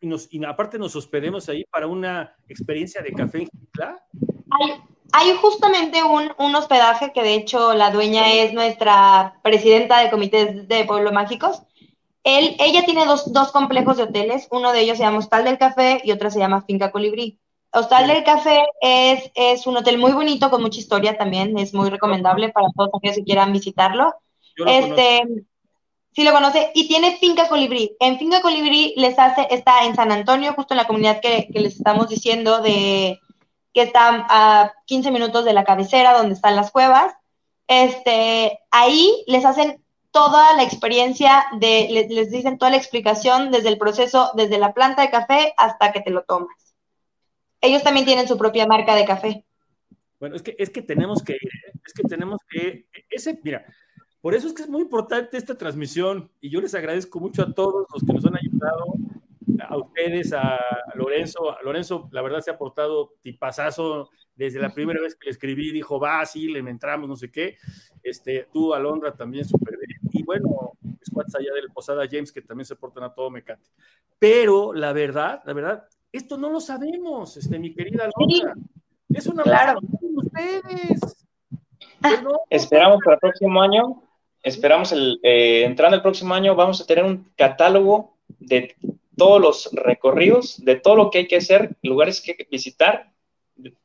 y, 0.00 0.06
nos- 0.06 0.28
y 0.32 0.44
aparte 0.44 0.78
nos 0.78 0.94
hospedemos 0.96 1.48
ahí 1.48 1.64
para 1.70 1.86
una 1.86 2.34
experiencia 2.48 3.02
de 3.02 3.12
café 3.12 3.38
en 3.38 3.48
Gilitla? 3.48 4.04
Hay, 4.50 4.72
hay 5.12 5.32
justamente 5.36 6.02
un, 6.02 6.30
un 6.38 6.54
hospedaje 6.54 7.12
que 7.12 7.22
de 7.22 7.34
hecho 7.34 7.74
la 7.74 7.90
dueña 7.90 8.32
es 8.32 8.52
nuestra 8.52 9.38
presidenta 9.42 10.00
de 10.02 10.10
comités 10.10 10.68
de 10.68 10.84
Pueblo 10.84 11.12
Mágicos. 11.12 11.62
Él, 12.24 12.56
ella 12.58 12.84
tiene 12.84 13.06
dos, 13.06 13.32
dos 13.32 13.52
complejos 13.52 13.96
de 13.96 14.04
hoteles, 14.04 14.48
uno 14.50 14.72
de 14.72 14.80
ellos 14.80 14.98
se 14.98 15.04
llama 15.04 15.18
Hostal 15.18 15.44
del 15.44 15.58
Café 15.58 16.00
y 16.04 16.12
otro 16.12 16.30
se 16.30 16.38
llama 16.38 16.62
Finca 16.62 16.90
Colibrí. 16.90 17.38
Hostal 17.72 18.06
Sí. 18.06 18.12
del 18.12 18.24
Café 18.24 18.62
es, 18.80 19.30
es 19.34 19.66
un 19.66 19.76
hotel 19.76 19.98
muy 19.98 20.12
bonito 20.12 20.50
con 20.50 20.62
mucha 20.62 20.80
historia 20.80 21.16
también, 21.16 21.58
es 21.58 21.74
muy 21.74 21.90
recomendable 21.90 22.48
para 22.50 22.68
todos 22.76 22.90
aquellos 22.96 23.16
que 23.16 23.24
quieran 23.24 23.52
visitarlo. 23.52 24.14
Yo 24.56 24.64
lo 24.64 24.72
conozco. 24.72 24.94
Este, 24.94 25.22
sí 26.12 26.24
lo 26.24 26.32
conoce, 26.32 26.70
y 26.74 26.88
tiene 26.88 27.16
Finca 27.18 27.48
Colibrí. 27.48 27.96
En 28.00 28.18
Finca 28.18 28.40
Colibrí 28.40 28.94
les 28.96 29.18
hace, 29.18 29.46
está 29.50 29.84
en 29.84 29.94
San 29.94 30.10
Antonio, 30.12 30.54
justo 30.54 30.74
en 30.74 30.78
la 30.78 30.86
comunidad 30.86 31.20
que, 31.20 31.48
que 31.52 31.60
les 31.60 31.76
estamos 31.76 32.08
diciendo 32.08 32.60
de, 32.60 33.20
que 33.72 33.82
está 33.82 34.26
a 34.28 34.72
15 34.86 35.10
minutos 35.10 35.44
de 35.44 35.52
la 35.52 35.64
cabecera 35.64 36.16
donde 36.16 36.34
están 36.34 36.56
las 36.56 36.70
cuevas. 36.70 37.14
Este, 37.68 38.58
ahí 38.70 39.24
les 39.26 39.44
hacen 39.44 39.84
toda 40.10 40.56
la 40.56 40.62
experiencia 40.62 41.44
de, 41.58 41.88
les, 41.90 42.30
dicen 42.30 42.58
toda 42.58 42.70
la 42.70 42.76
explicación 42.76 43.50
desde 43.50 43.68
el 43.68 43.78
proceso, 43.78 44.30
desde 44.34 44.58
la 44.58 44.72
planta 44.72 45.02
de 45.02 45.10
café 45.10 45.54
hasta 45.56 45.92
que 45.92 46.00
te 46.00 46.10
lo 46.10 46.22
tomas. 46.22 46.74
Ellos 47.60 47.82
también 47.82 48.06
tienen 48.06 48.28
su 48.28 48.38
propia 48.38 48.66
marca 48.66 48.94
de 48.94 49.04
café. 49.04 49.44
Bueno, 50.20 50.36
es 50.36 50.42
que, 50.42 50.56
es 50.58 50.70
que 50.70 50.82
tenemos 50.82 51.22
que 51.22 51.34
ir, 51.34 51.50
es 51.86 51.92
que 51.92 52.02
tenemos 52.04 52.40
que, 52.48 52.86
ese, 53.10 53.38
mira, 53.42 53.64
por 54.20 54.34
eso 54.34 54.48
es 54.48 54.52
que 54.52 54.62
es 54.62 54.68
muy 54.68 54.82
importante 54.82 55.36
esta 55.36 55.56
transmisión 55.56 56.30
y 56.40 56.50
yo 56.50 56.60
les 56.60 56.74
agradezco 56.74 57.20
mucho 57.20 57.42
a 57.42 57.52
todos 57.52 57.86
los 57.92 58.02
que 58.02 58.12
nos 58.12 58.24
han 58.24 58.36
ayudado, 58.36 58.94
a 59.68 59.76
ustedes, 59.76 60.32
a 60.32 60.58
Lorenzo. 60.94 61.56
Lorenzo, 61.62 62.08
la 62.12 62.22
verdad, 62.22 62.40
se 62.40 62.50
ha 62.50 62.58
portado 62.58 63.14
tipazazo 63.22 64.10
desde 64.34 64.60
la 64.60 64.72
primera 64.72 65.00
vez 65.00 65.14
que 65.14 65.26
le 65.26 65.30
escribí, 65.30 65.72
dijo, 65.72 65.98
va, 65.98 66.24
sí, 66.26 66.48
le 66.48 66.60
entramos, 66.60 67.08
no 67.08 67.16
sé 67.16 67.30
qué. 67.30 67.56
Este, 68.02 68.48
tú, 68.52 68.74
Alondra, 68.74 69.14
también 69.14 69.44
súper 69.44 69.76
bien. 69.78 69.97
Bueno, 70.28 70.72
squads 71.06 71.34
allá 71.36 71.54
del 71.54 71.70
Posada 71.72 72.04
James, 72.06 72.30
que 72.30 72.42
también 72.42 72.66
se 72.66 72.76
portan 72.76 73.02
a 73.02 73.14
todo 73.14 73.30
mecate. 73.30 73.62
Pero 74.18 74.74
la 74.74 74.92
verdad, 74.92 75.40
la 75.46 75.54
verdad, 75.54 75.88
esto 76.12 76.36
no 76.36 76.50
lo 76.50 76.60
sabemos, 76.60 77.38
este, 77.38 77.58
mi 77.58 77.72
querida 77.72 78.04
Alondra. 78.14 78.52
Es 79.08 79.26
una 79.26 79.42
Claro. 79.42 79.80
con 79.80 80.18
ustedes. 80.18 81.24
Ah. 82.02 82.10
Pero- 82.20 82.40
Esperamos 82.50 82.98
para 83.02 83.14
el 83.14 83.20
próximo 83.20 83.62
año, 83.62 84.02
esperamos 84.42 84.92
el, 84.92 85.18
eh, 85.22 85.64
entrando 85.64 85.96
el 85.96 86.02
próximo 86.02 86.34
año, 86.34 86.54
vamos 86.54 86.78
a 86.82 86.86
tener 86.86 87.04
un 87.06 87.32
catálogo 87.34 88.18
de 88.38 88.76
todos 89.16 89.40
los 89.40 89.70
recorridos, 89.72 90.62
de 90.62 90.76
todo 90.76 90.94
lo 90.94 91.10
que 91.10 91.18
hay 91.20 91.26
que 91.26 91.36
hacer, 91.36 91.74
lugares 91.82 92.20
que 92.20 92.46
visitar, 92.50 93.10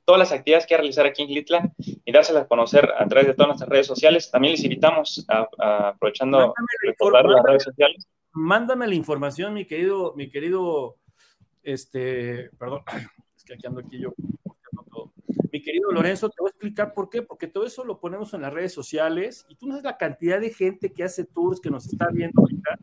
todas 0.06 0.20
las 0.20 0.32
actividades 0.32 0.66
que 0.68 0.74
hay 0.74 0.78
que 0.78 0.82
realizar 0.82 1.06
aquí 1.06 1.22
en 1.22 1.28
Gilitla 1.30 1.72
y 1.78 2.12
dárselas 2.12 2.43
a 2.43 2.47
conocer 2.47 2.89
a 2.97 3.08
través 3.08 3.28
de 3.28 3.34
todas 3.34 3.47
nuestras 3.49 3.70
redes 3.70 3.88
sociales. 3.88 4.30
También 4.32 4.54
les 4.54 4.64
invitamos, 4.64 5.26
a, 5.30 5.47
a- 5.60 5.88
aprovechando 5.89 6.38
Mándame 6.38 6.68
recordar 6.84 7.26
las 7.26 7.43
redes 7.43 7.64
sociales. 7.64 8.08
mándame 8.34 8.88
la 8.88 8.95
información, 8.95 9.54
mi 9.54 9.66
querido, 9.66 10.14
mi 10.16 10.30
querido, 10.30 10.97
este, 11.64 12.49
perdón, 12.58 12.82
es 13.38 13.43
que 13.43 13.54
aquí 13.54 13.68
ando 13.68 13.80
aquí 13.82 13.99
yo. 13.99 14.14
Mi 15.51 15.62
querido 15.62 15.91
Lorenzo, 15.91 16.30
te 16.30 16.38
voy 16.39 16.47
a 16.49 16.49
explicar 16.49 16.93
por 16.95 17.10
qué, 17.12 17.22
porque 17.22 17.45
todo 17.47 17.64
eso 17.66 17.86
lo 17.86 17.99
ponemos 17.99 18.34
en 18.34 18.41
las 18.41 18.51
redes 18.51 18.74
sociales 18.74 19.45
y 19.49 19.56
tú 19.56 19.68
no 19.68 19.74
sabes 19.74 19.84
la 19.84 19.97
cantidad 19.97 20.41
de 20.41 20.49
gente 20.49 20.91
que 20.91 21.04
hace 21.04 21.26
tours, 21.26 21.62
que 21.62 21.70
nos 21.70 21.86
está 21.86 22.08
viendo 22.12 22.41
ahorita, 22.41 22.80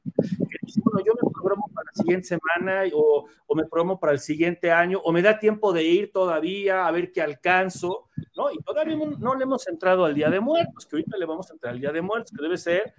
dice, 0.71 0.81
bueno, 0.85 1.05
yo 1.05 1.12
me 1.14 1.31
programo 1.31 1.68
para 1.75 1.87
la 1.87 1.93
siguiente 1.93 2.29
semana 2.29 2.83
o, 2.95 3.27
me 3.55 3.64
programo 3.64 3.99
para 3.99 4.12
el 4.12 4.21
siguiente 4.21 4.71
año, 4.71 5.01
o 5.03 5.12
me 5.12 5.23
da 5.23 5.39
tiempo 5.39 5.73
de 5.73 5.85
ir 5.85 6.12
todavía 6.12 6.87
a 6.87 6.91
ver 6.91 7.12
qué 7.12 7.21
alcanzo, 7.21 8.09
¿no? 8.37 8.51
Y 8.53 8.59
todavía 8.59 8.97
no, 8.97 9.35
le 9.35 9.45
hemos 9.45 9.66
entrado 9.68 10.05
al 10.05 10.14
Día 10.14 10.31
de 10.31 10.41
Muertos, 10.41 10.87
que 10.87 10.97
ahorita 10.97 11.16
le 11.16 11.27
vamos 11.27 11.51
a 11.51 11.55
entrar 11.55 11.75
al 11.75 11.81
Día 11.81 11.93
de 11.93 12.03
Muertos, 12.03 12.33
que 12.33 12.43
debe 12.43 12.57
ser 12.57 12.95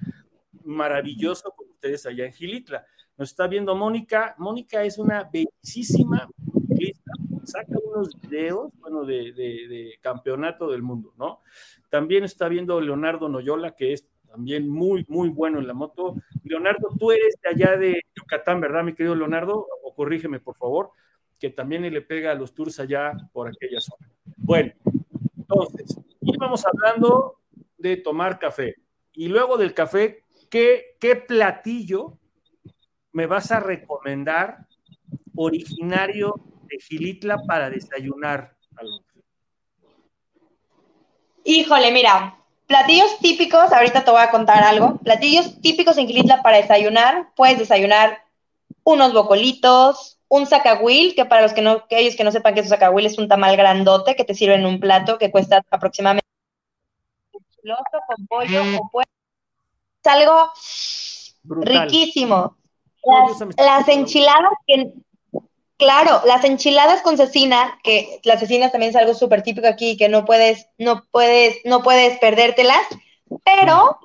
maravilloso 0.63 1.51
con 1.51 1.69
ustedes 1.69 2.05
allá 2.05 2.25
en 2.25 2.33
Gilitla. 2.33 2.85
Nos 3.17 3.29
está 3.29 3.47
viendo 3.47 3.75
Mónica. 3.75 4.35
Mónica 4.37 4.83
es 4.83 4.97
una 4.97 5.29
bellísima 5.31 6.27
ciclista, 6.67 7.11
saca 7.43 7.75
unos 7.93 8.19
videos, 8.19 8.71
bueno, 8.79 9.05
de 9.05 9.97
campeonato 10.01 10.69
del 10.69 10.81
mundo, 10.81 11.13
¿no? 11.17 11.41
También 11.89 12.23
está 12.23 12.47
viendo 12.47 12.79
Leonardo 12.79 13.27
Noyola, 13.27 13.75
que 13.75 13.91
es 13.91 14.07
también 14.31 14.69
muy, 14.69 15.05
muy 15.09 15.29
bueno 15.29 15.59
en 15.59 15.67
la 15.67 15.73
moto. 15.73 16.15
Leonardo, 16.43 16.89
tú 16.97 17.11
eres 17.11 17.37
de 17.41 17.49
allá 17.49 17.77
de 17.77 18.01
Yucatán, 18.15 18.61
¿verdad, 18.61 18.83
mi 18.83 18.93
querido 18.93 19.15
Leonardo? 19.15 19.67
O 19.83 19.93
corrígeme, 19.93 20.39
por 20.39 20.55
favor, 20.55 20.91
que 21.39 21.49
también 21.49 21.81
le 21.81 22.01
pega 22.01 22.31
a 22.31 22.35
los 22.35 22.53
tours 22.53 22.79
allá 22.79 23.11
por 23.33 23.49
aquella 23.49 23.81
zona. 23.81 24.09
Bueno, 24.37 24.71
entonces, 25.37 25.97
íbamos 26.21 26.65
hablando 26.65 27.39
de 27.77 27.97
tomar 27.97 28.39
café. 28.39 28.75
Y 29.13 29.27
luego 29.27 29.57
del 29.57 29.73
café, 29.73 30.23
¿qué, 30.49 30.95
qué 30.99 31.17
platillo 31.17 32.17
me 33.11 33.25
vas 33.25 33.51
a 33.51 33.59
recomendar 33.59 34.65
originario 35.35 36.35
de 36.69 36.79
Gilitla 36.79 37.37
para 37.45 37.69
desayunar? 37.69 38.55
Alondra? 38.77 39.11
Híjole, 41.43 41.91
mira, 41.91 42.40
platillos 42.71 43.19
típicos, 43.19 43.73
ahorita 43.73 44.05
te 44.05 44.11
voy 44.11 44.21
a 44.21 44.31
contar 44.31 44.63
algo. 44.63 44.97
Platillos 44.99 45.61
típicos 45.61 45.97
en 45.97 46.07
Gilitla 46.07 46.41
para 46.41 46.55
desayunar, 46.55 47.27
puedes 47.35 47.59
desayunar 47.59 48.23
unos 48.85 49.11
bocolitos, 49.11 50.19
un 50.29 50.47
zacahuil, 50.47 51.13
que 51.13 51.25
para 51.25 51.41
los 51.41 51.51
que 51.51 51.61
no, 51.61 51.71
aquellos 51.71 52.15
que 52.15 52.23
no 52.23 52.31
sepan 52.31 52.53
que 52.53 52.61
es 52.61 52.67
un 52.67 52.69
zacahuil 52.69 53.05
es 53.05 53.17
un 53.17 53.27
tamal 53.27 53.57
grandote 53.57 54.15
que 54.15 54.23
te 54.23 54.33
sirve 54.33 54.55
en 54.55 54.65
un 54.65 54.79
plato 54.79 55.17
que 55.17 55.31
cuesta 55.31 55.61
aproximadamente 55.69 56.25
con 58.07 58.27
pollo 58.27 58.61
o 58.79 58.89
puede 58.89 59.07
es 60.03 60.11
algo 60.11 60.49
Brutal. 61.43 61.89
riquísimo. 61.89 62.57
Las, 63.03 63.57
las 63.57 63.87
enchiladas 63.89 64.53
que 64.65 64.93
Claro, 65.81 66.21
las 66.25 66.43
enchiladas 66.43 67.01
con 67.01 67.17
cecina, 67.17 67.79
que 67.81 68.19
la 68.23 68.37
cecina 68.37 68.69
también 68.69 68.91
es 68.91 68.95
algo 68.95 69.15
súper 69.15 69.41
típico 69.41 69.65
aquí, 69.67 69.97
que 69.97 70.09
no 70.09 70.25
puedes, 70.25 70.67
no 70.77 71.07
puedes, 71.09 71.57
no 71.65 71.81
puedes 71.81 72.19
perdértelas, 72.19 72.85
pero 73.43 73.97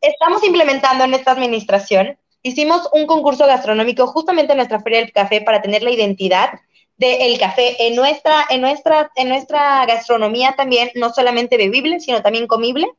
estamos 0.00 0.42
implementando 0.42 1.04
en 1.04 1.14
esta 1.14 1.30
administración, 1.30 2.18
hicimos 2.42 2.88
un 2.92 3.06
concurso 3.06 3.46
gastronómico 3.46 4.08
justamente 4.08 4.54
en 4.54 4.56
nuestra 4.56 4.80
Feria 4.80 4.98
del 4.98 5.12
Café 5.12 5.40
para 5.40 5.62
tener 5.62 5.84
la 5.84 5.92
identidad 5.92 6.50
del 6.96 7.38
café 7.38 7.86
en 7.86 7.94
nuestra, 7.94 8.46
en 8.50 8.60
nuestra, 8.60 9.12
en 9.14 9.28
nuestra 9.28 9.86
gastronomía 9.86 10.56
también, 10.56 10.90
no 10.96 11.12
solamente 11.12 11.56
bebible, 11.56 12.00
sino 12.00 12.22
también 12.22 12.48
comible. 12.48 12.90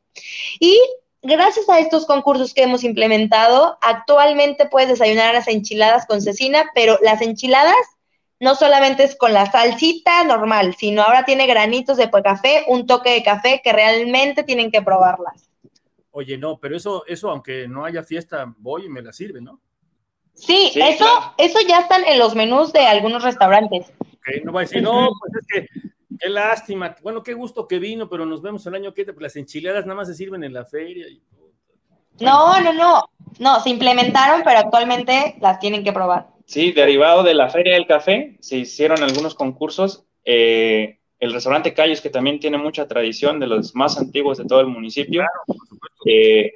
Y 0.58 0.80
gracias 1.22 1.68
a 1.68 1.80
estos 1.80 2.06
concursos 2.06 2.54
que 2.54 2.64
hemos 2.64 2.86
implementado, 2.86 3.78
actualmente 3.82 4.68
puedes 4.68 4.88
desayunar 4.88 5.34
las 5.34 5.50
enchiladas 5.50 6.06
con 6.06 6.22
cecina, 6.22 6.72
pero 6.74 6.98
las 7.02 7.22
enchiladas 7.22 7.76
no 8.42 8.56
solamente 8.56 9.04
es 9.04 9.16
con 9.16 9.34
la 9.34 9.50
salsita 9.50 10.24
normal, 10.24 10.76
sino 10.76 11.04
ahora 11.04 11.24
tiene 11.26 11.46
granitos 11.46 11.98
de 11.98 12.10
café, 12.10 12.66
un 12.68 12.88
toque 12.88 13.12
de 13.12 13.24
café 13.24 13.62
que 13.64 13.72
realmente 13.72 14.44
tienen 14.44 14.72
que 14.72 14.82
probarlas. 14.82 15.48
Oye, 16.10 16.40
no, 16.40 16.60
pero 16.60 16.76
eso, 16.76 17.06
eso, 17.06 17.30
aunque 17.30 17.68
no 17.68 17.86
haya 17.86 18.02
fiesta, 18.02 18.52
voy 18.58 18.86
y 18.86 18.90
me 18.90 19.04
la 19.04 19.14
sirve, 19.14 19.42
¿no? 19.42 19.62
Sí, 20.34 20.72
Sí, 20.74 20.82
eso, 20.82 21.06
claro. 21.06 21.34
eso 21.38 21.60
ya 21.68 21.82
están 21.82 22.04
en 22.06 22.18
los 22.18 22.34
menús 22.34 22.74
de 22.74 22.80
algunos 22.80 23.22
restaurantes. 23.22 23.94
Ok, 24.00 24.44
no 24.44 24.52
va 24.52 24.62
a 24.62 24.64
decir, 24.64 24.82
no, 24.82 25.10
pues 25.20 25.34
es 25.40 25.48
que 25.48 25.68
qué 26.20 26.30
lástima, 26.30 26.96
bueno, 27.04 27.22
qué 27.22 27.34
gusto 27.34 27.68
que 27.68 27.78
vino, 27.78 28.10
pero 28.10 28.26
nos 28.26 28.42
vemos 28.42 28.66
el 28.66 28.74
año 28.74 28.92
que 28.92 29.04
viene, 29.04 29.14
pues 29.14 29.24
las 29.24 29.36
enchiladas 29.36 29.86
nada 29.86 29.98
más 29.98 30.08
se 30.08 30.16
sirven 30.16 30.44
en 30.44 30.54
la 30.54 30.66
feria. 30.66 31.08
Y... 31.08 31.22
No, 32.20 32.60
no, 32.60 32.74
no, 32.74 33.04
no, 33.38 33.60
se 33.60 33.70
implementaron, 33.70 34.42
pero 34.44 34.58
actualmente 34.58 35.36
las 35.40 35.60
tienen 35.60 35.84
que 35.84 35.94
probar. 35.94 36.28
Sí, 36.52 36.74
derivado 36.74 37.24
de 37.24 37.34
la 37.34 37.50
Feria 37.50 37.76
del 37.76 37.88
Café, 37.88 38.36
se 38.42 38.58
hicieron 38.58 39.02
algunos 39.02 39.36
concursos. 39.36 40.04
eh, 40.26 40.98
el 41.18 41.32
restaurante 41.32 41.74
Callos, 41.74 42.02
que 42.02 42.10
también 42.10 42.42
tiene 42.42 42.58
mucha 42.58 42.88
tradición, 42.90 43.40
de 43.40 43.48
los 43.48 43.74
más 43.74 43.98
antiguos 43.98 44.38
de 44.38 44.44
todo 44.46 44.60
el 44.60 44.68
municipio, 44.68 45.24
eh, 46.06 46.56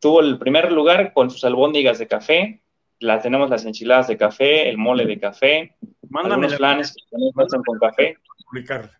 tuvo 0.00 0.20
el 0.20 0.38
primer 0.38 0.72
lugar 0.72 1.12
con 1.12 1.28
sus 1.30 1.44
albóndigas 1.44 1.98
de 1.98 2.06
café. 2.06 2.60
La, 2.98 3.20
tenemos 3.20 3.50
las 3.50 3.66
enchiladas 3.66 4.08
de 4.08 4.16
café, 4.16 4.70
el 4.70 4.78
mole 4.78 5.04
de 5.04 5.18
café, 5.20 5.76
Mándame 6.08 6.48
la 6.48 6.56
planes 6.56 6.94
que 6.94 7.02
también 7.10 7.32
con 7.66 7.78
café. 7.78 8.16
publicarla. 8.48 8.98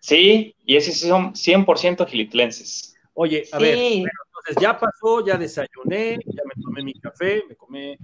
Sí, 0.00 0.54
y 0.66 0.76
esos 0.76 0.96
son 0.98 1.32
100% 1.34 2.06
gilitlenses. 2.06 2.94
Oye, 3.14 3.44
a 3.52 3.58
Sí. 3.58 3.62
ver, 3.64 3.76
bueno, 3.76 4.10
entonces 4.26 4.56
ya 4.60 4.78
pasó, 4.78 5.24
ya 5.24 5.38
desayuné, 5.38 6.18
ya 6.26 6.42
me 6.44 6.62
tomé 6.62 6.82
mi 6.82 6.92
café, 6.94 7.42
me 7.48 7.54
comí 7.56 7.96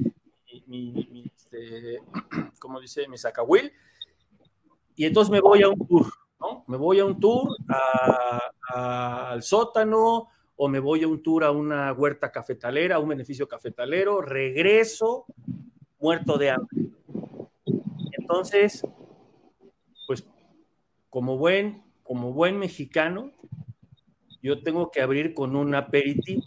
mi, 0.66 1.30
este, 1.34 2.00
¿cómo 2.60 2.80
dice? 2.80 3.08
Mi 3.08 3.18
sacahuil. 3.18 3.72
Y 4.94 5.04
entonces 5.04 5.30
me 5.30 5.40
voy 5.40 5.62
a 5.62 5.68
un 5.68 5.86
tour, 5.86 6.06
¿no? 6.40 6.64
Me 6.66 6.76
voy 6.76 7.00
a 7.00 7.04
un 7.04 7.20
tour 7.20 7.56
al 8.68 9.42
sótano 9.42 10.28
o 10.56 10.68
me 10.68 10.80
voy 10.80 11.02
a 11.02 11.08
un 11.08 11.22
tour 11.22 11.44
a 11.44 11.50
una 11.50 11.92
huerta 11.92 12.32
cafetalera, 12.32 12.96
a 12.96 12.98
un 12.98 13.08
beneficio 13.08 13.46
cafetalero, 13.46 14.22
regreso 14.22 15.26
muerto 15.98 16.38
de 16.38 16.50
hambre. 16.50 16.88
Entonces, 18.12 18.86
pues 20.06 20.26
como 21.10 21.36
buen, 21.36 21.84
como 22.02 22.32
buen 22.32 22.58
mexicano, 22.58 23.32
yo 24.42 24.62
tengo 24.62 24.90
que 24.90 25.02
abrir 25.02 25.34
con 25.34 25.56
un 25.56 25.74
aperitivo. 25.74 26.42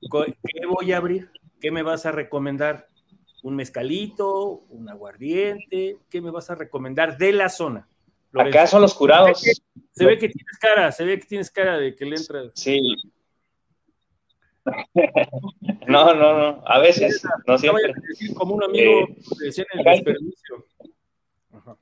¿Qué 0.00 0.66
voy 0.66 0.92
a 0.92 0.96
abrir? 0.96 1.30
¿Qué 1.60 1.70
me 1.70 1.82
vas 1.82 2.06
a 2.06 2.12
recomendar? 2.12 2.89
¿Un 3.42 3.56
mezcalito? 3.56 4.64
¿Un 4.70 4.88
aguardiente? 4.88 5.98
¿Qué 6.10 6.20
me 6.20 6.30
vas 6.30 6.50
a 6.50 6.54
recomendar 6.54 7.16
de 7.16 7.32
la 7.32 7.48
zona? 7.48 7.88
Lorenzo? 8.32 8.58
Acá 8.58 8.66
son 8.66 8.82
los 8.82 8.94
curados. 8.94 9.40
Se 9.92 10.04
ve 10.04 10.18
que 10.18 10.28
tienes 10.28 10.58
cara, 10.60 10.92
se 10.92 11.04
ve 11.04 11.18
que 11.18 11.26
tienes 11.26 11.50
cara 11.50 11.78
de 11.78 11.94
que 11.96 12.04
le 12.04 12.16
entras. 12.16 12.50
Sí. 12.54 12.80
No, 15.88 16.14
no, 16.14 16.38
no. 16.38 16.62
A 16.66 16.78
veces, 16.78 17.22
no 17.46 17.58
siempre. 17.58 17.92
como 18.36 18.54
un 18.54 18.62
amigo 18.62 19.00
Eh, 19.00 19.16
le 19.40 19.46
decían 19.46 19.66
el 19.72 19.84
desperdicio. 19.84 20.64
Ajá. 21.52 21.76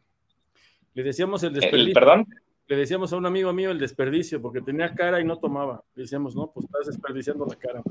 Le 0.94 1.02
decíamos 1.02 1.42
el 1.42 1.48
El, 1.54 1.60
desperdicio. 1.60 1.94
perdón. 1.94 2.26
le 2.68 2.76
decíamos 2.76 3.12
a 3.12 3.16
un 3.16 3.26
amigo 3.26 3.52
mío 3.52 3.70
el 3.70 3.78
desperdicio, 3.78 4.40
porque 4.40 4.62
tenía 4.62 4.94
cara 4.94 5.20
y 5.20 5.24
no 5.24 5.38
tomaba. 5.38 5.82
Le 5.94 6.02
decíamos, 6.04 6.34
no, 6.36 6.50
pues 6.52 6.64
estás 6.66 6.86
desperdiciando 6.86 7.44
la 7.44 7.56
cara. 7.56 7.82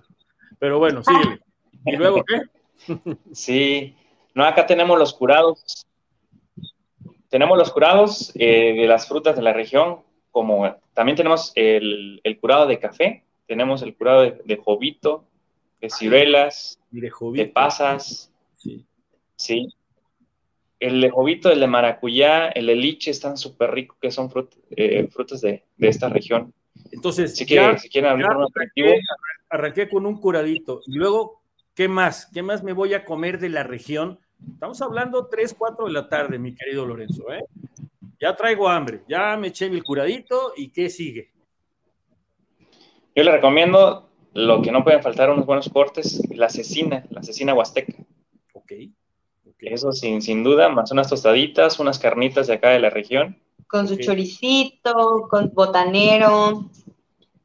Pero 0.57 0.80
bueno, 0.80 1.03
síguele. 1.03 1.39
¿Y 1.86 1.95
luego 1.97 2.24
qué? 2.24 2.41
Sí, 3.32 3.95
no, 4.34 4.45
acá 4.45 4.65
tenemos 4.65 4.97
los 4.97 5.13
curados. 5.13 5.86
Tenemos 7.30 7.57
los 7.57 7.71
curados 7.71 8.32
eh, 8.36 8.73
de 8.73 8.88
las 8.88 9.07
frutas 9.07 9.36
de 9.36 9.41
la 9.41 9.51
región, 9.51 10.01
como 10.32 10.75
también 10.93 11.15
tenemos 11.15 11.51
el, 11.55 12.21
curado 12.39 12.67
de 12.67 12.80
café, 12.80 13.23
tenemos 13.47 13.82
el 13.82 13.95
curado 13.95 14.21
de, 14.21 14.57
jovito, 14.57 15.25
de 15.82 15.89
ciruelas, 15.89 16.80
de, 16.91 17.45
pasas. 17.47 18.32
Sí. 18.55 18.86
sí. 19.36 19.73
El 20.80 21.01
de 21.01 21.09
jovito, 21.09 21.51
el 21.51 21.59
de 21.59 21.67
maracuyá, 21.67 22.49
el 22.49 22.67
de 22.67 22.75
liche 22.75 23.11
están 23.11 23.38
súper 23.38 23.71
ricos, 23.71 23.97
que 23.99 24.11
son 24.11 24.32
eh, 24.71 25.07
frutos 25.11 25.41
de, 25.41 25.63
esta 25.80 26.07
región. 26.09 26.53
Entonces, 26.91 27.36
si, 27.36 27.45
quieren, 27.45 27.80
si 27.80 27.89
quieren 27.89 28.11
hablar 28.11 28.32
arranqué, 28.34 28.99
arranqué 29.49 29.89
con 29.89 30.05
un 30.05 30.21
curadito. 30.21 30.82
Y 30.86 30.93
luego, 30.93 31.41
¿qué 31.78 31.88
más? 31.88 32.25
¿Qué 32.34 32.41
más 32.41 32.63
me 32.63 32.73
voy 32.73 32.95
a 32.95 33.05
comer 33.05 33.39
de 33.39 33.49
la 33.49 33.61
región? 33.61 34.19
Estamos 34.51 34.82
hablando 34.82 35.28
3, 35.28 35.55
4 35.55 35.86
de 35.86 35.91
la 35.91 36.09
tarde, 36.09 36.39
mi 36.39 36.55
querido 36.55 36.88
Lorenzo, 36.88 37.32
¿eh? 37.32 37.45
Ya 38.19 38.36
traigo 38.36 38.67
hambre, 38.67 39.03
ya 39.07 39.38
me 39.38 39.49
eché 39.49 39.69
mi 39.69 39.82
curadito 39.82 40.53
y 40.57 40.69
¿qué 40.69 40.89
sigue? 40.89 41.32
Yo 43.15 43.23
le 43.23 43.32
recomiendo 43.32 44.09
lo 44.34 44.59
que 44.63 44.71
no 44.71 44.84
pueden 44.84 45.03
faltar 45.03 45.30
unos 45.30 45.45
buenos 45.45 45.69
cortes, 45.69 46.19
la 46.32 46.49
cecina, 46.49 47.05
la 47.11 47.21
cecina 47.21 47.53
huasteca. 47.53 47.93
Ok. 48.53 48.71
Eso 49.59 49.91
sin, 49.91 50.23
sin 50.23 50.43
duda, 50.43 50.69
más 50.69 50.91
unas 50.91 51.09
tostaditas, 51.09 51.80
unas 51.80 51.99
carnitas 51.99 52.47
de 52.47 52.55
acá 52.55 52.69
de 52.69 52.80
la 52.80 52.89
región. 52.89 53.39
Con 53.67 53.88
su 53.88 53.97
choricito, 53.97 55.28
con 55.30 55.51
botanero. 55.53 56.71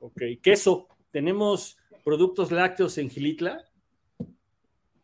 Ok, 0.01 0.23
queso. 0.43 0.89
¿Tenemos 1.11 1.77
productos 2.03 2.51
lácteos 2.51 2.97
en 2.97 3.11
Gilitla? 3.11 3.67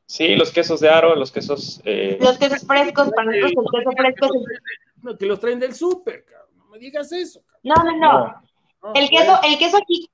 Sí, 0.09 0.37
los 0.37 0.51
quesos 0.51 0.81
de 0.81 0.89
aro, 0.89 1.15
los 1.15 1.31
quesos... 1.31 1.83
Eh, 1.85 2.17
los 2.19 2.39
quesos 2.39 2.67
frescos, 2.67 3.11
para 3.11 3.31
nosotros 3.31 3.53
el 3.53 3.79
queso 3.79 3.93
fresco 3.95 4.25
es 4.25 4.33
el... 4.35 5.03
No, 5.03 5.19
que 5.19 5.27
los 5.27 5.39
traen 5.39 5.61
del 5.61 5.75
súper, 5.75 6.25
no 6.57 6.65
me 6.69 6.79
digas 6.79 7.13
eso. 7.13 7.43
No, 7.63 7.75
no, 7.75 7.95
no. 7.99 8.93
el 8.95 9.11
queso, 9.11 9.39
el 9.45 9.59
queso 9.59 9.77
aquí, 9.77 10.11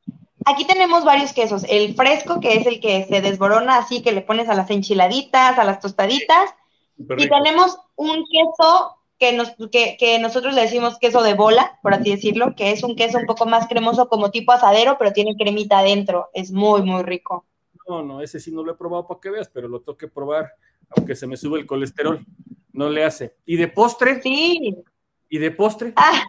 aquí 0.47 0.65
tenemos 0.65 1.05
varios 1.05 1.33
quesos. 1.33 1.65
El 1.69 1.95
fresco, 1.95 2.41
que 2.41 2.55
es 2.55 2.67
el 2.67 2.81
que 2.81 3.05
se 3.05 3.21
desborona 3.21 3.79
así, 3.79 4.03
que 4.03 4.11
le 4.11 4.23
pones 4.23 4.49
a 4.49 4.55
las 4.55 4.69
enchiladitas, 4.69 5.59
a 5.59 5.65
las 5.65 5.79
tostaditas. 5.79 6.53
Y 6.99 7.29
tenemos 7.29 7.79
un 7.95 8.25
queso 8.27 8.97
que, 9.21 9.33
nos, 9.33 9.53
que, 9.71 9.97
que, 9.97 10.19
nosotros 10.19 10.55
le 10.55 10.63
decimos 10.63 10.99
queso 10.99 11.23
de 11.23 11.35
bola, 11.35 11.79
por 11.85 11.95
así 11.95 12.11
decirlo, 12.11 12.57
que 12.57 12.73
es 12.73 12.83
un 12.83 12.97
queso 12.97 13.19
un 13.19 13.27
poco 13.27 13.47
más 13.47 13.69
cremoso 13.69 14.09
como 14.09 14.33
tipo 14.33 14.51
asadero, 14.51 14.97
pero 14.99 15.13
tiene 15.13 15.37
cremita 15.37 15.79
adentro. 15.79 16.31
Es 16.35 16.51
muy, 16.51 16.83
muy 16.83 17.05
rico. 17.05 17.47
No, 17.87 18.03
no, 18.03 18.21
ese 18.21 18.41
sí 18.41 18.51
no 18.51 18.63
lo 18.63 18.73
he 18.73 18.77
probado 18.77 19.07
para 19.07 19.21
que 19.21 19.31
veas, 19.31 19.49
pero 19.49 19.69
lo 19.69 19.81
tengo 19.81 19.97
que 19.97 20.09
probar, 20.09 20.53
aunque 20.97 21.15
se 21.15 21.27
me 21.27 21.37
sube 21.37 21.61
el 21.61 21.67
colesterol. 21.67 22.25
No 22.73 22.89
le 22.89 23.05
hace. 23.05 23.37
¿Y 23.45 23.57
de 23.57 23.69
postre? 23.69 24.21
Sí. 24.23 24.77
¿Y 25.29 25.39
de 25.39 25.51
postre? 25.51 25.93
Ah. 25.97 26.25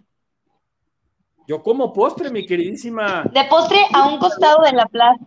Yo 1.48 1.62
como 1.62 1.94
postre, 1.94 2.30
mi 2.30 2.46
queridísima. 2.46 3.24
De 3.32 3.46
postre 3.46 3.80
a 3.94 4.08
un 4.08 4.18
costado 4.18 4.64
de 4.64 4.74
la 4.74 4.86
plaza. 4.88 5.20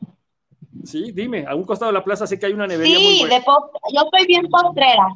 Sí, 0.85 1.13
dime, 1.13 1.45
a 1.47 1.55
un 1.55 1.65
costado 1.65 1.91
de 1.91 1.99
la 1.99 2.05
plaza 2.05 2.27
sé 2.27 2.39
que 2.39 2.47
hay 2.47 2.53
una 2.53 2.67
nevería 2.67 2.97
sí, 2.97 3.25
de 3.25 3.41
postre. 3.41 3.81
Yo 3.95 4.09
soy 4.11 4.27
bien 4.27 4.49
postrera. 4.49 5.15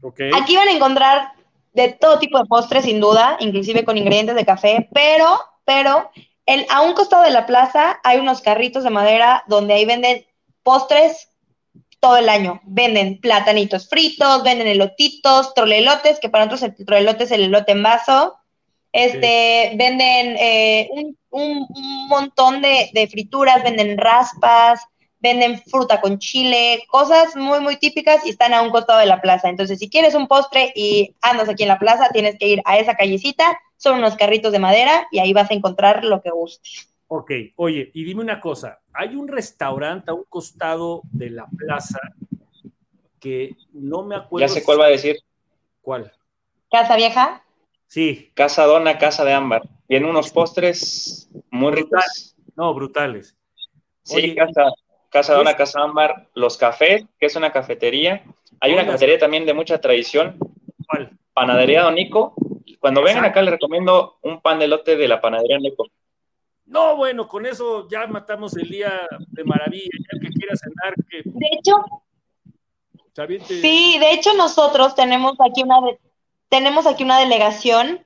Okay. 0.00 0.30
Aquí 0.34 0.56
van 0.56 0.68
a 0.68 0.72
encontrar 0.72 1.32
de 1.72 1.92
todo 1.92 2.18
tipo 2.18 2.38
de 2.38 2.46
postres, 2.46 2.84
sin 2.84 3.00
duda, 3.00 3.36
inclusive 3.40 3.84
con 3.84 3.96
ingredientes 3.96 4.34
de 4.34 4.44
café, 4.44 4.88
pero, 4.92 5.38
pero, 5.64 6.10
el, 6.46 6.66
a 6.70 6.82
un 6.82 6.92
costado 6.94 7.24
de 7.24 7.30
la 7.30 7.46
plaza 7.46 8.00
hay 8.04 8.18
unos 8.18 8.40
carritos 8.40 8.84
de 8.84 8.90
madera 8.90 9.44
donde 9.48 9.74
ahí 9.74 9.84
venden 9.84 10.24
postres 10.68 11.30
todo 11.98 12.18
el 12.18 12.28
año. 12.28 12.60
Venden 12.64 13.22
platanitos 13.22 13.88
fritos, 13.88 14.42
venden 14.42 14.66
elotitos, 14.66 15.54
trolelotes, 15.54 16.20
que 16.20 16.28
para 16.28 16.44
nosotros 16.44 16.74
el 16.78 16.84
trolelote 16.84 17.24
es 17.24 17.30
el 17.30 17.44
elote 17.44 17.72
en 17.72 17.82
vaso. 17.82 18.36
Este, 18.92 19.72
venden 19.76 20.36
eh, 20.38 20.90
un, 21.30 21.66
montón 22.10 22.60
de, 22.60 22.90
de, 22.92 23.08
frituras, 23.08 23.62
venden 23.64 23.96
raspas, 23.96 24.82
venden 25.20 25.58
fruta 25.62 26.02
con 26.02 26.18
chile, 26.18 26.84
cosas 26.88 27.34
muy, 27.34 27.60
muy 27.60 27.76
típicas 27.76 28.26
y 28.26 28.30
están 28.30 28.52
a 28.52 28.60
un 28.60 28.68
costado 28.68 28.98
de 28.98 29.06
la 29.06 29.22
plaza. 29.22 29.48
Entonces, 29.48 29.78
si 29.78 29.88
quieres 29.88 30.14
un 30.14 30.28
postre 30.28 30.70
y 30.74 31.16
andas 31.22 31.48
aquí 31.48 31.62
en 31.62 31.70
la 31.70 31.78
plaza, 31.78 32.10
tienes 32.12 32.38
que 32.38 32.46
ir 32.46 32.60
a 32.66 32.76
esa 32.76 32.94
callecita, 32.94 33.58
son 33.78 34.00
unos 34.00 34.16
carritos 34.16 34.52
de 34.52 34.58
madera 34.58 35.08
y 35.10 35.18
ahí 35.18 35.32
vas 35.32 35.50
a 35.50 35.54
encontrar 35.54 36.04
lo 36.04 36.20
que 36.20 36.30
gustes. 36.30 36.87
Ok, 37.10 37.30
oye, 37.56 37.90
y 37.94 38.04
dime 38.04 38.20
una 38.20 38.38
cosa, 38.38 38.80
hay 38.92 39.16
un 39.16 39.28
restaurante 39.28 40.10
a 40.10 40.14
un 40.14 40.24
costado 40.28 41.00
de 41.10 41.30
la 41.30 41.46
plaza 41.46 41.98
que 43.18 43.56
no 43.72 44.02
me 44.02 44.14
acuerdo. 44.14 44.46
Ya 44.46 44.52
sé 44.52 44.62
cuál 44.62 44.80
va 44.80 44.84
a 44.84 44.90
decir. 44.90 45.16
¿Cuál? 45.80 46.12
¿Casa 46.70 46.96
Vieja? 46.96 47.42
Sí. 47.86 48.30
Casa 48.34 48.64
Dona, 48.66 48.98
Casa 48.98 49.24
de 49.24 49.32
Ámbar. 49.32 49.62
Tiene 49.86 50.08
unos 50.08 50.30
postres 50.30 51.30
muy 51.50 51.72
ricos. 51.72 52.36
No, 52.54 52.74
brutales. 52.74 53.34
Sí, 54.02 54.34
Casa, 54.34 54.70
casa 55.08 55.34
Dona, 55.34 55.56
Casa 55.56 55.80
Ámbar. 55.82 56.28
Los 56.34 56.58
cafés, 56.58 57.06
que 57.18 57.26
es 57.26 57.36
una 57.36 57.52
cafetería. 57.52 58.22
Hay 58.60 58.74
una 58.74 58.84
cafetería 58.84 59.18
también 59.18 59.46
de 59.46 59.54
mucha 59.54 59.80
tradición. 59.80 60.38
¿Cuál? 60.86 61.18
Panadería 61.32 61.84
Donico. 61.84 62.34
Cuando 62.80 63.02
vengan 63.02 63.24
acá 63.24 63.40
les 63.42 63.52
recomiendo 63.52 64.18
un 64.22 64.40
pan 64.40 64.58
de 64.58 64.68
lote 64.68 64.96
de 64.96 65.08
la 65.08 65.20
Panadería 65.20 65.56
Donico. 65.56 65.86
No, 66.68 66.96
bueno, 66.96 67.26
con 67.26 67.46
eso 67.46 67.88
ya 67.88 68.06
matamos 68.06 68.54
el 68.56 68.68
día 68.68 68.92
de 69.28 69.44
maravilla, 69.44 69.88
ya 70.12 70.20
que 70.20 70.28
quiera 70.28 70.54
cenar. 70.54 70.94
Que... 71.08 71.22
De 71.24 71.48
hecho, 71.52 71.76
sí, 73.46 73.96
de 73.98 74.12
hecho 74.12 74.34
nosotros 74.34 74.94
tenemos 74.94 75.34
aquí 75.40 75.62
una, 75.62 75.78
tenemos 76.50 76.86
aquí 76.86 77.04
una 77.04 77.20
delegación 77.20 78.04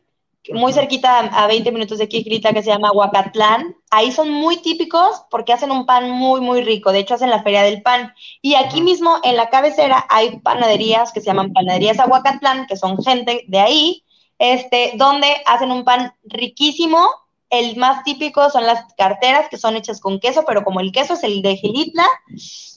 muy 0.53 0.73
cerquita 0.73 1.19
a 1.19 1.47
20 1.47 1.71
minutos 1.73 1.99
de 1.99 2.05
aquí, 2.05 2.25
que 2.25 2.63
se 2.63 2.71
llama 2.71 2.93
Huacatlán. 2.93 3.77
Ahí 3.91 4.11
son 4.13 4.31
muy 4.31 4.57
típicos 4.59 5.25
porque 5.31 5.53
hacen 5.53 5.71
un 5.71 5.85
pan 5.85 6.11
muy, 6.11 6.41
muy 6.41 6.63
rico. 6.63 6.93
De 6.93 7.01
hecho, 7.01 7.15
hacen 7.15 7.31
la 7.31 7.43
feria 7.43 7.63
del 7.63 7.83
pan. 7.83 8.13
Y 8.41 8.55
aquí 8.55 8.81
mismo 8.81 9.19
en 9.23 9.37
la 9.37 9.51
cabecera 9.51 10.05
hay 10.09 10.41
panaderías 10.41 11.13
que 11.13 11.21
se 11.21 11.27
llaman 11.27 11.53
Panaderías 11.53 12.01
Aguacatlán, 12.01 12.67
que 12.67 12.77
son 12.77 13.03
gente 13.03 13.45
de 13.47 13.59
ahí, 13.59 14.05
este, 14.39 14.93
donde 14.97 15.29
hacen 15.47 15.71
un 15.71 15.85
pan 15.85 16.15
riquísimo 16.25 17.09
el 17.53 17.77
más 17.77 18.03
típico 18.03 18.49
son 18.49 18.65
las 18.65 18.95
carteras 18.95 19.51
que 19.51 19.59
son 19.59 19.77
hechas 19.77 20.01
con 20.01 20.19
queso, 20.19 20.43
pero 20.47 20.65
como 20.65 20.81
el 20.81 20.91
queso 20.91 21.13
es 21.13 21.23
el 21.23 21.43
de 21.43 21.57
Gilitla, 21.57 22.07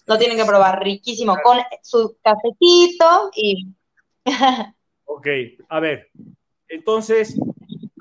lo 0.05 0.17
tienen 0.17 0.35
que 0.35 0.43
probar 0.43 0.83
riquísimo 0.83 1.37
con 1.41 1.59
su 1.81 2.17
cafecito 2.21 3.31
y... 3.33 3.69
ok, 5.05 5.27
a 5.69 5.79
ver, 5.79 6.11
entonces, 6.67 7.39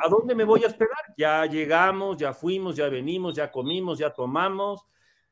¿a 0.00 0.08
dónde 0.08 0.34
me 0.34 0.42
voy 0.42 0.64
a 0.64 0.66
hospedar? 0.66 1.14
Ya 1.16 1.46
llegamos, 1.46 2.16
ya 2.16 2.34
fuimos, 2.34 2.74
ya 2.74 2.88
venimos, 2.88 3.36
ya 3.36 3.52
comimos, 3.52 4.00
ya 4.00 4.12
tomamos, 4.12 4.84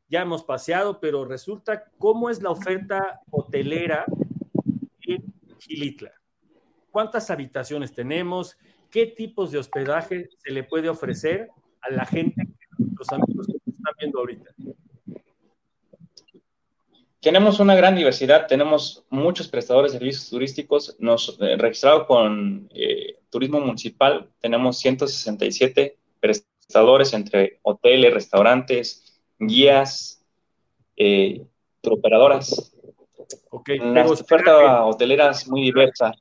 ya 0.09 0.23
hemos 0.23 0.45
paseado, 0.45 1.01
pero 1.01 1.25
resulta, 1.25 1.91
¿cómo 1.99 2.31
es 2.31 2.41
la 2.41 2.51
oferta 2.51 3.21
hotelera 3.33 4.05
en 5.01 5.35
Gilitla? 5.59 6.13
¿Cuántas 6.93 7.31
habitaciones 7.31 7.93
tenemos? 7.93 8.57
Qué 8.93 9.07
tipos 9.07 9.51
de 9.51 9.59
hospedaje 9.59 10.29
se 10.37 10.53
le 10.53 10.63
puede 10.63 10.89
ofrecer 10.89 11.49
a 11.81 11.91
la 11.91 12.05
gente, 12.05 12.47
los 12.97 13.09
amigos 13.09 13.47
que 13.47 13.71
están 13.71 13.95
viendo 13.99 14.19
ahorita. 14.21 14.55
Tenemos 17.21 17.59
una 17.59 17.75
gran 17.75 17.97
diversidad, 17.97 18.47
tenemos 18.47 19.05
muchos 19.09 19.49
prestadores 19.49 19.93
de 19.93 19.99
servicios 19.99 20.29
turísticos, 20.29 20.97
nos 20.99 21.39
eh, 21.41 21.57
registrado 21.57 22.07
con 22.07 22.69
eh, 22.75 23.17
Turismo 23.31 23.61
Municipal, 23.61 24.29
tenemos 24.41 24.79
167 24.79 25.97
prestadores 26.21 27.15
entre 27.15 27.61
hoteles, 27.63 28.13
restaurantes, 28.13 29.23
guías, 29.39 30.23
eh, 30.97 31.43
operadoras. 31.83 32.77
Okay, 33.51 33.79
La 33.79 34.05
oferta 34.05 34.85
hotelera 34.85 35.31
es 35.31 35.49
muy 35.49 35.63
diversa. 35.63 36.13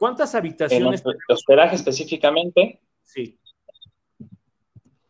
¿Cuántas 0.00 0.34
habitaciones? 0.34 1.02
En 1.04 1.12
hospedaje 1.28 1.76
específicamente. 1.76 2.80
Sí. 3.02 3.38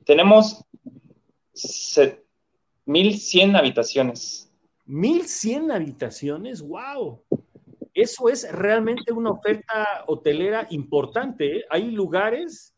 Tenemos 0.04 0.64
1100 2.86 3.54
habitaciones. 3.54 4.52
1100 4.86 5.70
habitaciones, 5.70 6.60
wow. 6.60 7.22
Eso 7.94 8.28
es 8.28 8.50
realmente 8.50 9.12
una 9.12 9.30
oferta 9.30 10.02
hotelera 10.08 10.66
importante. 10.70 11.58
¿eh? 11.58 11.64
Hay 11.70 11.92
lugares 11.92 12.74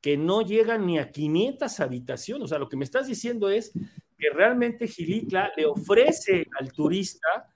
que 0.00 0.16
no 0.16 0.40
llegan 0.40 0.86
ni 0.86 0.98
a 0.98 1.10
500 1.10 1.80
habitaciones. 1.80 2.44
O 2.44 2.48
sea, 2.48 2.58
lo 2.58 2.70
que 2.70 2.78
me 2.78 2.84
estás 2.84 3.08
diciendo 3.08 3.50
es 3.50 3.72
que 4.18 4.30
realmente 4.32 4.88
Gilitla 4.88 5.52
le 5.54 5.66
ofrece 5.66 6.46
al 6.58 6.72
turista, 6.72 7.52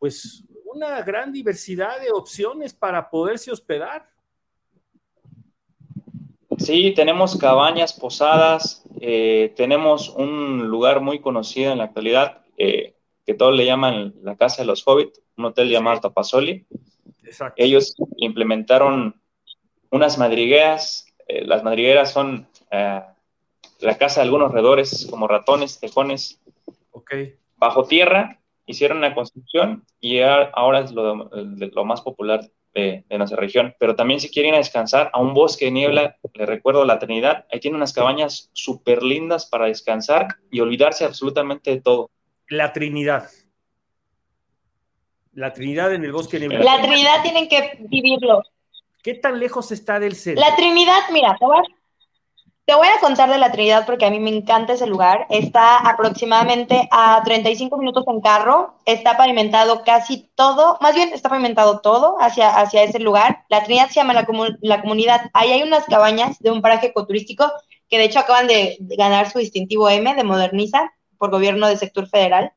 pues, 0.00 0.42
una 0.76 1.00
gran 1.02 1.32
diversidad 1.32 2.00
de 2.00 2.12
opciones 2.12 2.74
para 2.74 3.08
poderse 3.08 3.50
hospedar. 3.50 4.08
Sí, 6.58 6.92
tenemos 6.94 7.36
cabañas, 7.36 7.92
posadas, 7.94 8.84
eh, 9.00 9.52
tenemos 9.56 10.10
un 10.10 10.68
lugar 10.68 11.00
muy 11.00 11.20
conocido 11.20 11.72
en 11.72 11.78
la 11.78 11.84
actualidad 11.84 12.42
eh, 12.58 12.94
que 13.24 13.34
todos 13.34 13.54
le 13.54 13.64
llaman 13.64 14.14
la 14.22 14.36
Casa 14.36 14.62
de 14.62 14.66
los 14.66 14.86
Hobbits, 14.86 15.20
un 15.36 15.46
hotel 15.46 15.70
llamado 15.70 16.00
Tapasoli. 16.00 16.66
Exacto. 17.24 17.54
Ellos 17.56 17.94
implementaron 18.18 19.20
unas 19.90 20.18
madrigueras, 20.18 21.06
eh, 21.26 21.44
las 21.44 21.64
madrigueras 21.64 22.12
son 22.12 22.48
la 22.70 23.98
casa 23.98 24.20
de 24.20 24.24
algunos 24.26 24.52
roedores 24.52 25.06
como 25.08 25.28
ratones, 25.28 25.80
tejones, 25.80 26.40
okay. 26.90 27.36
bajo 27.56 27.84
tierra, 27.84 28.40
hicieron 28.66 28.98
una 28.98 29.14
construcción 29.14 29.84
y 30.00 30.20
ahora 30.20 30.80
es 30.80 30.92
lo, 30.92 31.30
lo 31.32 31.84
más 31.84 32.02
popular 32.02 32.40
de, 32.76 33.04
nuestra 33.16 33.38
región. 33.38 33.74
Pero 33.78 33.96
también 33.96 34.20
si 34.20 34.28
quieren 34.28 34.54
descansar 34.54 35.10
a 35.12 35.20
un 35.20 35.34
bosque 35.34 35.66
de 35.66 35.70
niebla, 35.70 36.16
les 36.34 36.46
recuerdo 36.46 36.84
la 36.84 36.98
Trinidad, 36.98 37.46
ahí 37.50 37.60
tiene 37.60 37.76
unas 37.76 37.92
cabañas 37.92 38.50
súper 38.52 39.02
lindas 39.02 39.46
para 39.46 39.66
descansar 39.66 40.28
y 40.50 40.60
olvidarse 40.60 41.04
absolutamente 41.04 41.70
de 41.70 41.80
todo. 41.80 42.10
La 42.48 42.72
Trinidad. 42.72 43.28
La 45.32 45.52
Trinidad 45.52 45.92
en 45.92 46.04
el 46.04 46.12
bosque 46.12 46.38
de 46.38 46.48
niebla. 46.48 46.76
La 46.76 46.82
Trinidad 46.82 47.22
tienen 47.22 47.48
que 47.48 47.78
vivirlo. 47.80 48.42
¿Qué 49.02 49.14
tan 49.14 49.38
lejos 49.38 49.70
está 49.72 49.98
del 50.00 50.14
centro? 50.14 50.44
La 50.46 50.56
Trinidad, 50.56 51.00
mira, 51.12 51.36
te 51.38 51.46
te 52.66 52.74
voy 52.74 52.88
a 52.88 52.98
contar 53.00 53.30
de 53.30 53.38
la 53.38 53.52
Trinidad 53.52 53.86
porque 53.86 54.06
a 54.06 54.10
mí 54.10 54.18
me 54.18 54.30
encanta 54.30 54.72
ese 54.72 54.88
lugar. 54.88 55.26
Está 55.30 55.78
aproximadamente 55.78 56.88
a 56.90 57.22
35 57.24 57.78
minutos 57.78 58.04
en 58.08 58.20
carro. 58.20 58.74
Está 58.84 59.16
pavimentado 59.16 59.84
casi 59.84 60.28
todo, 60.34 60.76
más 60.80 60.96
bien 60.96 61.10
está 61.12 61.28
pavimentado 61.28 61.78
todo 61.80 62.16
hacia, 62.20 62.50
hacia 62.56 62.82
ese 62.82 62.98
lugar. 62.98 63.44
La 63.48 63.62
Trinidad 63.62 63.86
se 63.88 63.94
llama 63.94 64.14
la, 64.14 64.26
comunidad. 64.26 65.30
Ahí 65.32 65.52
hay 65.52 65.62
unas 65.62 65.84
cabañas 65.84 66.40
de 66.40 66.50
un 66.50 66.60
paraje 66.60 66.88
ecoturístico 66.88 67.52
que 67.88 67.98
de 67.98 68.04
hecho 68.04 68.18
acaban 68.18 68.48
de 68.48 68.76
ganar 68.80 69.30
su 69.30 69.38
distintivo 69.38 69.88
M 69.88 70.12
de 70.16 70.24
Moderniza 70.24 70.92
por 71.18 71.30
gobierno 71.30 71.68
del 71.68 71.78
sector 71.78 72.08
federal. 72.08 72.52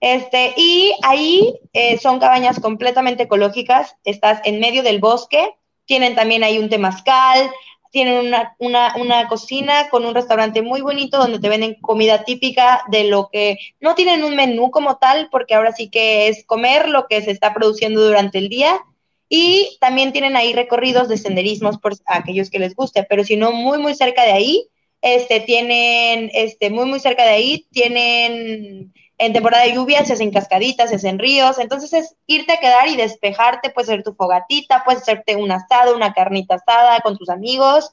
Este, 0.00 0.52
y 0.56 0.96
ahí 1.02 1.60
eh, 1.72 1.98
son 1.98 2.18
cabañas 2.18 2.58
completamente 2.58 3.22
ecológicas. 3.22 3.94
Estás 4.02 4.40
en 4.44 4.58
medio 4.58 4.82
del 4.82 4.98
bosque. 4.98 5.54
Tienen 5.86 6.16
también 6.16 6.42
ahí 6.42 6.58
un 6.58 6.70
temazcal, 6.70 7.50
tienen 7.94 8.26
una, 8.26 8.56
una, 8.58 8.96
una, 8.96 9.28
cocina 9.28 9.88
con 9.88 10.04
un 10.04 10.16
restaurante 10.16 10.62
muy 10.62 10.80
bonito 10.80 11.16
donde 11.16 11.38
te 11.38 11.48
venden 11.48 11.76
comida 11.80 12.24
típica 12.24 12.82
de 12.90 13.04
lo 13.04 13.28
que 13.32 13.56
no 13.80 13.94
tienen 13.94 14.24
un 14.24 14.34
menú 14.34 14.72
como 14.72 14.96
tal, 14.96 15.28
porque 15.30 15.54
ahora 15.54 15.70
sí 15.70 15.90
que 15.90 16.26
es 16.26 16.44
comer 16.44 16.88
lo 16.88 17.06
que 17.06 17.22
se 17.22 17.30
está 17.30 17.54
produciendo 17.54 18.04
durante 18.04 18.38
el 18.38 18.48
día. 18.48 18.80
Y 19.28 19.78
también 19.80 20.12
tienen 20.12 20.34
ahí 20.34 20.52
recorridos 20.52 21.08
de 21.08 21.18
senderismos 21.18 21.78
por 21.78 21.94
aquellos 22.06 22.50
que 22.50 22.58
les 22.58 22.74
guste, 22.74 23.06
pero 23.08 23.22
si 23.22 23.36
no, 23.36 23.52
muy, 23.52 23.78
muy 23.78 23.94
cerca 23.94 24.24
de 24.24 24.32
ahí, 24.32 24.68
este, 25.00 25.38
tienen, 25.38 26.30
este, 26.34 26.70
muy, 26.70 26.86
muy 26.86 26.98
cerca 26.98 27.22
de 27.22 27.30
ahí, 27.30 27.66
tienen 27.70 28.92
en 29.18 29.32
temporada 29.32 29.64
de 29.64 29.74
lluvia 29.74 30.04
se 30.04 30.14
hacen 30.14 30.32
cascaditas, 30.32 30.90
se 30.90 30.96
hacen 30.96 31.18
ríos, 31.18 31.58
entonces 31.58 31.92
es 31.92 32.16
irte 32.26 32.52
a 32.52 32.60
quedar 32.60 32.88
y 32.88 32.96
despejarte, 32.96 33.70
puedes 33.70 33.88
hacer 33.88 34.02
tu 34.02 34.14
fogatita, 34.14 34.82
puedes 34.84 35.02
hacerte 35.02 35.36
un 35.36 35.50
asado, 35.52 35.94
una 35.94 36.12
carnita 36.12 36.56
asada 36.56 37.00
con 37.00 37.16
tus 37.16 37.28
amigos, 37.28 37.92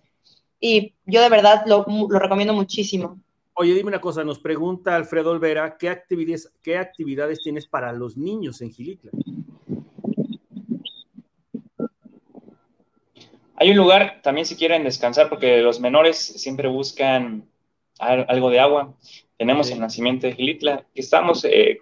y 0.60 0.94
yo 1.06 1.22
de 1.22 1.30
verdad 1.30 1.64
lo, 1.66 1.86
recomiendo 2.10 2.54
muchísimo. 2.54 3.20
Oye, 3.54 3.74
dime 3.74 3.90
una 3.90 4.02
cosa, 4.02 4.24
nos 4.24 4.40
pregunta 4.40 4.96
Alfredo 4.96 5.32
Olvera, 5.32 5.78
¿qué 5.78 5.90
actividades, 5.90 6.52
qué 6.64 6.78
actividades 6.78 7.40
tienes 7.44 7.68
para 7.68 7.92
los 7.92 8.18
niños 8.18 8.62
en 8.62 8.72
Gilitla? 8.72 9.12
Hay 13.56 13.70
un 13.70 13.78
lugar 13.78 14.22
también 14.24 14.48
si 14.48 14.56
quieren 14.56 14.84
descansar, 14.84 15.30
porque 15.30 15.62
los 15.62 15.80
menores 15.80 16.18
siempre 16.18 16.68
buscan 16.68 17.48
algo 18.00 18.50
de 18.50 18.60
agua. 18.60 18.96
Tenemos 19.42 19.72
el 19.72 19.80
nacimiento 19.80 20.28
de 20.28 20.34
Gilitla, 20.34 20.86
que 20.94 21.02
estamos, 21.02 21.44
eh, 21.46 21.80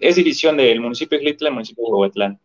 es 0.00 0.16
división 0.16 0.56
del 0.56 0.80
municipio 0.80 1.16
de 1.16 1.24
Gilitla 1.24 1.46
y 1.46 1.50
el 1.50 1.54
municipio 1.54 1.84
de 1.84 1.92
Huehuetlán. 1.92 2.40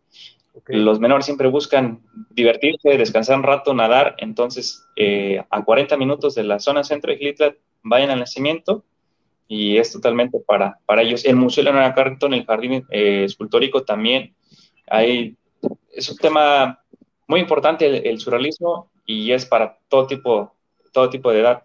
Los 0.68 1.00
menores 1.00 1.26
siempre 1.26 1.48
buscan 1.48 2.02
divertirse, 2.30 2.98
descansar 2.98 3.36
un 3.36 3.42
rato, 3.42 3.74
nadar, 3.74 4.14
entonces 4.18 4.86
eh, 4.94 5.42
a 5.50 5.64
40 5.64 5.96
minutos 5.96 6.36
de 6.36 6.44
la 6.44 6.60
zona 6.60 6.84
centro 6.84 7.10
de 7.10 7.18
Gilitla 7.18 7.56
vayan 7.82 8.10
al 8.10 8.20
nacimiento 8.20 8.84
y 9.48 9.76
es 9.76 9.90
totalmente 9.90 10.38
para, 10.38 10.78
para 10.86 11.02
ellos. 11.02 11.24
El 11.24 11.34
Museo 11.34 11.64
Leonora 11.64 11.92
Carrington, 11.92 12.32
el 12.32 12.46
Jardín 12.46 12.84
eh, 12.90 13.24
Escultórico 13.24 13.82
también, 13.82 14.36
hay, 14.86 15.36
es 15.90 16.08
un 16.08 16.16
tema 16.18 16.80
muy 17.26 17.40
importante 17.40 17.84
el, 17.86 18.06
el, 18.06 18.20
surrealismo 18.20 18.88
y 19.04 19.32
es 19.32 19.44
para 19.44 19.80
todo 19.88 20.06
tipo, 20.06 20.54
todo 20.92 21.10
tipo 21.10 21.32
de 21.32 21.40
edad. 21.40 21.64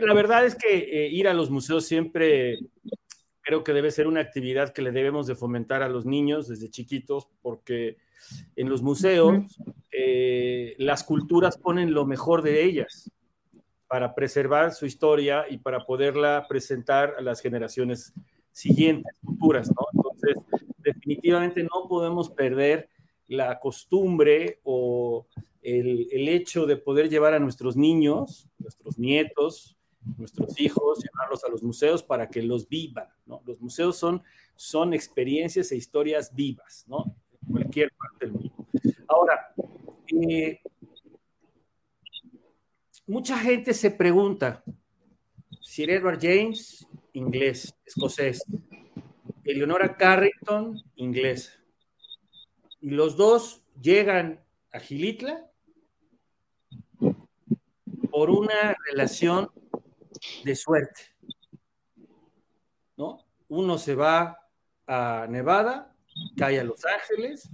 La 0.00 0.14
verdad 0.14 0.46
es 0.46 0.54
que 0.54 0.78
eh, 0.78 1.08
ir 1.08 1.28
a 1.28 1.34
los 1.34 1.50
museos 1.50 1.84
siempre 1.84 2.58
creo 3.42 3.64
que 3.64 3.72
debe 3.72 3.90
ser 3.90 4.06
una 4.06 4.20
actividad 4.20 4.72
que 4.72 4.82
le 4.82 4.92
debemos 4.92 5.26
de 5.26 5.34
fomentar 5.34 5.82
a 5.82 5.88
los 5.88 6.06
niños 6.06 6.48
desde 6.48 6.70
chiquitos, 6.70 7.28
porque 7.42 7.96
en 8.56 8.68
los 8.68 8.82
museos 8.82 9.58
eh, 9.90 10.74
las 10.78 11.04
culturas 11.04 11.58
ponen 11.58 11.92
lo 11.92 12.06
mejor 12.06 12.42
de 12.42 12.64
ellas 12.64 13.10
para 13.88 14.14
preservar 14.14 14.72
su 14.72 14.86
historia 14.86 15.46
y 15.50 15.58
para 15.58 15.84
poderla 15.84 16.46
presentar 16.48 17.14
a 17.18 17.22
las 17.22 17.40
generaciones 17.40 18.12
siguientes, 18.52 19.16
futuras, 19.20 19.68
¿no? 19.68 19.86
Entonces, 19.94 20.36
definitivamente 20.78 21.62
no 21.62 21.88
podemos 21.88 22.30
perder 22.30 22.88
la 23.26 23.58
costumbre 23.58 24.60
o 24.62 25.26
el, 25.62 26.08
el 26.12 26.28
hecho 26.28 26.66
de 26.66 26.76
poder 26.76 27.08
llevar 27.08 27.34
a 27.34 27.40
nuestros 27.40 27.76
niños, 27.76 28.48
nuestros 28.58 28.98
nietos, 28.98 29.76
nuestros 30.18 30.60
hijos, 30.60 30.98
llevarlos 31.02 31.44
a 31.44 31.48
los 31.50 31.62
museos 31.62 32.02
para 32.02 32.28
que 32.28 32.42
los 32.42 32.68
vivan. 32.68 33.08
Los 33.44 33.60
museos 33.60 33.96
son, 33.96 34.22
son 34.56 34.92
experiencias 34.94 35.72
e 35.72 35.76
historias 35.76 36.34
vivas, 36.34 36.84
¿no? 36.86 37.16
En 37.42 37.52
cualquier 37.52 37.92
parte 37.92 38.26
del 38.26 38.32
mundo. 38.32 38.66
Ahora, 39.08 39.54
eh, 40.06 40.60
mucha 43.06 43.38
gente 43.38 43.74
se 43.74 43.90
pregunta, 43.90 44.62
si 45.60 45.84
Edward 45.84 46.18
James, 46.20 46.86
inglés, 47.12 47.74
escocés, 47.84 48.44
Eleonora 49.44 49.96
Carrington, 49.96 50.80
inglés, 50.96 51.58
y 52.80 52.90
los 52.90 53.16
dos 53.16 53.62
llegan 53.80 54.40
a 54.72 54.80
Gilitla 54.80 55.50
por 58.10 58.30
una 58.30 58.76
relación 58.90 59.50
de 60.44 60.56
suerte. 60.56 61.00
¿No? 62.96 63.24
Uno 63.48 63.78
se 63.78 63.94
va 63.94 64.38
a 64.86 65.26
Nevada, 65.28 65.94
cae 66.36 66.60
a 66.60 66.64
Los 66.64 66.84
Ángeles, 66.84 67.48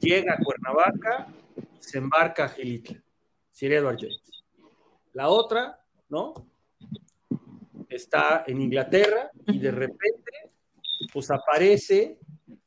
llega 0.00 0.34
a 0.34 0.38
Cuernavaca, 0.38 1.28
se 1.78 1.98
embarca 1.98 2.44
a 2.44 2.48
Gilitla, 2.48 3.02
Sir 3.50 3.72
Edward 3.72 3.98
James. 4.00 4.44
La 5.12 5.28
otra, 5.28 5.80
¿no? 6.08 6.34
Está 7.88 8.44
en 8.46 8.60
Inglaterra 8.60 9.30
y 9.46 9.58
de 9.58 9.70
repente, 9.70 10.52
pues 11.12 11.30
aparece 11.30 12.18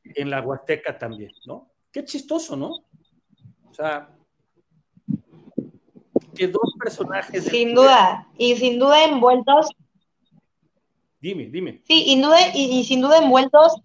en 0.04 0.30
la 0.30 0.42
Huasteca 0.42 0.98
también, 0.98 1.32
¿no? 1.46 1.72
Qué 1.92 2.06
chistoso, 2.06 2.56
¿no? 2.56 2.72
O 3.70 3.74
sea, 3.74 4.17
que 6.38 6.48
dos 6.48 6.74
personajes. 6.80 7.46
Sin 7.46 7.74
duda, 7.74 8.28
y 8.38 8.56
sin 8.56 8.80
duda 8.80 9.04
envueltos. 9.04 9.70
Dime, 11.20 11.48
dime. 11.48 11.82
Sí, 11.88 12.06
y, 12.06 12.80
y, 12.80 12.84
sin 12.84 13.02
duda 13.02 13.18
envueltos, 13.18 13.82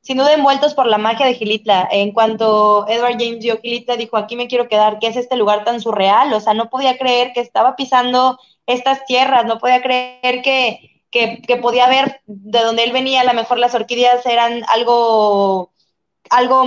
sin 0.00 0.16
duda 0.16 0.32
envueltos 0.32 0.74
por 0.74 0.86
la 0.86 0.98
magia 0.98 1.26
de 1.26 1.34
Gilitla. 1.34 1.88
En 1.92 2.12
cuanto 2.12 2.86
Edward 2.88 3.18
James 3.18 3.40
vio 3.40 3.60
Gilitla, 3.60 3.96
dijo, 3.96 4.16
aquí 4.16 4.34
me 4.34 4.48
quiero 4.48 4.68
quedar, 4.68 4.98
¿qué 4.98 5.08
es 5.08 5.16
este 5.16 5.36
lugar 5.36 5.64
tan 5.64 5.80
surreal? 5.80 6.32
O 6.32 6.40
sea, 6.40 6.54
no 6.54 6.70
podía 6.70 6.96
creer 6.96 7.32
que 7.34 7.40
estaba 7.40 7.76
pisando 7.76 8.38
estas 8.66 9.04
tierras, 9.04 9.44
no 9.44 9.58
podía 9.58 9.82
creer 9.82 10.40
que, 10.42 11.02
que, 11.10 11.42
que 11.42 11.56
podía 11.58 11.86
ver 11.88 12.22
de 12.26 12.60
donde 12.60 12.84
él 12.84 12.92
venía, 12.92 13.20
a 13.20 13.24
lo 13.24 13.34
mejor 13.34 13.58
las 13.58 13.74
orquídeas 13.74 14.24
eran 14.24 14.62
algo 14.68 15.73
algo 16.30 16.64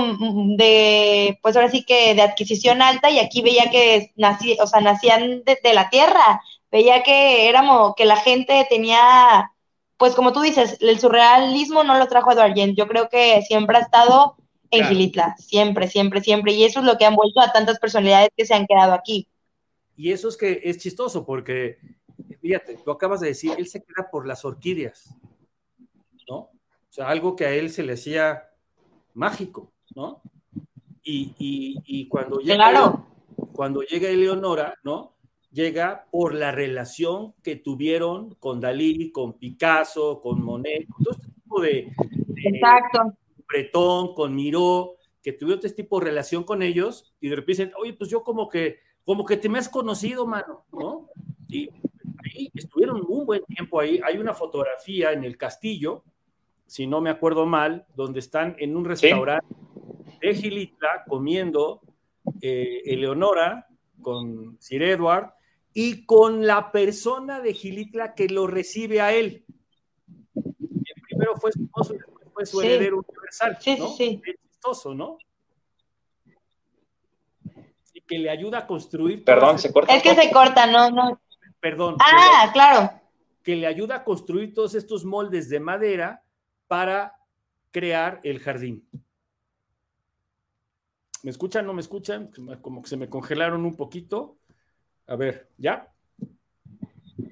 de, 0.57 1.39
pues 1.41 1.55
ahora 1.55 1.69
sí 1.69 1.83
que 1.83 2.13
de 2.15 2.21
adquisición 2.21 2.81
alta 2.81 3.09
y 3.09 3.19
aquí 3.19 3.41
veía 3.41 3.69
que 3.69 4.11
nací, 4.15 4.57
o 4.59 4.67
sea, 4.67 4.81
nacían 4.81 5.43
de, 5.43 5.73
la 5.73 5.89
tierra, 5.89 6.41
veía 6.71 7.03
que 7.03 7.49
éramos, 7.49 7.93
que 7.95 8.05
la 8.05 8.17
gente 8.17 8.65
tenía, 8.69 9.51
pues 9.97 10.15
como 10.15 10.33
tú 10.33 10.41
dices, 10.41 10.77
el 10.81 10.99
surrealismo 10.99 11.83
no 11.83 11.97
lo 11.97 12.07
trajo 12.07 12.31
Edward 12.31 12.53
James, 12.55 12.75
yo 12.77 12.87
creo 12.87 13.09
que 13.09 13.41
siempre 13.41 13.77
ha 13.77 13.81
estado 13.81 14.35
en 14.69 14.85
Gilitla, 14.85 15.35
siempre, 15.37 15.87
siempre, 15.87 16.21
siempre, 16.21 16.53
y 16.53 16.63
eso 16.63 16.81
es 16.81 16.85
lo 16.85 16.97
que 16.97 17.05
han 17.05 17.15
vuelto 17.15 17.39
a 17.39 17.51
tantas 17.51 17.79
personalidades 17.79 18.29
que 18.35 18.45
se 18.45 18.53
han 18.53 18.67
quedado 18.67 18.93
aquí. 18.93 19.27
Y 19.95 20.11
eso 20.11 20.27
es 20.27 20.37
que 20.37 20.61
es 20.63 20.77
chistoso 20.77 21.25
porque, 21.25 21.79
fíjate, 22.41 22.77
tú 22.83 22.91
acabas 22.91 23.21
de 23.21 23.29
decir, 23.29 23.53
él 23.57 23.67
se 23.67 23.83
queda 23.83 24.09
por 24.11 24.27
las 24.27 24.45
orquídeas, 24.45 25.15
¿no? 26.29 26.35
O 26.35 26.51
sea, 26.89 27.09
algo 27.09 27.35
que 27.35 27.45
a 27.45 27.53
él 27.53 27.69
se 27.69 27.83
le 27.83 27.93
hacía 27.93 28.47
mágico, 29.17 29.73
¿no? 29.95 30.21
Y, 31.03 31.33
y, 31.85 32.07
cuando 32.09 32.39
llega, 32.39 33.05
cuando 33.53 33.81
llega 33.81 34.09
Eleonora, 34.09 34.77
¿no? 34.83 35.15
Llega 35.51 36.05
por 36.11 36.35
la 36.35 36.51
relación 36.51 37.33
que 37.41 37.55
tuvieron 37.55 38.35
con 38.35 38.59
Dalí, 38.59 39.11
con 39.11 39.33
Picasso, 39.33 40.19
con 40.19 40.43
Monet, 40.43 40.85
con 40.87 41.03
todo 41.03 41.15
este 41.17 41.31
tipo 41.31 41.61
de... 41.61 41.93
Exacto. 42.35 43.17
Bretón, 43.47 44.13
con 44.13 44.35
Miró, 44.35 44.97
que 45.23 45.31
tuvieron 45.31 45.65
este 45.65 45.81
tipo 45.83 45.99
de 45.99 46.05
relación 46.05 46.43
con 46.43 46.61
ellos 46.61 47.15
y 47.21 47.29
de 47.29 47.37
repente 47.37 47.63
dicen, 47.63 47.73
oye, 47.79 47.93
pues 47.93 48.09
yo 48.09 48.23
como 48.23 48.49
que, 48.49 48.79
como 49.05 49.23
que 49.23 49.37
te 49.37 49.47
me 49.47 49.59
has 49.59 49.69
conocido, 49.69 50.27
mano, 50.27 50.65
¿no? 50.73 51.09
Y 51.47 51.69
ahí 52.25 52.51
estuvieron 52.53 53.01
un 53.07 53.25
buen 53.25 53.43
tiempo 53.45 53.79
ahí. 53.79 54.01
Hay 54.05 54.17
una 54.17 54.33
fotografía 54.33 55.13
en 55.13 55.23
el 55.23 55.37
castillo, 55.37 56.03
si 56.67 56.85
no 56.85 57.01
me 57.01 57.09
acuerdo 57.09 57.45
mal, 57.45 57.85
donde 57.95 58.19
están 58.19 58.55
en 58.59 58.75
un 58.75 58.85
restaurante 58.85 59.47
de 60.21 60.35
Gilitla 60.35 61.03
comiendo 61.07 61.81
eh, 62.41 62.81
Eleonora 62.85 63.67
con 64.01 64.57
Sir 64.59 64.83
Edward 64.83 65.33
y 65.73 66.05
con 66.05 66.45
la 66.45 66.71
persona 66.71 67.39
de 67.39 67.53
Gilitla 67.53 68.13
que 68.15 68.27
lo 68.27 68.47
recibe 68.47 68.99
a 69.01 69.13
él. 69.13 69.45
El 70.35 71.01
primero 71.03 71.35
fue 71.37 71.51
su 71.51 71.63
esposo 71.63 71.93
y 71.95 71.97
después 71.97 72.27
fue 72.33 72.45
su 72.45 72.59
Sí. 72.61 72.67
heredero 72.67 72.97
universal. 73.07 73.57
Sí, 73.59 73.75
¿no? 73.77 73.87
sí, 73.89 73.95
sí. 73.97 74.21
Es 74.25 74.35
chistoso, 74.51 74.93
¿no? 74.93 75.17
Y 77.93 78.01
que 78.01 78.17
le 78.19 78.29
ayuda 78.29 78.59
a 78.59 78.67
construir. 78.67 79.23
Perdón, 79.23 79.57
se 79.59 79.71
corta. 79.71 79.95
Es 79.95 80.03
que 80.03 80.15
se 80.15 80.31
corta, 80.31 80.67
no, 80.67 80.89
no. 80.91 81.19
Perdón. 81.59 81.95
Ah, 81.99 82.49
claro. 82.53 82.91
que 83.43 83.55
le 83.55 83.65
ayuda 83.65 83.95
a 83.97 84.03
construir 84.03 84.53
todos 84.53 84.75
estos 84.75 85.05
moldes 85.05 85.47
de 85.49 85.59
madera 85.61 86.21
para 86.67 87.13
crear 87.71 88.19
el 88.23 88.39
jardín. 88.39 88.87
¿Me 91.23 91.31
escuchan? 91.31 91.65
¿No 91.65 91.73
me 91.73 91.81
escuchan? 91.81 92.31
Como 92.61 92.81
que 92.81 92.89
se 92.89 92.97
me 92.97 93.09
congelaron 93.09 93.65
un 93.65 93.75
poquito. 93.75 94.37
A 95.07 95.15
ver, 95.15 95.49
¿ya? 95.57 95.87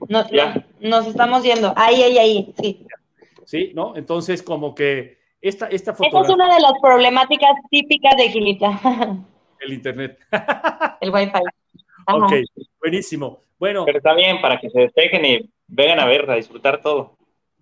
No- 0.09 0.27
Ya. 0.31 0.65
Nos 0.79 1.07
estamos 1.07 1.43
yendo. 1.43 1.73
Ahí, 1.75 2.01
ahí, 2.01 2.17
ahí. 2.17 2.53
Sí. 2.59 2.87
¿Sí? 3.45 3.71
¿No? 3.75 3.95
Entonces, 3.95 4.41
como 4.41 4.73
que 4.73 5.19
esta, 5.41 5.67
esta 5.67 5.91
Esa 5.91 6.03
es 6.03 6.09
fotografía 6.11 6.35
una 6.35 6.55
de 6.55 6.61
las 6.61 6.73
problemáticas 6.81 7.51
típicas 7.69 8.15
de 8.17 8.29
Gilita. 8.29 8.79
del 9.59 9.73
internet. 9.73 10.19
El 11.01 11.11
Wi-Fi. 11.11 11.31
Ajá. 12.07 12.17
ok, 12.17 12.33
buenísimo. 12.79 13.43
Bueno, 13.59 13.85
Pero 13.85 13.97
está 13.99 14.13
bien, 14.15 14.41
para 14.41 14.59
que 14.59 14.69
se 14.69 14.79
despejen 14.81 15.25
y 15.25 15.49
vengan 15.67 15.99
a 15.99 16.05
ver, 16.05 16.29
a 16.29 16.35
disfrutar 16.35 16.81
todo. 16.81 17.14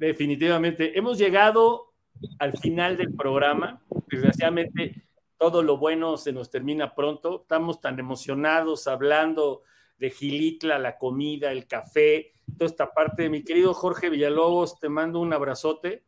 Definitivamente. 0.07 0.97
Hemos 0.97 1.17
llegado 1.17 1.93
al 2.39 2.57
final 2.57 2.97
del 2.97 3.13
programa. 3.13 3.81
Desgraciadamente, 4.09 5.03
todo 5.37 5.61
lo 5.63 5.77
bueno 5.77 6.17
se 6.17 6.31
nos 6.31 6.49
termina 6.49 6.95
pronto. 6.95 7.41
Estamos 7.41 7.81
tan 7.81 7.99
emocionados 7.99 8.87
hablando 8.87 9.63
de 9.97 10.09
Gilitla, 10.09 10.79
la 10.79 10.97
comida, 10.97 11.51
el 11.51 11.67
café, 11.67 12.33
toda 12.57 12.69
esta 12.69 12.93
parte. 12.93 13.29
Mi 13.29 13.43
querido 13.43 13.73
Jorge 13.73 14.09
Villalobos, 14.09 14.79
te 14.79 14.89
mando 14.89 15.19
un 15.19 15.33
abrazote. 15.33 16.03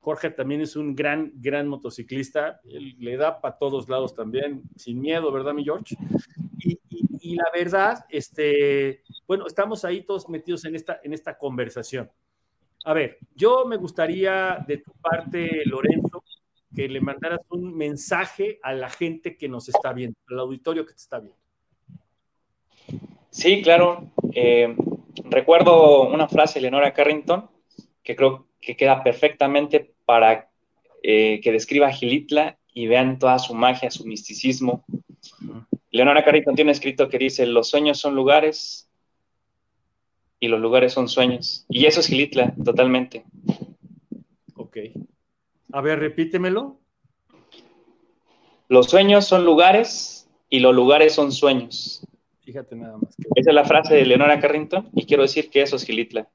Jorge 0.00 0.30
también 0.30 0.60
es 0.60 0.76
un 0.76 0.94
gran, 0.94 1.32
gran 1.34 1.66
motociclista. 1.66 2.60
Él 2.64 2.94
le 2.98 3.16
da 3.16 3.40
para 3.40 3.58
todos 3.58 3.88
lados 3.88 4.14
también, 4.14 4.62
sin 4.76 5.00
miedo, 5.00 5.32
¿verdad, 5.32 5.52
mi 5.52 5.64
George? 5.64 5.96
Y, 6.58 6.78
y- 6.90 7.06
la 7.34 7.50
verdad, 7.52 8.04
este, 8.08 9.02
bueno, 9.26 9.48
estamos 9.48 9.84
ahí 9.84 10.02
todos 10.02 10.28
metidos 10.28 10.64
en 10.64 10.76
esta, 10.76 11.00
en 11.02 11.12
esta 11.12 11.36
conversación. 11.36 12.08
A 12.86 12.92
ver, 12.92 13.18
yo 13.34 13.66
me 13.66 13.78
gustaría 13.78 14.64
de 14.64 14.76
tu 14.76 14.92
parte, 14.92 15.62
Lorenzo, 15.64 16.22
que 16.72 16.88
le 16.88 17.00
mandaras 17.00 17.40
un 17.50 17.76
mensaje 17.76 18.60
a 18.62 18.72
la 18.74 18.88
gente 18.88 19.36
que 19.36 19.48
nos 19.48 19.68
está 19.68 19.92
viendo, 19.92 20.16
al 20.28 20.38
auditorio 20.38 20.86
que 20.86 20.92
te 20.92 21.00
está 21.00 21.18
viendo. 21.18 21.36
Sí, 23.28 23.60
claro. 23.62 24.12
Eh, 24.32 24.76
recuerdo 25.24 26.08
una 26.08 26.28
frase 26.28 26.60
de 26.60 26.60
Leonora 26.60 26.94
Carrington 26.94 27.50
que 28.04 28.14
creo 28.14 28.46
que 28.60 28.76
queda 28.76 29.02
perfectamente 29.02 29.92
para 30.04 30.48
eh, 31.02 31.40
que 31.40 31.50
describa 31.50 31.88
a 31.88 31.92
Gilitla 31.92 32.56
y 32.72 32.86
vean 32.86 33.18
toda 33.18 33.40
su 33.40 33.52
magia, 33.52 33.90
su 33.90 34.06
misticismo. 34.06 34.84
Leonora 35.90 36.24
Carrington 36.24 36.54
tiene 36.54 36.70
un 36.70 36.76
escrito 36.76 37.08
que 37.08 37.18
dice, 37.18 37.46
los 37.46 37.68
sueños 37.68 37.98
son 37.98 38.14
lugares 38.14 38.85
y 40.40 40.48
los 40.48 40.60
lugares 40.60 40.92
son 40.92 41.08
sueños. 41.08 41.64
Y 41.68 41.86
eso 41.86 42.00
es 42.00 42.06
Gilitla, 42.08 42.54
totalmente. 42.64 43.24
Ok. 44.54 44.76
A 45.72 45.80
ver, 45.80 45.98
repítemelo. 46.00 46.78
Los 48.68 48.86
sueños 48.90 49.26
son 49.26 49.44
lugares 49.44 50.28
y 50.48 50.60
los 50.60 50.74
lugares 50.74 51.14
son 51.14 51.32
sueños. 51.32 52.06
Fíjate 52.42 52.76
nada 52.76 52.96
más. 52.98 53.14
que- 53.16 53.28
Esa 53.34 53.50
es 53.50 53.54
la 53.54 53.64
frase 53.64 53.94
de 53.94 54.04
Leonora 54.06 54.40
Carrington 54.40 54.88
y 54.94 55.04
quiero 55.06 55.22
decir 55.22 55.50
que 55.50 55.62
eso 55.62 55.76
es 55.76 55.84
Gilitla. 55.84 56.28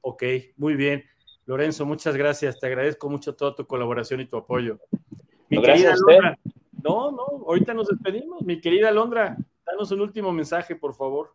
Ok, 0.00 0.22
muy 0.56 0.74
bien. 0.74 1.04
Lorenzo, 1.46 1.84
muchas 1.86 2.16
gracias. 2.16 2.58
Te 2.58 2.66
agradezco 2.66 3.08
mucho 3.08 3.34
toda 3.34 3.54
tu 3.54 3.66
colaboración 3.66 4.20
y 4.20 4.26
tu 4.26 4.36
apoyo. 4.36 4.78
Mi 5.48 5.56
No, 5.56 5.62
gracias 5.62 5.88
querida 5.88 5.90
a 5.90 5.94
usted. 5.94 6.12
Alondra. 6.12 6.38
No, 6.82 7.10
no, 7.12 7.22
ahorita 7.46 7.72
nos 7.74 7.88
despedimos. 7.88 8.42
Mi 8.42 8.60
querida 8.60 8.88
Alondra, 8.88 9.36
danos 9.66 9.90
un 9.90 10.00
último 10.00 10.32
mensaje, 10.32 10.76
por 10.76 10.94
favor. 10.94 11.32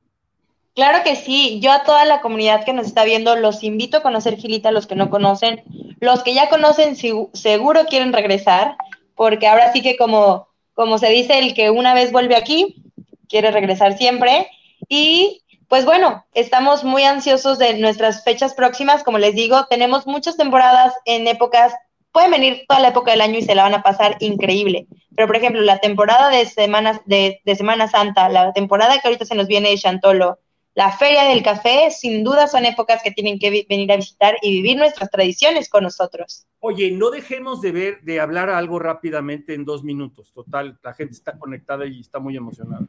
Claro 0.80 1.04
que 1.04 1.18
sí, 1.18 1.60
yo 1.62 1.74
a 1.74 1.84
toda 1.84 2.06
la 2.06 2.22
comunidad 2.22 2.64
que 2.64 2.72
nos 2.72 2.88
está 2.88 3.04
viendo 3.04 3.36
los 3.36 3.66
invito 3.66 3.98
a 3.98 4.02
conocer 4.02 4.38
Gilita, 4.38 4.72
los 4.72 4.88
que 4.88 4.96
no 4.96 5.10
conocen, 5.10 5.62
los 6.00 6.24
que 6.24 6.34
ya 6.34 6.48
conocen 6.48 6.96
segu- 6.96 7.30
seguro 7.34 7.84
quieren 7.84 8.14
regresar, 8.14 8.78
porque 9.14 9.50
ahora 9.50 9.74
sí 9.74 9.82
que 9.82 9.98
como, 9.98 10.48
como 10.74 10.98
se 10.98 11.10
dice, 11.10 11.38
el 11.40 11.54
que 11.54 11.70
una 11.70 11.94
vez 11.94 12.14
vuelve 12.14 12.38
aquí, 12.38 12.82
quiere 13.28 13.52
regresar 13.52 13.98
siempre. 13.98 14.48
Y 14.88 15.42
pues 15.68 15.84
bueno, 15.84 16.24
estamos 16.34 16.86
muy 16.86 17.04
ansiosos 17.04 17.60
de 17.60 17.74
nuestras 17.74 18.24
fechas 18.24 18.54
próximas, 18.54 19.04
como 19.04 19.18
les 19.18 19.36
digo, 19.36 19.66
tenemos 19.70 20.08
muchas 20.08 20.38
temporadas 20.38 20.94
en 21.04 21.28
épocas, 21.28 21.74
pueden 22.14 22.32
venir 22.32 22.64
toda 22.70 22.80
la 22.80 22.88
época 22.88 23.12
del 23.12 23.20
año 23.20 23.38
y 23.40 23.42
se 23.42 23.54
la 23.54 23.64
van 23.64 23.74
a 23.76 23.84
pasar 23.84 24.16
increíble. 24.22 24.88
Pero, 25.14 25.28
por 25.28 25.36
ejemplo, 25.36 25.60
la 25.62 25.80
temporada 25.80 26.30
de, 26.30 26.46
semanas, 26.46 27.02
de, 27.04 27.42
de 27.44 27.56
Semana 27.58 27.90
Santa, 27.90 28.30
la 28.30 28.54
temporada 28.54 28.98
que 29.00 29.10
ahorita 29.10 29.26
se 29.26 29.36
nos 29.36 29.48
viene 29.48 29.72
de 29.72 29.78
Chantolo, 29.78 30.40
la 30.76 30.92
Feria 30.92 31.26
del 31.26 31.44
Café, 31.44 31.92
sin 31.92 32.24
duda 32.24 32.48
son 32.48 32.66
épocas 32.66 33.02
que 33.04 33.12
tienen 33.12 33.40
que 33.40 33.66
venir 33.68 33.92
a 33.92 33.98
visitar 33.98 34.36
y 34.42 34.52
vivir 34.52 34.78
nuestras 34.78 35.10
tradiciones 35.10 35.70
con 35.70 35.84
nosotros. 35.84 36.46
Oye, 36.60 36.92
no 36.92 37.10
dejemos 37.10 37.62
de 37.62 37.72
ver, 37.72 38.02
de 38.02 38.20
hablar 38.20 38.50
algo 38.50 38.80
rápidamente 38.80 39.54
en 39.54 39.66
dos 39.66 39.84
minutos. 39.84 40.32
Total, 40.32 40.80
la 40.84 40.94
gente 40.94 41.14
está 41.14 41.38
conectada 41.38 41.86
y 41.86 42.00
está 42.00 42.20
muy 42.20 42.38
emocionada. 42.38 42.88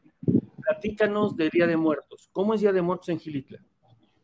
Platícanos 0.62 1.37
de 1.37 1.51
Día 1.51 1.66
de 1.66 1.76
Muertos. 1.76 2.28
¿Cómo 2.33 2.55
es 2.55 2.61
Día 2.61 2.72
de 2.72 2.83
Muertos 2.83 3.09
en 3.09 3.18
Gilitla? 3.18 3.61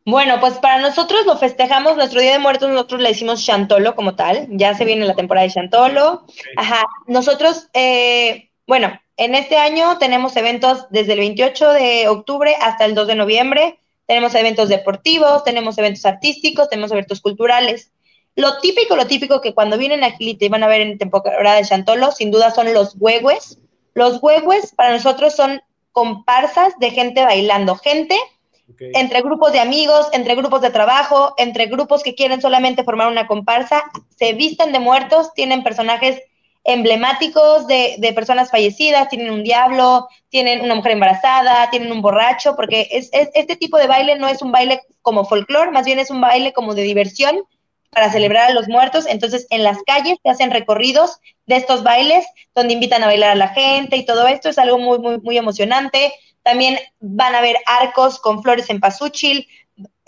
Bueno, 0.05 0.39
pues 0.39 0.53
para 0.59 0.79
nosotros 0.79 1.25
lo 1.25 1.37
festejamos, 1.37 1.97
nuestro 1.97 2.21
Día 2.21 2.31
de 2.31 2.39
Muertos 2.39 2.69
nosotros 2.69 3.01
le 3.01 3.09
decimos 3.09 3.45
Chantolo 3.45 3.93
como 3.93 4.15
tal, 4.15 4.47
ya 4.51 4.73
se 4.73 4.85
viene 4.85 5.05
la 5.05 5.15
temporada 5.15 5.45
de 5.45 5.51
Chantolo. 5.51 6.25
Ajá, 6.55 6.85
nosotros, 7.07 7.67
eh, 7.73 8.51
bueno, 8.65 8.97
en 9.17 9.35
este 9.35 9.57
año 9.57 9.97
tenemos 9.97 10.35
eventos 10.37 10.85
desde 10.89 11.13
el 11.13 11.19
28 11.19 11.73
de 11.73 12.07
octubre 12.07 12.55
hasta 12.61 12.85
el 12.85 12.95
2 12.95 13.07
de 13.07 13.15
noviembre, 13.15 13.79
tenemos 14.05 14.33
eventos 14.35 14.69
deportivos, 14.69 15.43
tenemos 15.43 15.77
eventos 15.77 16.05
artísticos, 16.05 16.69
tenemos 16.69 16.91
eventos 16.91 17.19
culturales. 17.19 17.91
Lo 18.35 18.59
típico, 18.59 18.95
lo 18.95 19.07
típico 19.07 19.41
que 19.41 19.53
cuando 19.53 19.77
vienen 19.77 20.03
a 20.03 20.11
Gilita 20.11 20.45
y 20.45 20.49
van 20.49 20.63
a 20.63 20.67
ver 20.67 20.81
en 20.81 20.97
temporada 20.97 21.55
de 21.55 21.65
Chantolo, 21.65 22.11
sin 22.11 22.31
duda 22.31 22.51
son 22.51 22.71
los 22.73 22.95
huehues. 22.97 23.57
Los 23.95 24.21
huehues 24.21 24.73
para 24.75 24.93
nosotros 24.93 25.35
son 25.35 25.61
comparsas 25.91 26.77
de 26.79 26.91
gente 26.91 27.23
bailando, 27.23 27.75
gente 27.75 28.15
entre 28.79 29.21
grupos 29.21 29.53
de 29.53 29.59
amigos, 29.59 30.07
entre 30.11 30.35
grupos 30.35 30.61
de 30.61 30.69
trabajo, 30.69 31.33
entre 31.37 31.67
grupos 31.67 32.03
que 32.03 32.15
quieren 32.15 32.41
solamente 32.41 32.83
formar 32.83 33.07
una 33.07 33.25
comparsa, 33.25 33.83
se 34.15 34.33
visten 34.33 34.71
de 34.73 34.79
muertos, 34.79 35.33
tienen 35.33 35.63
personajes 35.63 36.21
emblemáticos 36.67 37.65
de, 37.67 37.95
de 37.97 38.13
personas 38.13 38.51
fallecidas, 38.51 39.09
tienen 39.09 39.31
un 39.31 39.43
diablo, 39.43 40.07
tienen 40.29 40.61
una 40.61 40.75
mujer 40.75 40.91
embarazada, 40.93 41.69
tienen 41.71 41.91
un 41.91 42.01
borracho, 42.01 42.55
porque 42.55 42.87
es, 42.91 43.09
es- 43.13 43.29
este 43.33 43.55
tipo 43.55 43.77
de 43.77 43.87
baile 43.87 44.17
no 44.17 44.27
es 44.27 44.41
un 44.43 44.51
baile 44.51 44.81
como 45.01 45.25
folclore, 45.25 45.71
más 45.71 45.85
bien 45.85 45.99
es 45.99 46.11
un 46.11 46.21
baile 46.21 46.53
como 46.53 46.75
de 46.75 46.83
diversión 46.83 47.43
para 47.89 48.11
celebrar 48.11 48.51
a 48.51 48.53
los 48.53 48.67
muertos. 48.67 49.05
Entonces, 49.07 49.47
en 49.49 49.63
las 49.63 49.77
calles 49.87 50.17
se 50.21 50.29
hacen 50.29 50.51
recorridos 50.51 51.19
de 51.45 51.55
estos 51.55 51.83
bailes 51.83 52.25
donde 52.53 52.73
invitan 52.73 53.03
a 53.03 53.07
bailar 53.07 53.31
a 53.31 53.35
la 53.35 53.49
gente 53.49 53.97
y 53.97 54.05
todo 54.05 54.27
esto 54.27 54.49
es 54.49 54.57
algo 54.57 54.77
muy, 54.77 54.99
muy, 54.99 55.19
muy 55.19 55.37
emocionante. 55.37 56.13
También 56.43 56.77
van 56.99 57.35
a 57.35 57.41
ver 57.41 57.57
arcos 57.65 58.19
con 58.19 58.43
flores 58.43 58.69
en 58.69 58.79
pasúchil, 58.79 59.47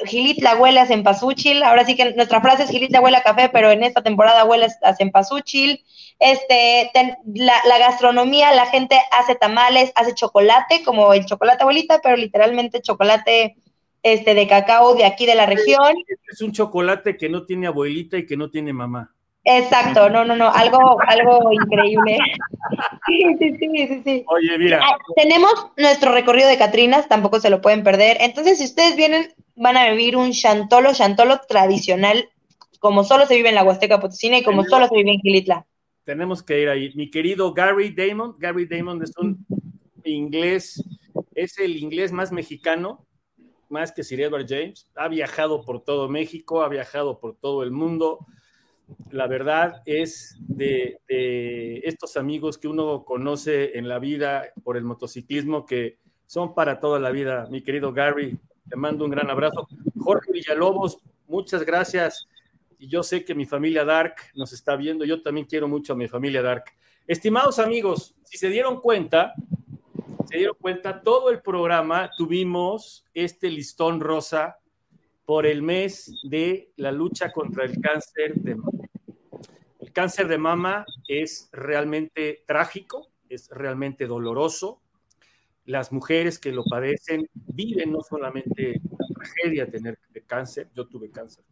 Gilitla 0.05 0.55
huele 0.55 0.79
a 0.79 0.85
cempasúchil. 0.85 1.63
Ahora 1.63 1.85
sí 1.85 1.95
que 1.95 2.13
nuestra 2.13 2.41
frase 2.41 2.63
es 2.63 2.69
Gilitla 2.69 3.01
huele 3.01 3.17
a 3.17 3.23
café, 3.23 3.49
pero 3.49 3.71
en 3.71 3.83
esta 3.83 4.01
temporada 4.01 4.45
huele 4.45 4.67
a 4.83 4.95
cempasúchil. 4.95 5.83
Este, 6.19 6.89
ten- 6.93 7.17
la, 7.33 7.53
la 7.67 7.77
gastronomía, 7.79 8.51
la 8.53 8.65
gente 8.67 8.99
hace 9.11 9.35
tamales, 9.35 9.91
hace 9.95 10.13
chocolate, 10.13 10.83
como 10.83 11.13
el 11.13 11.25
chocolate 11.25 11.63
abuelita, 11.63 11.99
pero 12.01 12.15
literalmente 12.17 12.81
chocolate 12.81 13.55
este, 14.03 14.33
de 14.33 14.47
cacao 14.47 14.95
de 14.95 15.05
aquí 15.05 15.25
de 15.25 15.35
la 15.35 15.45
región. 15.45 15.95
Es 16.31 16.41
un 16.41 16.51
chocolate 16.51 17.17
que 17.17 17.29
no 17.29 17.45
tiene 17.45 17.67
abuelita 17.67 18.17
y 18.17 18.25
que 18.25 18.37
no 18.37 18.49
tiene 18.49 18.73
mamá. 18.73 19.13
Exacto, 19.45 20.09
no, 20.09 20.25
no, 20.25 20.35
no, 20.35 20.51
algo, 20.51 20.97
algo 21.07 21.51
increíble. 21.53 22.17
Sí, 23.07 23.23
sí, 23.39 23.55
sí, 23.57 23.87
sí, 23.87 24.01
sí. 24.05 24.25
Oye, 24.27 24.57
mira. 24.57 24.79
Ah, 24.83 24.97
Tenemos 25.15 25.51
nuestro 25.77 26.11
recorrido 26.11 26.49
de 26.49 26.57
Catrinas, 26.57 27.07
tampoco 27.07 27.39
se 27.39 27.49
lo 27.49 27.61
pueden 27.61 27.83
perder. 27.83 28.17
Entonces, 28.19 28.57
si 28.59 28.65
ustedes 28.65 28.95
vienen, 28.95 29.33
van 29.59 29.77
a 29.77 29.89
vivir 29.91 30.15
un 30.15 30.31
chantolo, 30.31 30.93
chantolo 30.93 31.39
tradicional, 31.47 32.29
como 32.79 33.03
solo 33.03 33.25
se 33.25 33.35
vive 33.35 33.49
en 33.49 33.55
la 33.55 33.63
Huasteca 33.63 33.99
Potosina 33.99 34.37
y 34.37 34.43
como 34.43 34.63
solo 34.63 34.87
se 34.87 34.95
vive 34.95 35.11
en 35.11 35.19
Gilitla. 35.19 35.65
Tenemos 36.03 36.41
que 36.41 36.61
ir 36.61 36.69
ahí. 36.69 36.91
Mi 36.95 37.11
querido 37.11 37.53
Gary 37.53 37.93
Damon, 37.93 38.35
Gary 38.39 38.65
Damon 38.65 39.03
es 39.03 39.15
un 39.17 39.45
inglés, 40.03 40.83
es 41.35 41.59
el 41.59 41.77
inglés 41.77 42.11
más 42.11 42.31
mexicano, 42.31 43.05
más 43.69 43.91
que 43.91 44.03
Sir 44.03 44.21
Edward 44.21 44.47
James. 44.47 44.89
Ha 44.95 45.07
viajado 45.07 45.63
por 45.63 45.83
todo 45.83 46.09
México, 46.09 46.63
ha 46.63 46.69
viajado 46.69 47.19
por 47.19 47.35
todo 47.35 47.61
el 47.63 47.71
mundo 47.71 48.25
la 49.11 49.27
verdad 49.27 49.81
es 49.85 50.37
de, 50.39 50.99
estos 51.83 52.17
amigos 52.17 52.57
que 52.57 52.67
uno 52.67 53.03
conoce 53.05 53.77
en 53.77 53.87
la 53.87 53.99
vida 53.99 54.51
por 54.63 54.77
el 54.77 54.83
motociclismo 54.83 55.65
que 55.65 55.97
son 56.25 56.53
para 56.53 56.79
toda 56.79 56.99
la 56.99 57.11
vida. 57.11 57.47
Mi 57.49 57.61
querido 57.61 57.93
Gary, 57.93 58.37
te 58.69 58.75
mando 58.75 59.05
un 59.05 59.11
gran 59.11 59.29
abrazo. 59.29 59.67
Jorge 59.97 60.31
Villalobos, 60.31 60.99
muchas 61.27 61.63
gracias. 61.63 62.27
Y 62.77 62.87
yo 62.87 63.03
sé 63.03 63.25
que 63.25 63.35
mi 63.35 63.45
familia 63.45 63.83
Dark 63.83 64.15
nos 64.35 64.53
está 64.53 64.75
viendo. 64.75 65.03
Yo 65.03 65.21
también 65.21 65.45
quiero 65.45 65.67
mucho 65.67 65.93
a 65.93 65.95
mi 65.95 66.07
familia 66.07 66.41
Dark. 66.41 66.65
Estimados 67.07 67.59
amigos, 67.59 68.15
si 68.23 68.37
se 68.37 68.49
dieron 68.49 68.79
cuenta, 68.79 69.33
se 70.29 70.37
dieron 70.37 70.55
cuenta, 70.61 71.01
todo 71.01 71.31
el 71.31 71.41
programa 71.41 72.11
tuvimos 72.15 73.03
este 73.15 73.49
listón 73.49 73.99
rosa 73.99 74.59
por 75.25 75.45
el 75.45 75.63
mes 75.63 76.13
de 76.23 76.71
la 76.75 76.91
lucha 76.91 77.31
contra 77.31 77.65
el 77.65 77.81
cáncer 77.81 78.35
de 78.35 78.55
mama. 78.55 78.87
El 79.79 79.91
cáncer 79.91 80.27
de 80.27 80.37
mama 80.37 80.85
es 81.07 81.49
realmente 81.51 82.43
trágico, 82.45 83.09
es 83.27 83.49
realmente 83.49 84.05
doloroso. 84.05 84.81
Las 85.69 85.91
mujeres 85.91 86.39
que 86.39 86.51
lo 86.51 86.63
padecen 86.63 87.29
viven 87.33 87.91
no 87.91 88.01
solamente 88.01 88.81
la 88.89 89.05
tragedia 89.13 89.69
tener 89.69 89.99
cáncer, 90.25 90.67
yo 90.73 90.87
tuve 90.87 91.11
cáncer. 91.11 91.45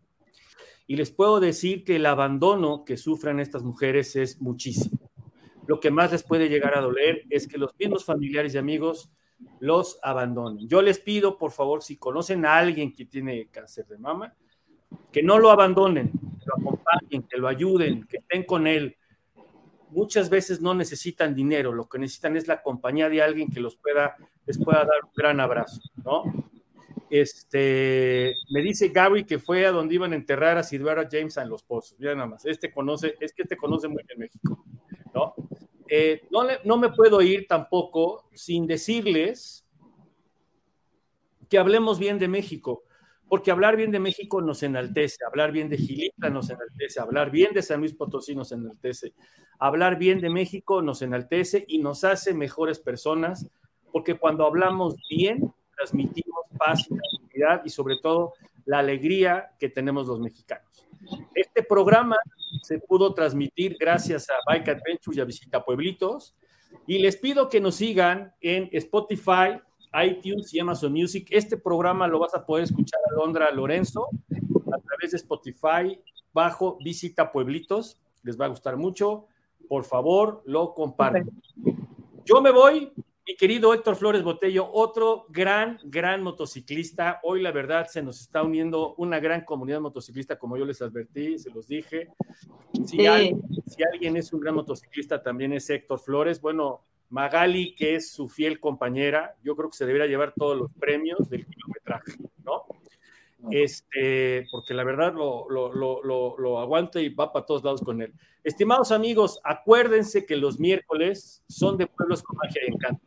Y 0.87 0.95
les 0.95 1.11
puedo 1.11 1.39
decir 1.39 1.83
que 1.83 1.97
el 1.97 2.05
abandono 2.07 2.83
que 2.83 2.97
sufren 2.97 3.39
estas 3.39 3.61
mujeres 3.61 4.15
es 4.15 4.41
muchísimo. 4.41 5.11
Lo 5.67 5.79
que 5.79 5.91
más 5.91 6.11
les 6.11 6.23
puede 6.23 6.49
llegar 6.49 6.75
a 6.75 6.81
doler 6.81 7.25
es 7.29 7.47
que 7.47 7.59
los 7.59 7.75
mismos 7.77 8.05
familiares 8.05 8.55
y 8.55 8.57
amigos 8.57 9.11
los 9.59 9.99
abandonen. 10.01 10.67
Yo 10.67 10.81
les 10.81 10.97
pido, 10.97 11.37
por 11.37 11.51
favor, 11.51 11.83
si 11.83 11.97
conocen 11.97 12.43
a 12.43 12.57
alguien 12.57 12.93
que 12.93 13.05
tiene 13.05 13.49
cáncer 13.51 13.85
de 13.85 13.99
mama, 13.99 14.33
que 15.11 15.21
no 15.21 15.37
lo 15.37 15.51
abandonen, 15.51 16.09
que 16.09 16.45
lo 16.47 16.55
acompañen, 16.55 17.21
que 17.29 17.37
lo 17.37 17.47
ayuden, 17.47 18.07
que 18.07 18.17
estén 18.17 18.45
con 18.45 18.65
él. 18.65 18.96
Muchas 19.89 20.29
veces 20.29 20.61
no 20.61 20.73
necesitan 20.73 21.33
dinero, 21.33 21.71
lo 21.71 21.87
que 21.87 21.97
necesitan 21.97 22.35
es 22.35 22.47
la 22.47 22.61
compañía 22.61 23.09
de 23.09 23.21
alguien 23.21 23.49
que 23.49 23.59
los 23.59 23.75
pueda, 23.77 24.15
les 24.45 24.57
pueda 24.57 24.79
dar 24.79 25.03
un 25.03 25.11
gran 25.15 25.39
abrazo, 25.39 25.81
¿no? 26.03 26.23
Este, 27.09 28.33
me 28.49 28.61
dice 28.61 28.89
Gary 28.89 29.23
que 29.23 29.39
fue 29.39 29.65
a 29.65 29.71
donde 29.71 29.95
iban 29.95 30.11
a 30.11 30.17
enterrar 30.17 30.57
a 30.57 30.63
Silvera 30.63 31.07
James 31.09 31.37
en 31.37 31.49
Los 31.49 31.63
Pozos. 31.63 31.97
Ya 31.99 32.13
nada 32.13 32.27
más, 32.27 32.45
este 32.45 32.71
conoce, 32.71 33.15
es 33.19 33.33
que 33.33 33.43
este 33.43 33.55
conoce 33.55 33.87
muy 33.87 34.03
bien 34.05 34.19
México, 34.19 34.65
¿no? 35.13 35.33
Eh, 35.89 36.23
no, 36.31 36.41
no 36.65 36.77
me 36.77 36.89
puedo 36.89 37.21
ir 37.21 37.47
tampoco 37.47 38.27
sin 38.33 38.67
decirles 38.67 39.65
que 41.49 41.57
hablemos 41.57 41.97
bien 41.97 42.19
de 42.19 42.27
México, 42.27 42.83
porque 43.29 43.51
hablar 43.51 43.75
bien 43.75 43.91
de 43.91 43.99
México 43.99 44.41
nos 44.41 44.63
enaltece, 44.63 45.17
hablar 45.25 45.51
bien 45.51 45.69
de 45.69 45.77
Gilita 45.77 46.29
nos 46.29 46.49
enaltece, 46.49 46.99
hablar 46.99 47.31
bien 47.31 47.53
de 47.53 47.61
San 47.61 47.79
Luis 47.79 47.93
Potosí 47.93 48.35
nos 48.35 48.51
enaltece, 48.51 49.13
hablar 49.59 49.97
bien 49.97 50.21
de 50.21 50.29
México 50.29 50.81
nos 50.81 51.01
enaltece 51.01 51.65
y 51.67 51.79
nos 51.79 52.03
hace 52.03 52.33
mejores 52.33 52.79
personas, 52.79 53.47
porque 53.91 54.15
cuando 54.15 54.45
hablamos 54.45 54.95
bien, 55.09 55.53
transmitimos 55.75 56.45
paz 56.57 56.85
y 56.89 56.95
tranquilidad 56.95 57.61
y 57.65 57.69
sobre 57.69 57.97
todo 58.01 58.33
la 58.65 58.79
alegría 58.79 59.51
que 59.59 59.69
tenemos 59.69 60.07
los 60.07 60.19
mexicanos. 60.19 60.87
Este 61.33 61.63
programa 61.63 62.17
se 62.61 62.79
pudo 62.79 63.13
transmitir 63.13 63.77
gracias 63.79 64.29
a 64.29 64.33
Bike 64.45 64.69
Adventure 64.69 65.17
y 65.17 65.19
a 65.19 65.25
Visita 65.25 65.63
Pueblitos. 65.63 66.35
Y 66.85 66.99
les 66.99 67.15
pido 67.17 67.49
que 67.49 67.61
nos 67.61 67.75
sigan 67.75 68.33
en 68.41 68.69
Spotify, 68.73 69.59
iTunes 69.93 70.53
y 70.53 70.59
Amazon 70.59 70.91
Music. 70.91 71.27
Este 71.31 71.57
programa 71.57 72.07
lo 72.07 72.19
vas 72.19 72.33
a 72.35 72.45
poder 72.45 72.63
escuchar 72.65 72.99
a 73.09 73.13
Londra 73.15 73.51
Lorenzo 73.51 74.09
a 74.31 74.79
través 74.79 75.11
de 75.11 75.17
Spotify 75.17 75.99
bajo 76.33 76.77
Visita 76.83 77.31
Pueblitos. 77.31 77.97
Les 78.23 78.39
va 78.39 78.45
a 78.45 78.49
gustar 78.49 78.77
mucho. 78.77 79.27
Por 79.67 79.83
favor, 79.83 80.43
lo 80.45 80.73
compartan. 80.73 81.29
Yo 82.25 82.41
me 82.41 82.51
voy, 82.51 82.91
mi 83.27 83.35
querido 83.35 83.73
Héctor 83.73 83.95
Flores 83.95 84.23
Botello, 84.23 84.69
otro 84.71 85.25
gran, 85.29 85.79
gran 85.83 86.23
motociclista. 86.23 87.19
Hoy, 87.23 87.41
la 87.41 87.51
verdad, 87.51 87.87
se 87.87 88.01
nos 88.01 88.21
está 88.21 88.43
uniendo 88.43 88.95
una 88.95 89.19
gran 89.19 89.41
comunidad 89.45 89.81
motociclista, 89.81 90.37
como 90.37 90.57
yo 90.57 90.65
les 90.65 90.81
advertí, 90.81 91.37
se 91.37 91.49
los 91.49 91.67
dije. 91.67 92.13
Si, 92.85 93.05
alguien, 93.05 93.41
si 93.65 93.83
alguien 93.83 94.17
es 94.17 94.31
un 94.31 94.39
gran 94.39 94.55
motociclista, 94.55 95.21
también 95.21 95.53
es 95.53 95.69
Héctor 95.69 95.99
Flores. 95.99 96.39
Bueno, 96.39 96.83
Magali, 97.09 97.73
que 97.75 97.95
es 97.95 98.11
su 98.11 98.27
fiel 98.27 98.59
compañera, 98.59 99.35
yo 99.43 99.55
creo 99.55 99.69
que 99.69 99.77
se 99.77 99.85
debería 99.85 100.07
llevar 100.07 100.33
todos 100.35 100.57
los 100.57 100.71
premios 100.73 101.29
del 101.29 101.45
kilometraje, 101.45 102.13
¿no? 102.43 102.65
Este, 103.51 104.45
porque 104.51 104.73
la 104.73 104.83
verdad 104.83 105.13
lo, 105.13 105.49
lo, 105.49 105.71
lo, 105.71 106.37
lo, 106.37 106.59
aguanta 106.59 106.99
y 106.99 107.09
va 107.09 107.31
para 107.31 107.45
todos 107.45 107.63
lados 107.63 107.81
con 107.81 108.01
él. 108.01 108.13
Estimados 108.43 108.91
amigos, 108.91 109.39
acuérdense 109.43 110.25
que 110.25 110.35
los 110.35 110.59
miércoles 110.59 111.43
son 111.47 111.77
de 111.77 111.87
pueblos 111.87 112.23
con 112.23 112.35
magia 112.37 112.61
y 112.67 112.73
encanto. 112.73 113.05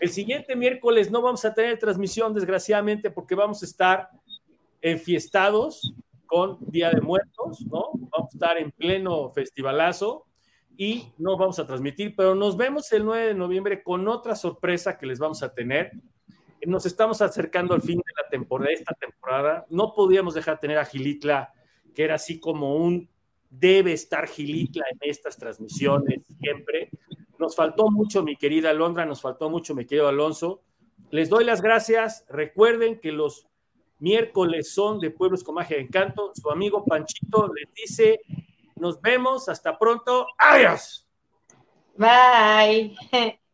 El 0.00 0.10
siguiente 0.10 0.56
miércoles 0.56 1.10
no 1.10 1.22
vamos 1.22 1.44
a 1.44 1.54
tener 1.54 1.78
transmisión, 1.78 2.32
desgraciadamente, 2.32 3.10
porque 3.10 3.34
vamos 3.34 3.62
a 3.62 3.66
estar 3.66 4.08
enfiestados 4.80 5.92
con 6.26 6.58
Día 6.60 6.90
de 6.90 7.00
Muertos, 7.00 7.60
¿no? 7.66 7.90
Vamos 7.94 8.32
a 8.32 8.36
estar 8.36 8.58
en 8.58 8.70
pleno 8.70 9.30
festivalazo 9.30 10.27
y 10.78 11.12
no 11.18 11.36
vamos 11.36 11.58
a 11.58 11.66
transmitir, 11.66 12.14
pero 12.16 12.34
nos 12.34 12.56
vemos 12.56 12.90
el 12.92 13.04
9 13.04 13.26
de 13.26 13.34
noviembre 13.34 13.82
con 13.82 14.08
otra 14.08 14.34
sorpresa 14.34 14.96
que 14.96 15.04
les 15.04 15.18
vamos 15.18 15.42
a 15.42 15.52
tener 15.52 15.92
nos 16.66 16.86
estamos 16.86 17.22
acercando 17.22 17.74
al 17.74 17.82
fin 17.82 17.98
de 17.98 18.12
la 18.16 18.28
temporada, 18.28 18.72
esta 18.72 18.94
temporada. 18.94 19.66
No 19.70 19.94
podíamos 19.94 20.34
dejar 20.34 20.56
de 20.56 20.60
tener 20.60 20.78
a 20.78 20.84
Gilitla, 20.84 21.52
que 21.94 22.04
era 22.04 22.16
así 22.16 22.40
como 22.40 22.76
un 22.76 23.08
debe 23.50 23.92
estar 23.92 24.26
Gilitla 24.26 24.84
en 24.90 25.10
estas 25.10 25.36
transmisiones 25.36 26.26
siempre. 26.40 26.90
Nos 27.38 27.54
faltó 27.54 27.90
mucho, 27.90 28.22
mi 28.22 28.36
querida 28.36 28.70
Alondra, 28.70 29.06
nos 29.06 29.20
faltó 29.20 29.48
mucho, 29.48 29.74
mi 29.74 29.86
querido 29.86 30.08
Alonso. 30.08 30.62
Les 31.10 31.28
doy 31.28 31.44
las 31.44 31.62
gracias. 31.62 32.24
Recuerden 32.28 33.00
que 33.00 33.12
los 33.12 33.46
miércoles 34.00 34.72
son 34.72 34.98
de 34.98 35.10
Pueblos 35.10 35.44
con 35.44 35.54
Magia 35.54 35.78
Encanto. 35.78 36.32
Su 36.34 36.50
amigo 36.50 36.84
Panchito 36.84 37.50
les 37.54 37.72
dice, 37.74 38.20
nos 38.80 39.00
vemos, 39.00 39.48
hasta 39.48 39.78
pronto. 39.78 40.26
Adiós. 40.38 41.06
Bye. 41.96 42.96